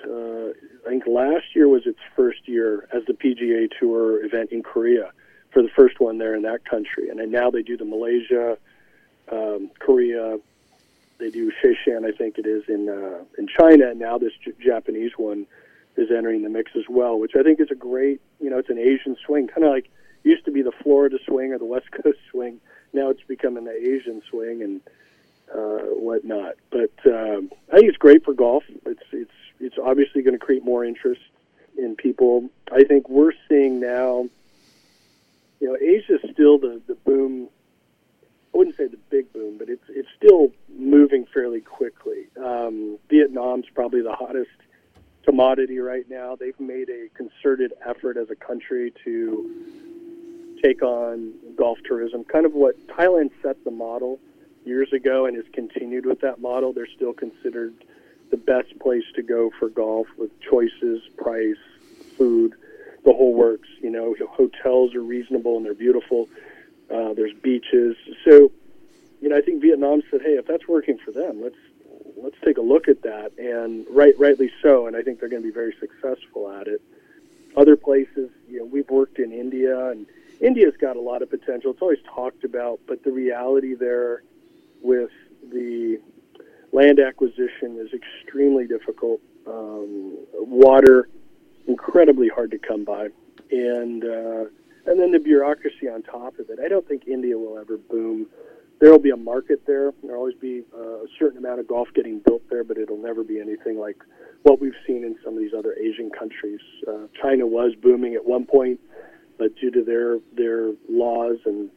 uh, 0.08 0.50
I 0.86 0.90
think 0.90 1.06
last 1.06 1.54
year 1.54 1.68
was 1.68 1.86
its 1.86 1.98
first 2.16 2.48
year 2.48 2.88
as 2.92 3.04
the 3.06 3.12
PGA 3.12 3.68
Tour 3.78 4.24
event 4.24 4.52
in 4.52 4.62
Korea 4.62 5.12
for 5.50 5.62
the 5.62 5.68
first 5.68 6.00
one 6.00 6.18
there 6.18 6.34
in 6.34 6.42
that 6.42 6.64
country, 6.64 7.08
and 7.08 7.18
then 7.18 7.30
now 7.30 7.50
they 7.50 7.62
do 7.62 7.76
the 7.76 7.84
Malaysia, 7.84 8.58
um, 9.30 9.70
Korea, 9.78 10.38
they 11.18 11.30
do 11.30 11.50
Sheshan, 11.62 12.06
I 12.06 12.12
think 12.16 12.38
it 12.38 12.46
is 12.46 12.64
in 12.68 12.88
uh, 12.88 13.24
in 13.36 13.48
China, 13.48 13.90
and 13.90 13.98
now 13.98 14.18
this 14.18 14.32
J- 14.44 14.52
Japanese 14.64 15.12
one 15.16 15.46
is 15.96 16.10
entering 16.10 16.42
the 16.42 16.48
mix 16.48 16.72
as 16.76 16.84
well, 16.88 17.18
which 17.18 17.32
I 17.38 17.42
think 17.42 17.60
is 17.60 17.70
a 17.70 17.74
great. 17.74 18.20
You 18.40 18.50
know, 18.50 18.58
it's 18.58 18.70
an 18.70 18.78
Asian 18.78 19.16
swing, 19.26 19.48
kind 19.48 19.64
of 19.64 19.70
like 19.70 19.90
used 20.22 20.44
to 20.44 20.50
be 20.50 20.62
the 20.62 20.72
Florida 20.82 21.18
swing 21.26 21.52
or 21.52 21.58
the 21.58 21.64
West 21.64 21.90
Coast 21.90 22.18
swing. 22.30 22.60
Now 22.92 23.10
it's 23.10 23.22
becoming 23.22 23.64
the 23.64 23.72
Asian 23.72 24.22
swing 24.30 24.62
and 24.62 24.80
uh, 25.54 25.84
whatnot. 25.94 26.54
But 26.70 26.92
um, 27.06 27.50
I 27.72 27.76
think 27.76 27.88
it's 27.88 27.98
great 27.98 28.24
for 28.24 28.34
golf. 28.34 28.64
It's 28.86 29.02
it's 29.12 29.30
it's 29.60 29.76
obviously 29.82 30.22
going 30.22 30.38
to 30.38 30.44
create 30.44 30.64
more 30.64 30.84
interest 30.84 31.22
in 31.76 31.96
people. 31.96 32.48
I 32.72 32.84
think 32.84 33.08
we're 33.08 33.32
seeing 33.48 33.80
now. 33.80 34.28
You 35.60 35.68
know, 35.68 35.76
Asia 35.76 36.14
is 36.22 36.30
still 36.32 36.58
the 36.58 36.80
the 36.86 36.94
boom 36.94 37.48
I 38.54 38.58
wouldn't 38.58 38.76
say 38.76 38.86
the 38.88 38.98
big 39.10 39.32
boom, 39.32 39.58
but 39.58 39.68
it's 39.68 39.84
it's 39.88 40.08
still 40.16 40.50
moving 40.76 41.26
fairly 41.32 41.60
quickly. 41.60 42.26
Um, 42.42 42.98
Vietnam's 43.08 43.66
probably 43.74 44.02
the 44.02 44.14
hottest 44.14 44.50
commodity 45.24 45.78
right 45.78 46.08
now. 46.08 46.34
They've 46.34 46.58
made 46.58 46.88
a 46.88 47.08
concerted 47.14 47.74
effort 47.86 48.16
as 48.16 48.30
a 48.30 48.34
country 48.34 48.92
to 49.04 50.58
take 50.62 50.82
on 50.82 51.34
golf 51.56 51.78
tourism, 51.84 52.24
kind 52.24 52.46
of 52.46 52.54
what 52.54 52.74
Thailand 52.88 53.30
set 53.42 53.62
the 53.64 53.70
model 53.70 54.18
years 54.68 54.92
ago 54.92 55.26
and 55.26 55.34
has 55.36 55.46
continued 55.52 56.06
with 56.06 56.20
that 56.20 56.40
model. 56.40 56.72
They're 56.72 56.86
still 56.86 57.12
considered 57.12 57.74
the 58.30 58.36
best 58.36 58.78
place 58.78 59.04
to 59.16 59.22
go 59.22 59.50
for 59.58 59.68
golf 59.68 60.06
with 60.16 60.30
choices, 60.40 61.02
price, 61.16 61.56
food, 62.16 62.54
the 63.04 63.12
whole 63.12 63.34
works. 63.34 63.68
You 63.80 63.90
know, 63.90 64.14
hotels 64.30 64.94
are 64.94 65.02
reasonable 65.02 65.56
and 65.56 65.64
they're 65.64 65.74
beautiful. 65.74 66.28
Uh, 66.90 67.14
there's 67.14 67.34
beaches. 67.34 67.96
So, 68.24 68.52
you 69.20 69.28
know, 69.28 69.36
I 69.36 69.40
think 69.40 69.62
Vietnam 69.62 70.02
said, 70.10 70.22
"Hey, 70.22 70.36
if 70.36 70.46
that's 70.46 70.68
working 70.68 70.98
for 70.98 71.10
them, 71.10 71.42
let's 71.42 71.56
let's 72.16 72.36
take 72.44 72.58
a 72.58 72.62
look 72.62 72.88
at 72.88 73.02
that." 73.02 73.32
And 73.38 73.86
right, 73.90 74.18
rightly 74.18 74.50
so. 74.62 74.86
And 74.86 74.96
I 74.96 75.02
think 75.02 75.20
they're 75.20 75.28
going 75.28 75.42
to 75.42 75.48
be 75.48 75.54
very 75.54 75.74
successful 75.80 76.50
at 76.50 76.68
it. 76.68 76.82
Other 77.56 77.76
places, 77.76 78.30
you 78.48 78.58
know, 78.58 78.64
we've 78.64 78.88
worked 78.88 79.18
in 79.18 79.32
India, 79.32 79.88
and 79.88 80.06
India's 80.40 80.76
got 80.80 80.96
a 80.96 81.00
lot 81.00 81.22
of 81.22 81.30
potential. 81.30 81.72
It's 81.72 81.82
always 81.82 82.02
talked 82.14 82.44
about, 82.44 82.80
but 82.86 83.02
the 83.02 83.10
reality 83.10 83.74
there 83.74 84.22
with 84.82 85.10
the 85.50 85.98
land 86.72 87.00
acquisition 87.00 87.78
is 87.78 87.88
extremely 87.92 88.66
difficult. 88.66 89.20
Um, 89.46 90.18
water, 90.34 91.08
incredibly 91.66 92.28
hard 92.28 92.50
to 92.50 92.58
come 92.58 92.84
by, 92.84 93.08
and 93.50 94.04
uh, 94.04 94.44
and 94.86 95.00
then 95.00 95.12
the 95.12 95.18
bureaucracy 95.18 95.88
on 95.88 96.02
top 96.02 96.38
of 96.38 96.50
it. 96.50 96.58
I 96.64 96.68
don't 96.68 96.86
think 96.86 97.06
India 97.06 97.36
will 97.36 97.58
ever 97.58 97.76
boom. 97.76 98.26
There 98.80 98.90
will 98.92 99.00
be 99.00 99.10
a 99.10 99.16
market 99.16 99.66
there. 99.66 99.92
There'll 100.02 100.18
always 100.18 100.36
be 100.36 100.62
uh, 100.72 101.02
a 101.02 101.06
certain 101.18 101.38
amount 101.38 101.60
of 101.60 101.66
golf 101.66 101.88
getting 101.94 102.20
built 102.20 102.42
there, 102.48 102.62
but 102.62 102.78
it'll 102.78 103.02
never 103.02 103.24
be 103.24 103.40
anything 103.40 103.78
like 103.78 103.96
what 104.42 104.60
we've 104.60 104.76
seen 104.86 105.02
in 105.04 105.16
some 105.24 105.34
of 105.34 105.40
these 105.40 105.52
other 105.56 105.74
Asian 105.74 106.10
countries. 106.10 106.60
Uh, 106.86 107.06
China 107.20 107.46
was 107.46 107.74
booming 107.82 108.14
at 108.14 108.24
one 108.24 108.46
point, 108.46 108.78
but 109.38 109.54
due 109.56 109.70
to 109.70 109.82
their 109.82 110.18
their 110.34 110.72
laws 110.88 111.38
and 111.44 111.70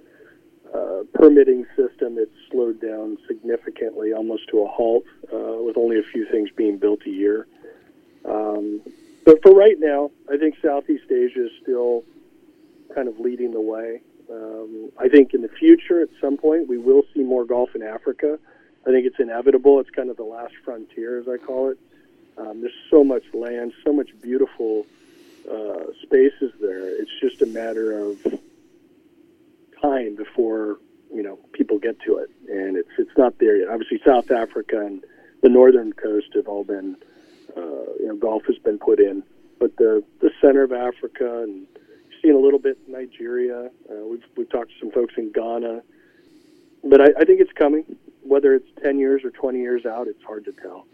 uh, 0.73 1.03
permitting 1.13 1.65
system, 1.75 2.17
it's 2.17 2.31
slowed 2.49 2.81
down 2.81 3.17
significantly, 3.27 4.13
almost 4.13 4.47
to 4.49 4.61
a 4.61 4.67
halt, 4.67 5.03
uh, 5.33 5.61
with 5.61 5.77
only 5.77 5.99
a 5.99 6.03
few 6.03 6.25
things 6.31 6.49
being 6.55 6.77
built 6.77 7.01
a 7.05 7.09
year. 7.09 7.47
Um, 8.25 8.81
but 9.25 9.41
for 9.41 9.53
right 9.53 9.75
now, 9.79 10.11
I 10.31 10.37
think 10.37 10.55
Southeast 10.61 11.11
Asia 11.11 11.45
is 11.45 11.51
still 11.61 12.03
kind 12.95 13.07
of 13.07 13.19
leading 13.19 13.51
the 13.51 13.61
way. 13.61 14.01
Um, 14.31 14.91
I 14.97 15.09
think 15.09 15.33
in 15.33 15.41
the 15.41 15.49
future, 15.49 16.01
at 16.01 16.09
some 16.21 16.37
point, 16.37 16.67
we 16.67 16.77
will 16.77 17.03
see 17.13 17.21
more 17.21 17.43
golf 17.45 17.75
in 17.75 17.83
Africa. 17.83 18.39
I 18.87 18.91
think 18.91 19.05
it's 19.05 19.19
inevitable. 19.19 19.79
It's 19.79 19.89
kind 19.89 20.09
of 20.09 20.17
the 20.17 20.23
last 20.23 20.53
frontier, 20.63 21.19
as 21.19 21.27
I 21.27 21.37
call 21.37 21.69
it. 21.69 21.77
Um, 22.37 22.61
there's 22.61 22.73
so 22.89 23.03
much 23.03 23.23
land, 23.33 23.73
so 23.83 23.91
much 23.91 24.09
beautiful 24.21 24.85
uh, 25.51 25.91
spaces 26.01 26.53
there. 26.61 26.89
It's 26.89 27.11
just 27.19 27.41
a 27.41 27.45
matter 27.45 27.99
of 27.99 28.17
time 29.81 30.15
before 30.15 30.77
you 31.13 31.23
know 31.23 31.39
people 31.53 31.79
get 31.79 31.99
to 32.01 32.17
it, 32.17 32.29
and 32.47 32.77
it's 32.77 32.89
it's 32.97 33.17
not 33.17 33.39
there 33.39 33.57
yet. 33.57 33.69
Obviously, 33.69 33.99
South 34.05 34.31
Africa 34.31 34.79
and 34.79 35.03
the 35.41 35.49
northern 35.49 35.93
coast 35.93 36.27
have 36.35 36.47
all 36.47 36.63
been 36.63 36.95
uh, 37.55 37.61
you 37.99 38.07
know 38.07 38.15
golf 38.15 38.43
has 38.47 38.57
been 38.59 38.77
put 38.77 38.99
in, 38.99 39.23
but 39.59 39.75
the 39.77 40.03
the 40.19 40.31
center 40.41 40.63
of 40.63 40.71
Africa 40.71 41.43
and 41.43 41.67
seen 42.21 42.35
a 42.35 42.39
little 42.39 42.59
bit 42.59 42.77
Nigeria. 42.87 43.69
Uh, 43.89 44.05
we've 44.09 44.23
we've 44.37 44.49
talked 44.49 44.69
to 44.71 44.75
some 44.79 44.91
folks 44.91 45.13
in 45.17 45.31
Ghana, 45.31 45.81
but 46.83 47.01
I, 47.01 47.05
I 47.19 47.25
think 47.25 47.41
it's 47.41 47.53
coming. 47.53 47.83
Whether 48.23 48.53
it's 48.53 48.67
ten 48.81 48.99
years 48.99 49.23
or 49.23 49.31
twenty 49.31 49.59
years 49.59 49.85
out, 49.85 50.07
it's 50.07 50.23
hard 50.23 50.45
to 50.45 50.51
tell. 50.51 50.85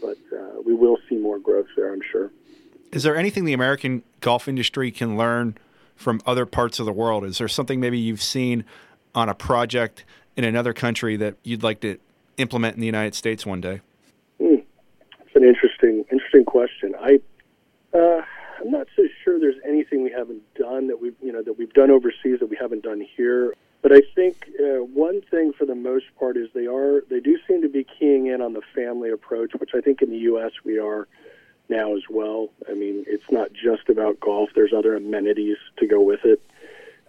But 0.00 0.18
uh, 0.32 0.60
we 0.64 0.74
will 0.74 0.98
see 1.08 1.16
more 1.16 1.38
growth 1.38 1.66
there, 1.76 1.92
I'm 1.92 2.02
sure. 2.12 2.30
Is 2.92 3.02
there 3.02 3.16
anything 3.16 3.44
the 3.44 3.52
American 3.52 4.04
golf 4.20 4.48
industry 4.48 4.90
can 4.90 5.16
learn 5.16 5.58
from 5.98 6.20
other 6.24 6.46
parts 6.46 6.78
of 6.78 6.86
the 6.86 6.92
world? 6.92 7.24
Is 7.24 7.38
there 7.38 7.48
something 7.48 7.80
maybe 7.80 7.98
you've 7.98 8.22
seen 8.22 8.64
on 9.14 9.28
a 9.28 9.34
project 9.34 10.04
in 10.36 10.44
another 10.44 10.72
country 10.72 11.16
that 11.16 11.34
you'd 11.42 11.64
like 11.64 11.80
to 11.80 11.98
implement 12.36 12.76
in 12.76 12.80
the 12.80 12.86
United 12.86 13.16
States 13.16 13.44
one 13.44 13.60
day? 13.60 13.80
Hmm. 14.40 14.62
It's 15.20 15.34
an 15.34 15.42
interesting, 15.42 16.04
interesting 16.10 16.44
question. 16.44 16.94
I, 17.00 17.18
uh, 17.92 18.22
I'm 18.60 18.70
not 18.70 18.86
so 18.94 19.02
sure 19.24 19.40
there's 19.40 19.60
anything 19.66 20.04
we 20.04 20.12
haven't 20.12 20.42
done 20.54 20.86
that 20.86 21.00
we've, 21.00 21.16
you 21.20 21.32
know, 21.32 21.42
that 21.42 21.58
we've 21.58 21.72
done 21.72 21.90
overseas 21.90 22.38
that 22.38 22.48
we 22.48 22.56
haven't 22.58 22.84
done 22.84 23.04
here. 23.16 23.54
But 23.82 23.92
I 23.92 24.02
think 24.14 24.48
uh, 24.60 24.84
one 24.84 25.20
thing 25.30 25.52
for 25.52 25.64
the 25.64 25.74
most 25.74 26.06
part 26.16 26.36
is 26.36 26.48
they 26.54 26.66
are, 26.66 27.02
they 27.10 27.20
do 27.20 27.38
seem 27.48 27.60
to 27.62 27.68
be 27.68 27.84
keying 27.98 28.26
in 28.26 28.40
on 28.40 28.52
the 28.52 28.62
family 28.72 29.10
approach, 29.10 29.52
which 29.58 29.70
I 29.74 29.80
think 29.80 30.00
in 30.00 30.10
the 30.10 30.18
U.S. 30.18 30.52
we 30.64 30.78
are 30.78 31.08
now 31.68 31.94
as 31.94 32.02
well. 32.08 32.50
I 32.68 32.74
mean, 32.74 33.04
it's 33.06 33.30
not 33.30 33.52
just 33.52 33.88
about 33.88 34.20
golf. 34.20 34.50
There's 34.54 34.72
other 34.72 34.96
amenities 34.96 35.56
to 35.78 35.86
go 35.86 36.00
with 36.00 36.24
it. 36.24 36.40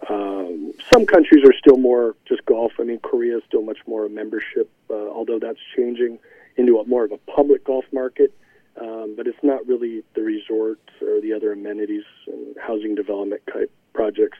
Um, 0.08 0.72
some 0.90 1.04
countries 1.06 1.44
are 1.44 1.52
still 1.58 1.76
more 1.76 2.16
just 2.26 2.44
golf. 2.46 2.72
I 2.78 2.84
mean, 2.84 3.00
Korea 3.00 3.38
is 3.38 3.42
still 3.46 3.62
much 3.62 3.78
more 3.86 4.06
a 4.06 4.10
membership, 4.10 4.70
uh, 4.88 4.94
although 4.94 5.38
that's 5.38 5.58
changing 5.76 6.18
into 6.56 6.78
a 6.78 6.86
more 6.86 7.04
of 7.04 7.12
a 7.12 7.18
public 7.18 7.64
golf 7.64 7.84
market. 7.92 8.32
Um, 8.80 9.14
but 9.16 9.26
it's 9.26 9.42
not 9.42 9.66
really 9.66 10.02
the 10.14 10.22
resorts 10.22 10.88
or 11.02 11.20
the 11.20 11.32
other 11.34 11.52
amenities 11.52 12.04
and 12.26 12.56
housing 12.58 12.94
development 12.94 13.42
type 13.52 13.70
projects. 13.92 14.38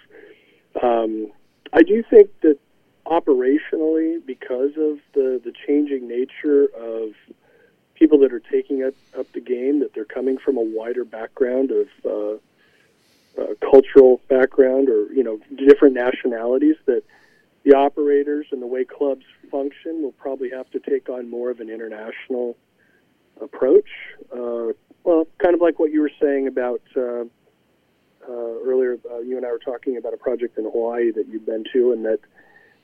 Um, 0.82 1.32
I 1.72 1.82
do 1.82 2.02
think 2.08 2.30
that 2.40 2.58
operationally, 3.06 4.24
because 4.24 4.70
of 4.78 4.98
the, 5.14 5.40
the 5.44 5.52
changing 5.66 6.08
nature 6.08 6.68
of 6.76 7.10
people 8.00 8.18
that 8.18 8.32
are 8.32 8.40
taking 8.40 8.82
up, 8.82 8.94
up 9.16 9.30
the 9.32 9.40
game, 9.40 9.78
that 9.80 9.94
they're 9.94 10.04
coming 10.04 10.38
from 10.38 10.56
a 10.56 10.62
wider 10.62 11.04
background 11.04 11.70
of 11.70 11.88
uh, 12.04 13.40
uh, 13.40 13.54
cultural 13.60 14.20
background 14.28 14.88
or 14.88 15.12
you 15.12 15.22
know 15.22 15.38
different 15.56 15.94
nationalities, 15.94 16.76
that 16.86 17.04
the 17.62 17.74
operators 17.76 18.46
and 18.50 18.60
the 18.60 18.66
way 18.66 18.84
clubs 18.84 19.24
function 19.50 20.02
will 20.02 20.12
probably 20.12 20.50
have 20.50 20.68
to 20.70 20.80
take 20.80 21.08
on 21.08 21.30
more 21.30 21.50
of 21.50 21.60
an 21.60 21.68
international 21.68 22.56
approach. 23.40 23.88
Uh, 24.32 24.72
well, 25.04 25.26
kind 25.38 25.54
of 25.54 25.60
like 25.60 25.78
what 25.78 25.92
you 25.92 26.00
were 26.00 26.10
saying 26.20 26.46
about 26.46 26.80
uh, 26.96 27.24
uh, 28.26 28.60
earlier. 28.64 28.98
Uh, 29.10 29.18
you 29.18 29.36
and 29.36 29.44
I 29.44 29.52
were 29.52 29.58
talking 29.58 29.98
about 29.98 30.14
a 30.14 30.16
project 30.16 30.58
in 30.58 30.64
Hawaii 30.64 31.10
that 31.12 31.28
you've 31.28 31.46
been 31.46 31.64
to, 31.72 31.92
and 31.92 32.04
that 32.06 32.20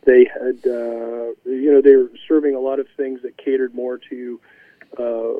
they 0.04 0.24
had, 0.24 0.58
uh, 0.66 1.32
you 1.44 1.72
know, 1.72 1.80
they 1.80 1.96
were 1.96 2.10
serving 2.28 2.54
a 2.54 2.60
lot 2.60 2.80
of 2.80 2.86
things 2.96 3.22
that 3.22 3.36
catered 3.38 3.74
more 3.74 3.98
to 4.10 4.40
uh, 4.98 5.32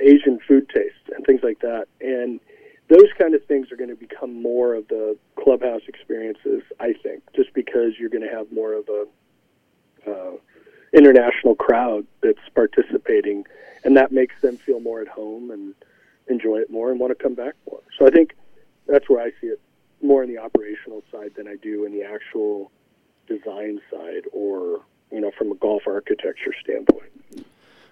Asian 0.00 0.38
food 0.46 0.68
tastes 0.68 1.08
and 1.14 1.24
things 1.24 1.40
like 1.42 1.60
that. 1.60 1.86
And 2.00 2.40
those 2.88 3.08
kind 3.18 3.34
of 3.34 3.44
things 3.46 3.72
are 3.72 3.76
going 3.76 3.90
to 3.90 3.96
become 3.96 4.42
more 4.42 4.74
of 4.74 4.88
the 4.88 5.16
clubhouse 5.42 5.82
experiences, 5.88 6.62
I 6.80 6.92
think, 7.02 7.22
just 7.34 7.52
because 7.54 7.92
you're 7.98 8.10
going 8.10 8.28
to 8.28 8.34
have 8.34 8.50
more 8.52 8.74
of 8.74 8.88
a 8.88 9.06
uh, 10.10 10.32
international 10.92 11.54
crowd 11.54 12.06
that's 12.22 12.48
participating, 12.54 13.44
and 13.84 13.96
that 13.96 14.12
makes 14.12 14.34
them 14.42 14.56
feel 14.56 14.80
more 14.80 15.00
at 15.00 15.08
home 15.08 15.50
and 15.50 15.74
enjoy 16.28 16.56
it 16.56 16.70
more 16.70 16.90
and 16.90 17.00
want 17.00 17.16
to 17.16 17.22
come 17.22 17.34
back 17.34 17.54
more. 17.70 17.80
So 17.98 18.06
I 18.06 18.10
think 18.10 18.34
that's 18.86 19.08
where 19.08 19.22
I 19.24 19.30
see 19.40 19.48
it 19.48 19.60
more 20.02 20.22
in 20.22 20.28
the 20.28 20.38
operational 20.38 21.02
side 21.10 21.32
than 21.36 21.46
I 21.46 21.56
do 21.56 21.84
in 21.84 21.92
the 21.92 22.02
actual 22.02 22.70
design 23.28 23.80
side 23.90 24.24
or 24.32 24.80
you 25.10 25.20
know 25.20 25.30
from 25.38 25.52
a 25.52 25.54
golf 25.54 25.82
architecture 25.86 26.52
standpoint. 26.60 27.10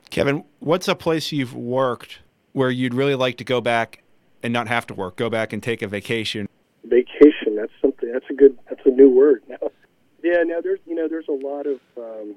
Kevin, 0.09 0.45
what's 0.59 0.89
a 0.89 0.95
place 0.95 1.33
you've 1.33 1.55
worked 1.55 2.21
where 2.53 2.71
you'd 2.71 2.95
really 2.95 3.15
like 3.15 3.37
to 3.37 3.45
go 3.45 3.61
back 3.61 4.03
and 4.43 4.53
not 4.53 4.69
have 4.69 4.87
to 4.87 4.95
work? 4.95 5.17
Go 5.17 5.31
back 5.31 5.53
and 5.53 5.63
take 5.63 5.83
a 5.83 5.89
vacation. 5.89 6.49
Vacation. 6.85 7.57
That's 7.57 7.73
something. 7.81 8.11
That's 8.13 8.25
a 8.31 8.35
good. 8.35 8.59
That's 8.69 8.85
a 8.87 8.91
new 8.91 9.11
word 9.11 9.43
now. 9.49 9.57
Yeah. 10.23 10.43
Now 10.43 10.61
there's 10.61 10.81
you 10.85 10.95
know 10.95 11.09
there's 11.09 11.29
a 11.29 11.33
lot 11.33 11.65
of 11.67 11.81
um, 11.97 12.35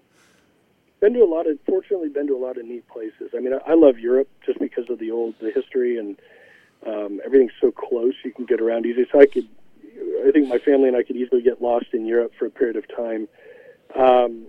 been 1.02 1.14
to 1.16 1.20
a 1.20 1.26
lot 1.26 1.48
of 1.48 1.60
fortunately 1.66 2.08
been 2.08 2.28
to 2.28 2.34
a 2.34 2.40
lot 2.40 2.58
of 2.58 2.64
neat 2.66 2.88
places. 2.88 3.32
I 3.36 3.42
mean 3.42 3.54
I, 3.54 3.72
I 3.72 3.74
love 3.74 4.00
Europe 4.00 4.30
just 4.46 4.58
because 4.58 4.90
of 4.90 5.00
the 5.00 5.12
old 5.12 5.36
the 5.42 5.52
history 5.52 5.98
and 5.98 6.18
um, 6.88 7.20
everything's 7.26 7.52
so 7.60 7.74
close 7.74 8.14
you 8.24 8.32
can 8.32 8.46
get 8.46 8.62
around 8.62 8.86
easy. 8.86 9.06
So 9.12 9.20
I 9.20 9.26
could 9.26 9.50
I 10.26 10.32
think 10.32 10.48
my 10.48 10.60
family 10.60 10.88
and 10.88 10.96
I 10.96 11.04
could 11.04 11.18
easily 11.18 11.42
get 11.42 11.62
lost 11.62 11.88
in 11.92 12.06
Europe 12.06 12.32
for 12.40 12.46
a 12.46 12.50
period 12.50 12.78
of 12.78 12.86
time. 12.96 13.28
Um, 13.96 14.46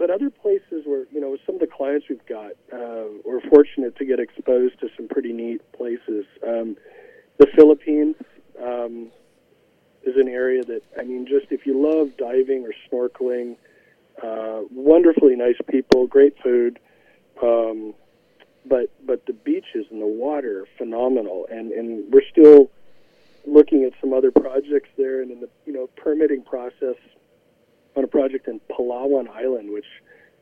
but 0.00 0.08
other 0.08 0.30
places 0.30 0.84
where 0.86 1.04
you 1.12 1.20
know 1.20 1.36
some 1.44 1.56
of 1.56 1.60
the 1.60 1.66
clients 1.66 2.06
we've 2.08 2.24
got, 2.26 2.52
uh, 2.72 3.04
we're 3.22 3.42
fortunate 3.50 3.94
to 3.96 4.06
get 4.06 4.18
exposed 4.18 4.80
to 4.80 4.88
some 4.96 5.06
pretty 5.06 5.32
neat 5.32 5.60
places. 5.72 6.24
Um, 6.42 6.78
the 7.36 7.46
Philippines 7.54 8.16
um, 8.60 9.12
is 10.02 10.16
an 10.16 10.26
area 10.26 10.64
that 10.64 10.80
I 10.98 11.02
mean, 11.02 11.26
just 11.26 11.52
if 11.52 11.66
you 11.66 11.78
love 11.78 12.16
diving 12.16 12.66
or 12.66 12.72
snorkeling, 12.90 13.56
uh, 14.22 14.62
wonderfully 14.72 15.36
nice 15.36 15.58
people, 15.68 16.06
great 16.06 16.34
food, 16.42 16.78
um, 17.42 17.92
but 18.64 18.90
but 19.06 19.26
the 19.26 19.34
beaches 19.34 19.84
and 19.90 20.00
the 20.00 20.06
water 20.06 20.62
are 20.62 20.66
phenomenal, 20.78 21.46
and 21.52 21.72
and 21.72 22.10
we're 22.10 22.26
still 22.30 22.70
looking 23.46 23.84
at 23.84 23.92
some 24.00 24.14
other 24.14 24.30
projects 24.30 24.88
there, 24.96 25.20
and 25.20 25.30
in 25.30 25.40
the 25.40 25.48
you 25.66 25.74
know 25.74 25.88
permitting 26.02 26.42
process 26.42 26.96
on 28.00 28.04
a 28.04 28.08
project 28.08 28.48
in 28.48 28.60
Palawan 28.70 29.28
Island, 29.28 29.70
which 29.70 29.84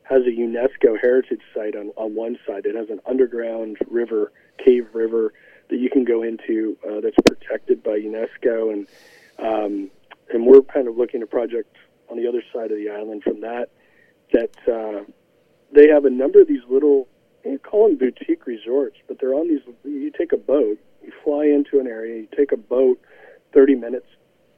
has 0.03 0.21
a 0.23 0.29
UNESCO 0.29 0.99
heritage 0.99 1.41
site 1.53 1.75
on, 1.75 1.89
on 1.97 2.15
one 2.15 2.39
side. 2.47 2.65
It 2.65 2.73
has 2.75 2.89
an 2.89 3.01
underground 3.05 3.77
river, 3.89 4.31
cave 4.63 4.87
river 4.93 5.33
that 5.69 5.77
you 5.77 5.89
can 5.89 6.05
go 6.05 6.23
into 6.23 6.77
uh, 6.87 7.01
that's 7.01 7.17
protected 7.27 7.83
by 7.83 7.99
UNESCO, 7.99 8.71
and 8.71 8.87
um, 9.39 9.91
and 10.33 10.45
we're 10.45 10.61
kind 10.61 10.87
of 10.87 10.95
looking 10.95 11.21
at 11.21 11.25
a 11.25 11.29
project 11.29 11.75
on 12.09 12.17
the 12.17 12.27
other 12.27 12.41
side 12.53 12.71
of 12.71 12.77
the 12.77 12.89
island 12.89 13.23
from 13.23 13.41
that. 13.41 13.69
That 14.31 14.55
uh, 14.65 15.03
they 15.73 15.89
have 15.89 16.05
a 16.05 16.09
number 16.09 16.39
of 16.41 16.47
these 16.47 16.63
little, 16.69 17.09
you 17.43 17.59
call 17.59 17.89
them 17.89 17.97
boutique 17.97 18.47
resorts, 18.47 18.97
but 19.07 19.19
they're 19.19 19.33
on 19.33 19.49
these. 19.49 19.61
You 19.83 20.11
take 20.17 20.31
a 20.31 20.37
boat, 20.37 20.79
you 21.03 21.11
fly 21.25 21.45
into 21.45 21.81
an 21.81 21.87
area, 21.87 22.21
you 22.21 22.27
take 22.37 22.53
a 22.53 22.57
boat, 22.57 23.01
thirty 23.53 23.75
minutes 23.75 24.07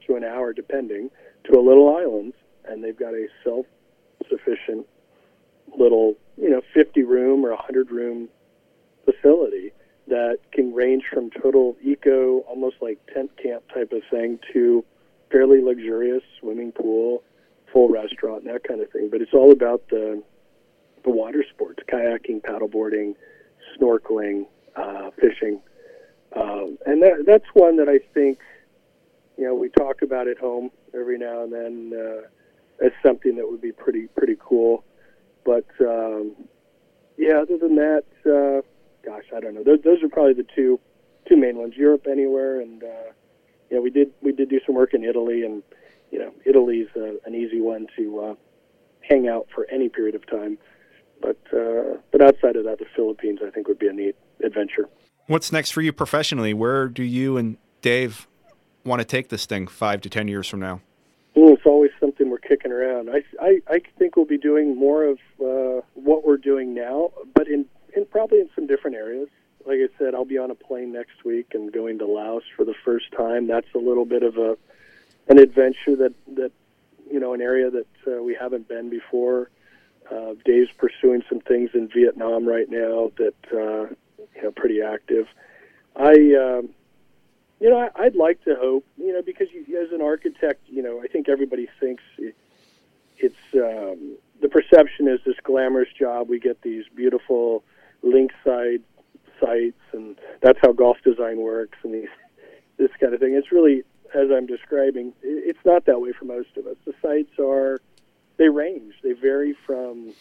to 0.06 0.14
an 0.14 0.22
hour, 0.22 0.52
depending, 0.52 1.10
to 1.44 1.58
a 1.58 1.62
little 1.62 1.96
island 1.96 2.32
and 2.68 2.82
they've 2.82 2.98
got 2.98 3.14
a 3.14 3.26
self-sufficient 3.44 4.86
little, 5.76 6.14
you 6.36 6.50
know, 6.50 6.62
50 6.74 7.02
room 7.02 7.44
or 7.44 7.50
100 7.50 7.90
room 7.90 8.28
facility 9.04 9.72
that 10.08 10.38
can 10.52 10.74
range 10.74 11.04
from 11.12 11.30
total 11.30 11.76
eco, 11.82 12.38
almost 12.40 12.76
like 12.80 12.98
tent 13.12 13.30
camp 13.40 13.62
type 13.72 13.92
of 13.92 14.02
thing, 14.10 14.38
to 14.52 14.84
fairly 15.30 15.62
luxurious 15.62 16.22
swimming 16.40 16.72
pool, 16.72 17.22
full 17.72 17.88
restaurant, 17.88 18.44
that 18.44 18.64
kind 18.64 18.80
of 18.80 18.90
thing. 18.90 19.08
But 19.10 19.22
it's 19.22 19.32
all 19.32 19.52
about 19.52 19.88
the 19.88 20.22
the 21.04 21.10
water 21.10 21.44
sports: 21.48 21.82
kayaking, 21.90 22.42
paddleboarding, 22.42 23.14
snorkeling, 23.76 24.46
uh, 24.76 25.10
fishing, 25.20 25.60
um, 26.34 26.78
and 26.86 27.02
that 27.02 27.24
that's 27.26 27.46
one 27.54 27.76
that 27.76 27.88
I 27.88 27.98
think 28.12 28.38
you 29.36 29.44
know 29.44 29.54
we 29.54 29.68
talk 29.70 30.02
about 30.02 30.28
at 30.28 30.38
home 30.38 30.70
every 30.94 31.18
now 31.18 31.42
and 31.42 31.52
then 31.52 31.92
uh, 31.98 32.28
as 32.82 32.92
something 33.02 33.36
that 33.36 33.48
would 33.48 33.60
be 33.60 33.72
pretty 33.72 34.08
pretty 34.16 34.36
cool. 34.38 34.84
But 35.44 35.66
um, 35.80 36.32
yeah, 37.16 37.40
other 37.40 37.58
than 37.58 37.76
that, 37.76 38.04
uh, 38.26 38.62
gosh, 39.08 39.24
I 39.34 39.40
don't 39.40 39.54
know. 39.54 39.62
Those, 39.64 39.80
those 39.82 40.02
are 40.02 40.08
probably 40.08 40.34
the 40.34 40.46
two 40.54 40.80
two 41.28 41.36
main 41.36 41.56
ones. 41.56 41.74
Europe 41.76 42.06
anywhere, 42.10 42.60
and 42.60 42.82
uh, 42.82 43.12
yeah, 43.70 43.78
we 43.78 43.90
did 43.90 44.12
we 44.20 44.32
did 44.32 44.48
do 44.48 44.60
some 44.66 44.74
work 44.74 44.94
in 44.94 45.04
Italy, 45.04 45.42
and 45.44 45.62
you 46.10 46.18
know, 46.18 46.32
Italy's 46.44 46.88
uh, 46.96 47.14
an 47.24 47.34
easy 47.34 47.60
one 47.60 47.86
to 47.96 48.20
uh, 48.20 48.34
hang 49.08 49.28
out 49.28 49.48
for 49.54 49.66
any 49.70 49.88
period 49.88 50.14
of 50.14 50.26
time. 50.26 50.58
But 51.20 51.38
uh, 51.52 51.98
but 52.10 52.20
outside 52.20 52.56
of 52.56 52.64
that, 52.64 52.78
the 52.78 52.86
Philippines 52.96 53.40
I 53.44 53.50
think 53.50 53.68
would 53.68 53.78
be 53.78 53.88
a 53.88 53.92
neat 53.92 54.16
adventure. 54.44 54.88
What's 55.26 55.52
next 55.52 55.70
for 55.70 55.80
you 55.80 55.92
professionally? 55.92 56.52
Where 56.52 56.88
do 56.88 57.02
you 57.02 57.36
and 57.36 57.56
Dave 57.80 58.26
want 58.84 59.00
to 59.00 59.04
take 59.04 59.28
this 59.28 59.46
thing 59.46 59.66
five 59.66 60.00
to 60.02 60.10
ten 60.10 60.28
years 60.28 60.48
from 60.48 60.60
now? 60.60 60.80
It's 61.62 61.68
always 61.68 61.92
something 62.00 62.28
we're 62.28 62.38
kicking 62.38 62.72
around. 62.72 63.08
I, 63.08 63.22
I, 63.40 63.60
I 63.70 63.80
think 63.96 64.16
we'll 64.16 64.26
be 64.26 64.36
doing 64.36 64.76
more 64.76 65.04
of 65.04 65.18
uh, 65.40 65.82
what 65.94 66.26
we're 66.26 66.36
doing 66.36 66.74
now, 66.74 67.12
but 67.36 67.46
in, 67.46 67.66
in 67.94 68.04
probably 68.06 68.40
in 68.40 68.50
some 68.56 68.66
different 68.66 68.96
areas. 68.96 69.28
Like 69.64 69.78
I 69.78 69.86
said, 69.96 70.12
I'll 70.12 70.24
be 70.24 70.38
on 70.38 70.50
a 70.50 70.56
plane 70.56 70.90
next 70.90 71.24
week 71.24 71.52
and 71.54 71.72
going 71.72 72.00
to 72.00 72.04
Laos 72.04 72.42
for 72.56 72.64
the 72.64 72.74
first 72.84 73.12
time. 73.16 73.46
That's 73.46 73.72
a 73.76 73.78
little 73.78 74.04
bit 74.04 74.24
of 74.24 74.38
a 74.38 74.58
an 75.28 75.38
adventure 75.38 75.94
that 75.94 76.14
that 76.34 76.50
you 77.08 77.20
know 77.20 77.32
an 77.32 77.40
area 77.40 77.70
that 77.70 77.86
uh, 78.08 78.20
we 78.20 78.34
haven't 78.34 78.66
been 78.66 78.90
before. 78.90 79.48
Uh, 80.10 80.34
Dave's 80.44 80.72
pursuing 80.72 81.22
some 81.28 81.38
things 81.38 81.70
in 81.74 81.86
Vietnam 81.94 82.44
right 82.44 82.68
now 82.68 83.12
that 83.18 83.36
uh, 83.52 83.94
you 84.34 84.42
know 84.42 84.50
pretty 84.50 84.82
active. 84.82 85.28
I 85.94 86.10
um, 86.34 86.70
you 87.62 87.70
know 87.70 87.78
I, 87.78 88.04
I'd 88.04 88.16
like 88.16 88.42
to 88.44 88.56
hope 88.56 88.84
you 88.98 89.12
know 89.12 89.22
because 89.22 89.46
you, 89.52 89.80
as 89.80 89.92
an 89.92 90.02
architect 90.02 90.62
you 90.66 90.82
know 90.82 91.00
I 91.02 91.06
think 91.06 91.28
everybody 91.28 91.68
thinks 91.78 92.02
it, 92.18 92.34
it's 93.18 93.36
um, 93.54 94.16
the 94.40 94.48
perception 94.48 95.06
is 95.06 95.20
this 95.24 95.36
glamorous 95.44 95.88
job. 95.96 96.28
We 96.28 96.40
get 96.40 96.60
these 96.62 96.84
beautiful 96.94 97.62
linkside 98.04 98.82
sites, 99.40 99.80
and 99.92 100.18
that's 100.40 100.58
how 100.60 100.72
golf 100.72 100.96
design 101.04 101.38
works, 101.38 101.78
and 101.84 101.94
these 101.94 102.08
this 102.76 102.90
kind 103.00 103.14
of 103.14 103.20
thing. 103.20 103.34
It's 103.34 103.52
really 103.52 103.84
as 104.12 104.28
I'm 104.30 104.46
describing. 104.46 105.12
It's 105.22 105.64
not 105.64 105.86
that 105.86 106.00
way 106.00 106.12
for 106.12 106.24
most 106.24 106.56
of 106.56 106.66
us. 106.66 106.76
The 106.84 106.94
sites 107.00 107.38
are 107.38 107.80
they 108.38 108.48
range. 108.48 108.94
They 109.04 109.12
vary 109.12 109.54
from 109.64 110.12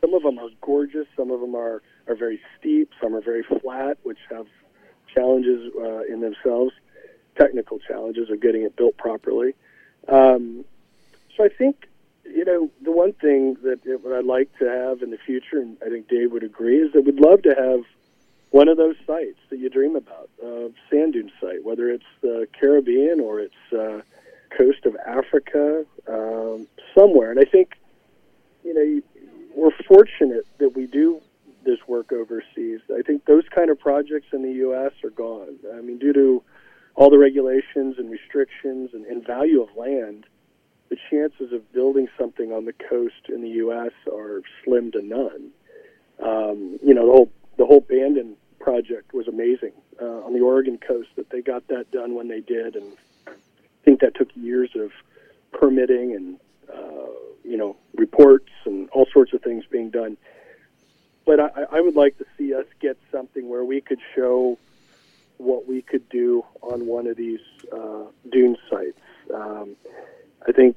some 0.00 0.14
of 0.14 0.22
them 0.22 0.38
are 0.38 0.48
gorgeous, 0.62 1.06
some 1.14 1.30
of 1.30 1.40
them 1.40 1.54
are 1.54 1.82
are 2.08 2.14
very 2.14 2.40
steep, 2.58 2.90
some 3.02 3.14
are 3.14 3.20
very 3.20 3.42
flat, 3.42 3.98
which 4.02 4.18
have 4.30 4.46
challenges 5.14 5.72
uh, 5.76 6.02
in 6.02 6.20
themselves, 6.20 6.72
technical 7.36 7.78
challenges 7.78 8.30
of 8.30 8.40
getting 8.40 8.62
it 8.62 8.76
built 8.76 8.96
properly. 8.96 9.54
Um, 10.08 10.64
so 11.36 11.44
I 11.44 11.48
think 11.48 11.88
you 12.24 12.44
know 12.44 12.70
the 12.82 12.92
one 12.92 13.12
thing 13.12 13.56
that 13.62 13.80
what 14.02 14.16
I'd 14.16 14.24
like 14.24 14.56
to 14.58 14.68
have 14.68 15.02
in 15.02 15.10
the 15.10 15.18
future, 15.18 15.58
and 15.58 15.76
I 15.84 15.88
think 15.88 16.08
Dave 16.08 16.32
would 16.32 16.42
agree, 16.42 16.78
is 16.78 16.92
that 16.92 17.04
we'd 17.04 17.20
love 17.20 17.42
to 17.42 17.54
have 17.54 17.84
one 18.54 18.68
of 18.68 18.76
those 18.76 18.94
sites 19.04 19.40
that 19.50 19.58
you 19.58 19.68
dream 19.68 19.96
about, 19.96 20.30
uh, 20.40 20.68
sand 20.88 21.14
dune 21.14 21.32
site, 21.40 21.64
whether 21.64 21.90
it's 21.90 22.04
the 22.20 22.46
Caribbean 22.52 23.18
or 23.18 23.40
it's 23.40 23.72
uh, 23.72 24.00
coast 24.56 24.86
of 24.86 24.96
Africa, 25.04 25.84
um, 26.06 26.68
somewhere. 26.96 27.32
And 27.32 27.40
I 27.40 27.44
think, 27.44 27.72
you 28.62 28.72
know, 28.72 29.02
we're 29.56 29.76
fortunate 29.88 30.46
that 30.58 30.76
we 30.76 30.86
do 30.86 31.20
this 31.64 31.78
work 31.86 32.12
overseas. 32.12 32.80
I 32.96 33.02
think 33.02 33.24
those 33.24 33.44
kind 33.54 33.70
of 33.70 33.78
projects 33.78 34.28
in 34.32 34.42
the 34.42 34.52
U.S. 34.52 34.92
are 35.02 35.10
gone. 35.10 35.56
I 35.76 35.80
mean, 35.80 35.98
due 35.98 36.12
to 36.12 36.42
all 36.94 37.10
the 37.10 37.18
regulations 37.18 37.96
and 37.98 38.10
restrictions 38.10 38.90
and, 38.92 39.04
and 39.06 39.26
value 39.26 39.62
of 39.62 39.68
land, 39.76 40.26
the 40.88 40.96
chances 41.10 41.52
of 41.52 41.72
building 41.72 42.08
something 42.18 42.52
on 42.52 42.66
the 42.66 42.72
coast 42.72 43.28
in 43.28 43.42
the 43.42 43.48
U.S. 43.48 43.92
are 44.12 44.42
slim 44.64 44.92
to 44.92 45.02
none. 45.02 45.50
Um, 46.22 46.78
you 46.82 46.94
know, 46.94 47.06
the 47.06 47.12
whole 47.12 47.30
the 47.56 47.66
whole 47.66 47.80
Bandon 47.80 48.36
project 48.60 49.12
was 49.12 49.28
amazing 49.28 49.72
uh, 50.00 50.24
on 50.24 50.32
the 50.32 50.40
Oregon 50.40 50.78
coast 50.78 51.08
that 51.16 51.30
they 51.30 51.40
got 51.40 51.66
that 51.68 51.90
done 51.90 52.14
when 52.14 52.28
they 52.28 52.40
did, 52.40 52.76
and 52.76 52.92
I 53.26 53.32
think 53.84 54.00
that 54.00 54.14
took 54.14 54.28
years 54.34 54.70
of 54.76 54.90
permitting 55.52 56.14
and 56.14 56.38
uh, 56.72 57.10
you 57.44 57.56
know 57.56 57.76
reports 57.94 58.50
and 58.64 58.88
all 58.90 59.06
sorts 59.12 59.32
of 59.32 59.42
things 59.42 59.64
being 59.70 59.90
done. 59.90 60.16
But 61.26 61.40
I, 61.40 61.50
I 61.72 61.80
would 61.80 61.96
like 61.96 62.18
to 62.18 62.26
see 62.36 62.54
us 62.54 62.66
get 62.80 62.98
something 63.10 63.48
where 63.48 63.64
we 63.64 63.80
could 63.80 64.00
show 64.14 64.58
what 65.38 65.66
we 65.66 65.82
could 65.82 66.08
do 66.08 66.44
on 66.62 66.86
one 66.86 67.06
of 67.06 67.16
these 67.16 67.40
uh, 67.72 68.04
dune 68.30 68.56
sites. 68.70 69.00
Um, 69.32 69.76
I 70.46 70.52
think 70.52 70.76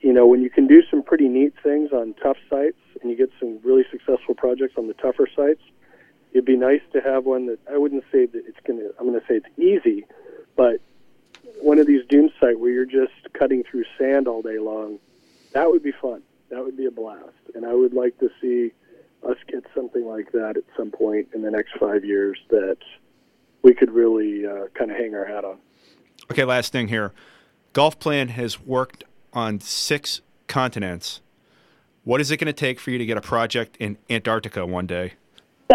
you 0.00 0.12
know 0.12 0.26
when 0.26 0.42
you 0.42 0.50
can 0.50 0.66
do 0.66 0.82
some 0.90 1.02
pretty 1.02 1.28
neat 1.28 1.54
things 1.62 1.92
on 1.92 2.14
tough 2.14 2.36
sites 2.50 2.76
and 3.00 3.10
you 3.10 3.16
get 3.16 3.30
some 3.38 3.58
really 3.62 3.84
successful 3.90 4.34
projects 4.34 4.74
on 4.76 4.86
the 4.86 4.94
tougher 4.94 5.28
sites 5.34 5.62
it'd 6.34 6.44
be 6.44 6.56
nice 6.56 6.82
to 6.92 7.00
have 7.00 7.24
one 7.24 7.46
that 7.46 7.60
I 7.72 7.78
wouldn't 7.78 8.04
say 8.12 8.26
that 8.26 8.44
it's 8.46 8.58
gonna. 8.66 8.90
I'm 8.98 9.06
gonna 9.06 9.24
say 9.26 9.36
it's 9.36 9.58
easy, 9.58 10.04
but 10.56 10.80
one 11.60 11.78
of 11.78 11.86
these 11.86 12.04
dune 12.06 12.30
sites 12.40 12.58
where 12.58 12.70
you're 12.70 12.84
just 12.84 13.32
cutting 13.32 13.62
through 13.62 13.84
sand 13.96 14.28
all 14.28 14.42
day 14.42 14.58
long, 14.58 14.98
that 15.52 15.70
would 15.70 15.82
be 15.82 15.92
fun. 15.92 16.22
That 16.50 16.62
would 16.64 16.76
be 16.76 16.86
a 16.86 16.90
blast, 16.90 17.32
and 17.54 17.64
I 17.64 17.72
would 17.72 17.94
like 17.94 18.18
to 18.18 18.30
see 18.42 18.72
us 19.26 19.36
get 19.48 19.64
something 19.74 20.06
like 20.06 20.32
that 20.32 20.56
at 20.56 20.64
some 20.76 20.90
point 20.90 21.28
in 21.34 21.42
the 21.42 21.50
next 21.50 21.72
five 21.78 22.04
years 22.04 22.38
that 22.50 22.78
we 23.62 23.74
could 23.74 23.90
really 23.90 24.46
uh, 24.46 24.66
kind 24.78 24.90
of 24.90 24.96
hang 24.96 25.14
our 25.14 25.24
hat 25.24 25.44
on. 25.44 25.58
Okay, 26.30 26.44
last 26.44 26.72
thing 26.72 26.88
here. 26.88 27.12
Golfplan 27.72 28.30
has 28.30 28.60
worked 28.60 29.04
on 29.32 29.60
six 29.60 30.20
continents. 30.46 31.20
What 32.04 32.20
is 32.20 32.30
it 32.30 32.36
going 32.36 32.46
to 32.46 32.52
take 32.52 32.78
for 32.78 32.90
you 32.90 32.98
to 32.98 33.06
get 33.06 33.16
a 33.16 33.20
project 33.20 33.76
in 33.78 33.98
Antarctica 34.08 34.66
one 34.66 34.86
day? 34.86 35.14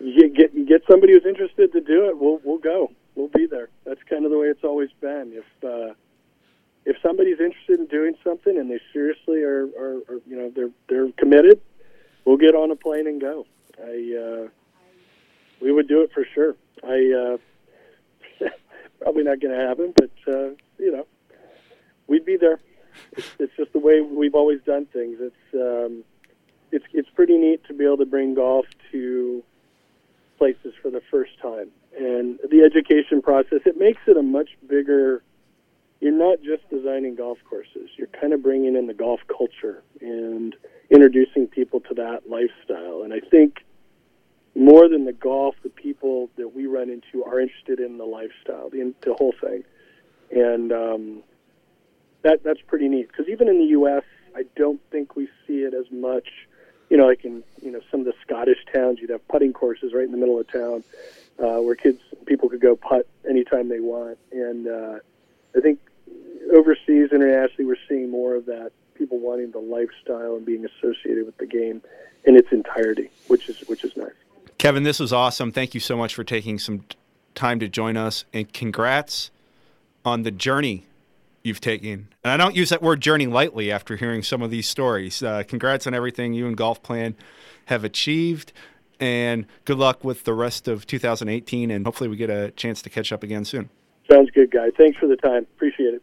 you 0.00 0.28
get 0.28 0.66
get 0.66 0.82
somebody 0.90 1.12
who's 1.12 1.24
interested 1.24 1.72
to 1.72 1.80
do 1.80 2.08
it, 2.08 2.18
we'll 2.18 2.40
we'll 2.44 2.58
go. 2.58 2.90
We'll 3.14 3.28
be 3.28 3.46
there. 3.46 3.68
That's 3.84 4.02
kind 4.08 4.24
of 4.24 4.30
the 4.30 4.38
way 4.38 4.48
it's 4.48 4.64
always 4.64 4.90
been. 5.00 5.32
If 5.32 5.64
uh, 5.64 5.94
if 6.88 6.96
somebody's 7.02 7.38
interested 7.38 7.78
in 7.78 7.86
doing 7.86 8.14
something 8.24 8.56
and 8.56 8.70
they 8.70 8.80
seriously 8.94 9.42
are, 9.42 9.66
are, 9.78 9.96
are 10.08 10.20
you 10.26 10.36
know 10.36 10.50
they're 10.56 10.70
they're 10.88 11.12
committed, 11.18 11.60
we'll 12.24 12.38
get 12.38 12.54
on 12.54 12.70
a 12.70 12.76
plane 12.76 13.06
and 13.06 13.20
go. 13.20 13.46
I 13.78 14.16
uh, 14.16 14.48
we 15.60 15.70
would 15.70 15.86
do 15.86 16.00
it 16.00 16.10
for 16.12 16.26
sure. 16.34 16.56
I 16.82 17.36
uh, 18.40 18.48
probably 19.02 19.24
not 19.24 19.40
going 19.40 19.54
to 19.54 19.66
happen, 19.68 19.92
but 19.94 20.10
uh, 20.26 20.48
you 20.78 20.90
know 20.90 21.06
we'd 22.06 22.24
be 22.24 22.38
there. 22.38 22.58
It's, 23.12 23.28
it's 23.38 23.56
just 23.56 23.74
the 23.74 23.78
way 23.78 24.00
we've 24.00 24.34
always 24.34 24.62
done 24.62 24.86
things. 24.86 25.18
It's 25.20 25.54
um, 25.54 26.04
it's 26.72 26.86
it's 26.94 27.10
pretty 27.10 27.36
neat 27.36 27.64
to 27.66 27.74
be 27.74 27.84
able 27.84 27.98
to 27.98 28.06
bring 28.06 28.34
golf 28.34 28.64
to 28.92 29.44
places 30.38 30.72
for 30.80 30.90
the 30.90 31.02
first 31.10 31.32
time. 31.42 31.68
And 31.98 32.38
the 32.50 32.62
education 32.62 33.20
process, 33.20 33.60
it 33.66 33.76
makes 33.78 34.00
it 34.06 34.16
a 34.16 34.22
much 34.22 34.50
bigger. 34.66 35.22
You're 36.00 36.12
not 36.12 36.38
just 36.42 36.68
designing 36.70 37.16
golf 37.16 37.38
courses. 37.48 37.90
You're 37.96 38.08
kind 38.08 38.32
of 38.32 38.42
bringing 38.42 38.76
in 38.76 38.86
the 38.86 38.94
golf 38.94 39.20
culture 39.26 39.82
and 40.00 40.54
introducing 40.90 41.48
people 41.48 41.80
to 41.80 41.94
that 41.94 42.28
lifestyle. 42.28 43.02
And 43.02 43.12
I 43.12 43.20
think 43.20 43.64
more 44.54 44.88
than 44.88 45.04
the 45.04 45.12
golf, 45.12 45.56
the 45.62 45.70
people 45.70 46.30
that 46.36 46.54
we 46.54 46.66
run 46.66 46.88
into 46.88 47.24
are 47.24 47.40
interested 47.40 47.80
in 47.80 47.98
the 47.98 48.04
lifestyle, 48.04 48.70
the, 48.70 48.94
the 49.02 49.14
whole 49.14 49.34
thing. 49.40 49.64
And 50.30 50.72
um, 50.72 51.22
that 52.22 52.42
that's 52.44 52.60
pretty 52.66 52.88
neat 52.88 53.08
because 53.08 53.28
even 53.28 53.48
in 53.48 53.58
the 53.58 53.70
U.S., 53.70 54.04
I 54.36 54.44
don't 54.56 54.80
think 54.90 55.16
we 55.16 55.28
see 55.46 55.62
it 55.62 55.74
as 55.74 55.90
much 55.90 56.28
you 56.90 56.96
know, 56.96 57.06
like 57.06 57.24
in 57.24 57.42
you 57.62 57.70
know 57.70 57.80
some 57.90 58.00
of 58.00 58.06
the 58.06 58.14
Scottish 58.22 58.58
towns, 58.72 58.98
you'd 59.00 59.10
have 59.10 59.26
putting 59.28 59.52
courses 59.52 59.92
right 59.92 60.04
in 60.04 60.12
the 60.12 60.16
middle 60.16 60.38
of 60.38 60.50
town 60.50 60.82
uh, 61.38 61.60
where 61.60 61.74
kids 61.74 62.00
people 62.26 62.48
could 62.48 62.60
go 62.60 62.76
putt 62.76 63.06
anytime 63.28 63.68
they 63.68 63.80
want. 63.80 64.18
And 64.32 64.66
uh, 64.66 64.98
I 65.56 65.60
think 65.60 65.80
overseas, 66.54 67.10
internationally, 67.12 67.64
we're 67.64 67.76
seeing 67.88 68.10
more 68.10 68.34
of 68.34 68.46
that. 68.46 68.72
People 68.94 69.18
wanting 69.18 69.50
the 69.52 69.58
lifestyle 69.58 70.36
and 70.36 70.44
being 70.44 70.64
associated 70.64 71.24
with 71.24 71.36
the 71.38 71.46
game 71.46 71.82
in 72.24 72.36
its 72.36 72.50
entirety, 72.50 73.10
which 73.28 73.48
is 73.48 73.60
which 73.68 73.84
is 73.84 73.96
nice. 73.96 74.10
Kevin, 74.58 74.82
this 74.82 74.98
was 74.98 75.12
awesome. 75.12 75.52
Thank 75.52 75.72
you 75.74 75.80
so 75.80 75.96
much 75.96 76.14
for 76.14 76.24
taking 76.24 76.58
some 76.58 76.84
time 77.34 77.60
to 77.60 77.68
join 77.68 77.96
us, 77.96 78.24
and 78.32 78.52
congrats 78.52 79.30
on 80.04 80.22
the 80.24 80.32
journey 80.32 80.84
you've 81.44 81.60
taken. 81.60 82.08
And 82.24 82.32
I 82.32 82.36
don't 82.36 82.56
use 82.56 82.70
that 82.70 82.82
word 82.82 83.00
journey 83.00 83.26
lightly 83.26 83.70
after 83.70 83.96
hearing 83.96 84.22
some 84.22 84.42
of 84.42 84.50
these 84.50 84.68
stories. 84.68 85.22
Uh, 85.22 85.44
congrats 85.46 85.86
on 85.86 85.94
everything 85.94 86.32
you 86.32 86.46
and 86.46 86.56
Golfplan 86.56 87.14
have 87.66 87.84
achieved. 87.84 88.52
And 89.00 89.46
good 89.64 89.78
luck 89.78 90.02
with 90.02 90.24
the 90.24 90.34
rest 90.34 90.66
of 90.66 90.86
2018. 90.86 91.70
And 91.70 91.84
hopefully, 91.84 92.08
we 92.08 92.16
get 92.16 92.30
a 92.30 92.50
chance 92.52 92.82
to 92.82 92.90
catch 92.90 93.12
up 93.12 93.22
again 93.22 93.44
soon. 93.44 93.70
Sounds 94.10 94.30
good, 94.30 94.50
guy. 94.50 94.70
Thanks 94.76 94.98
for 94.98 95.06
the 95.06 95.16
time. 95.16 95.46
Appreciate 95.56 95.94
it. 95.94 96.02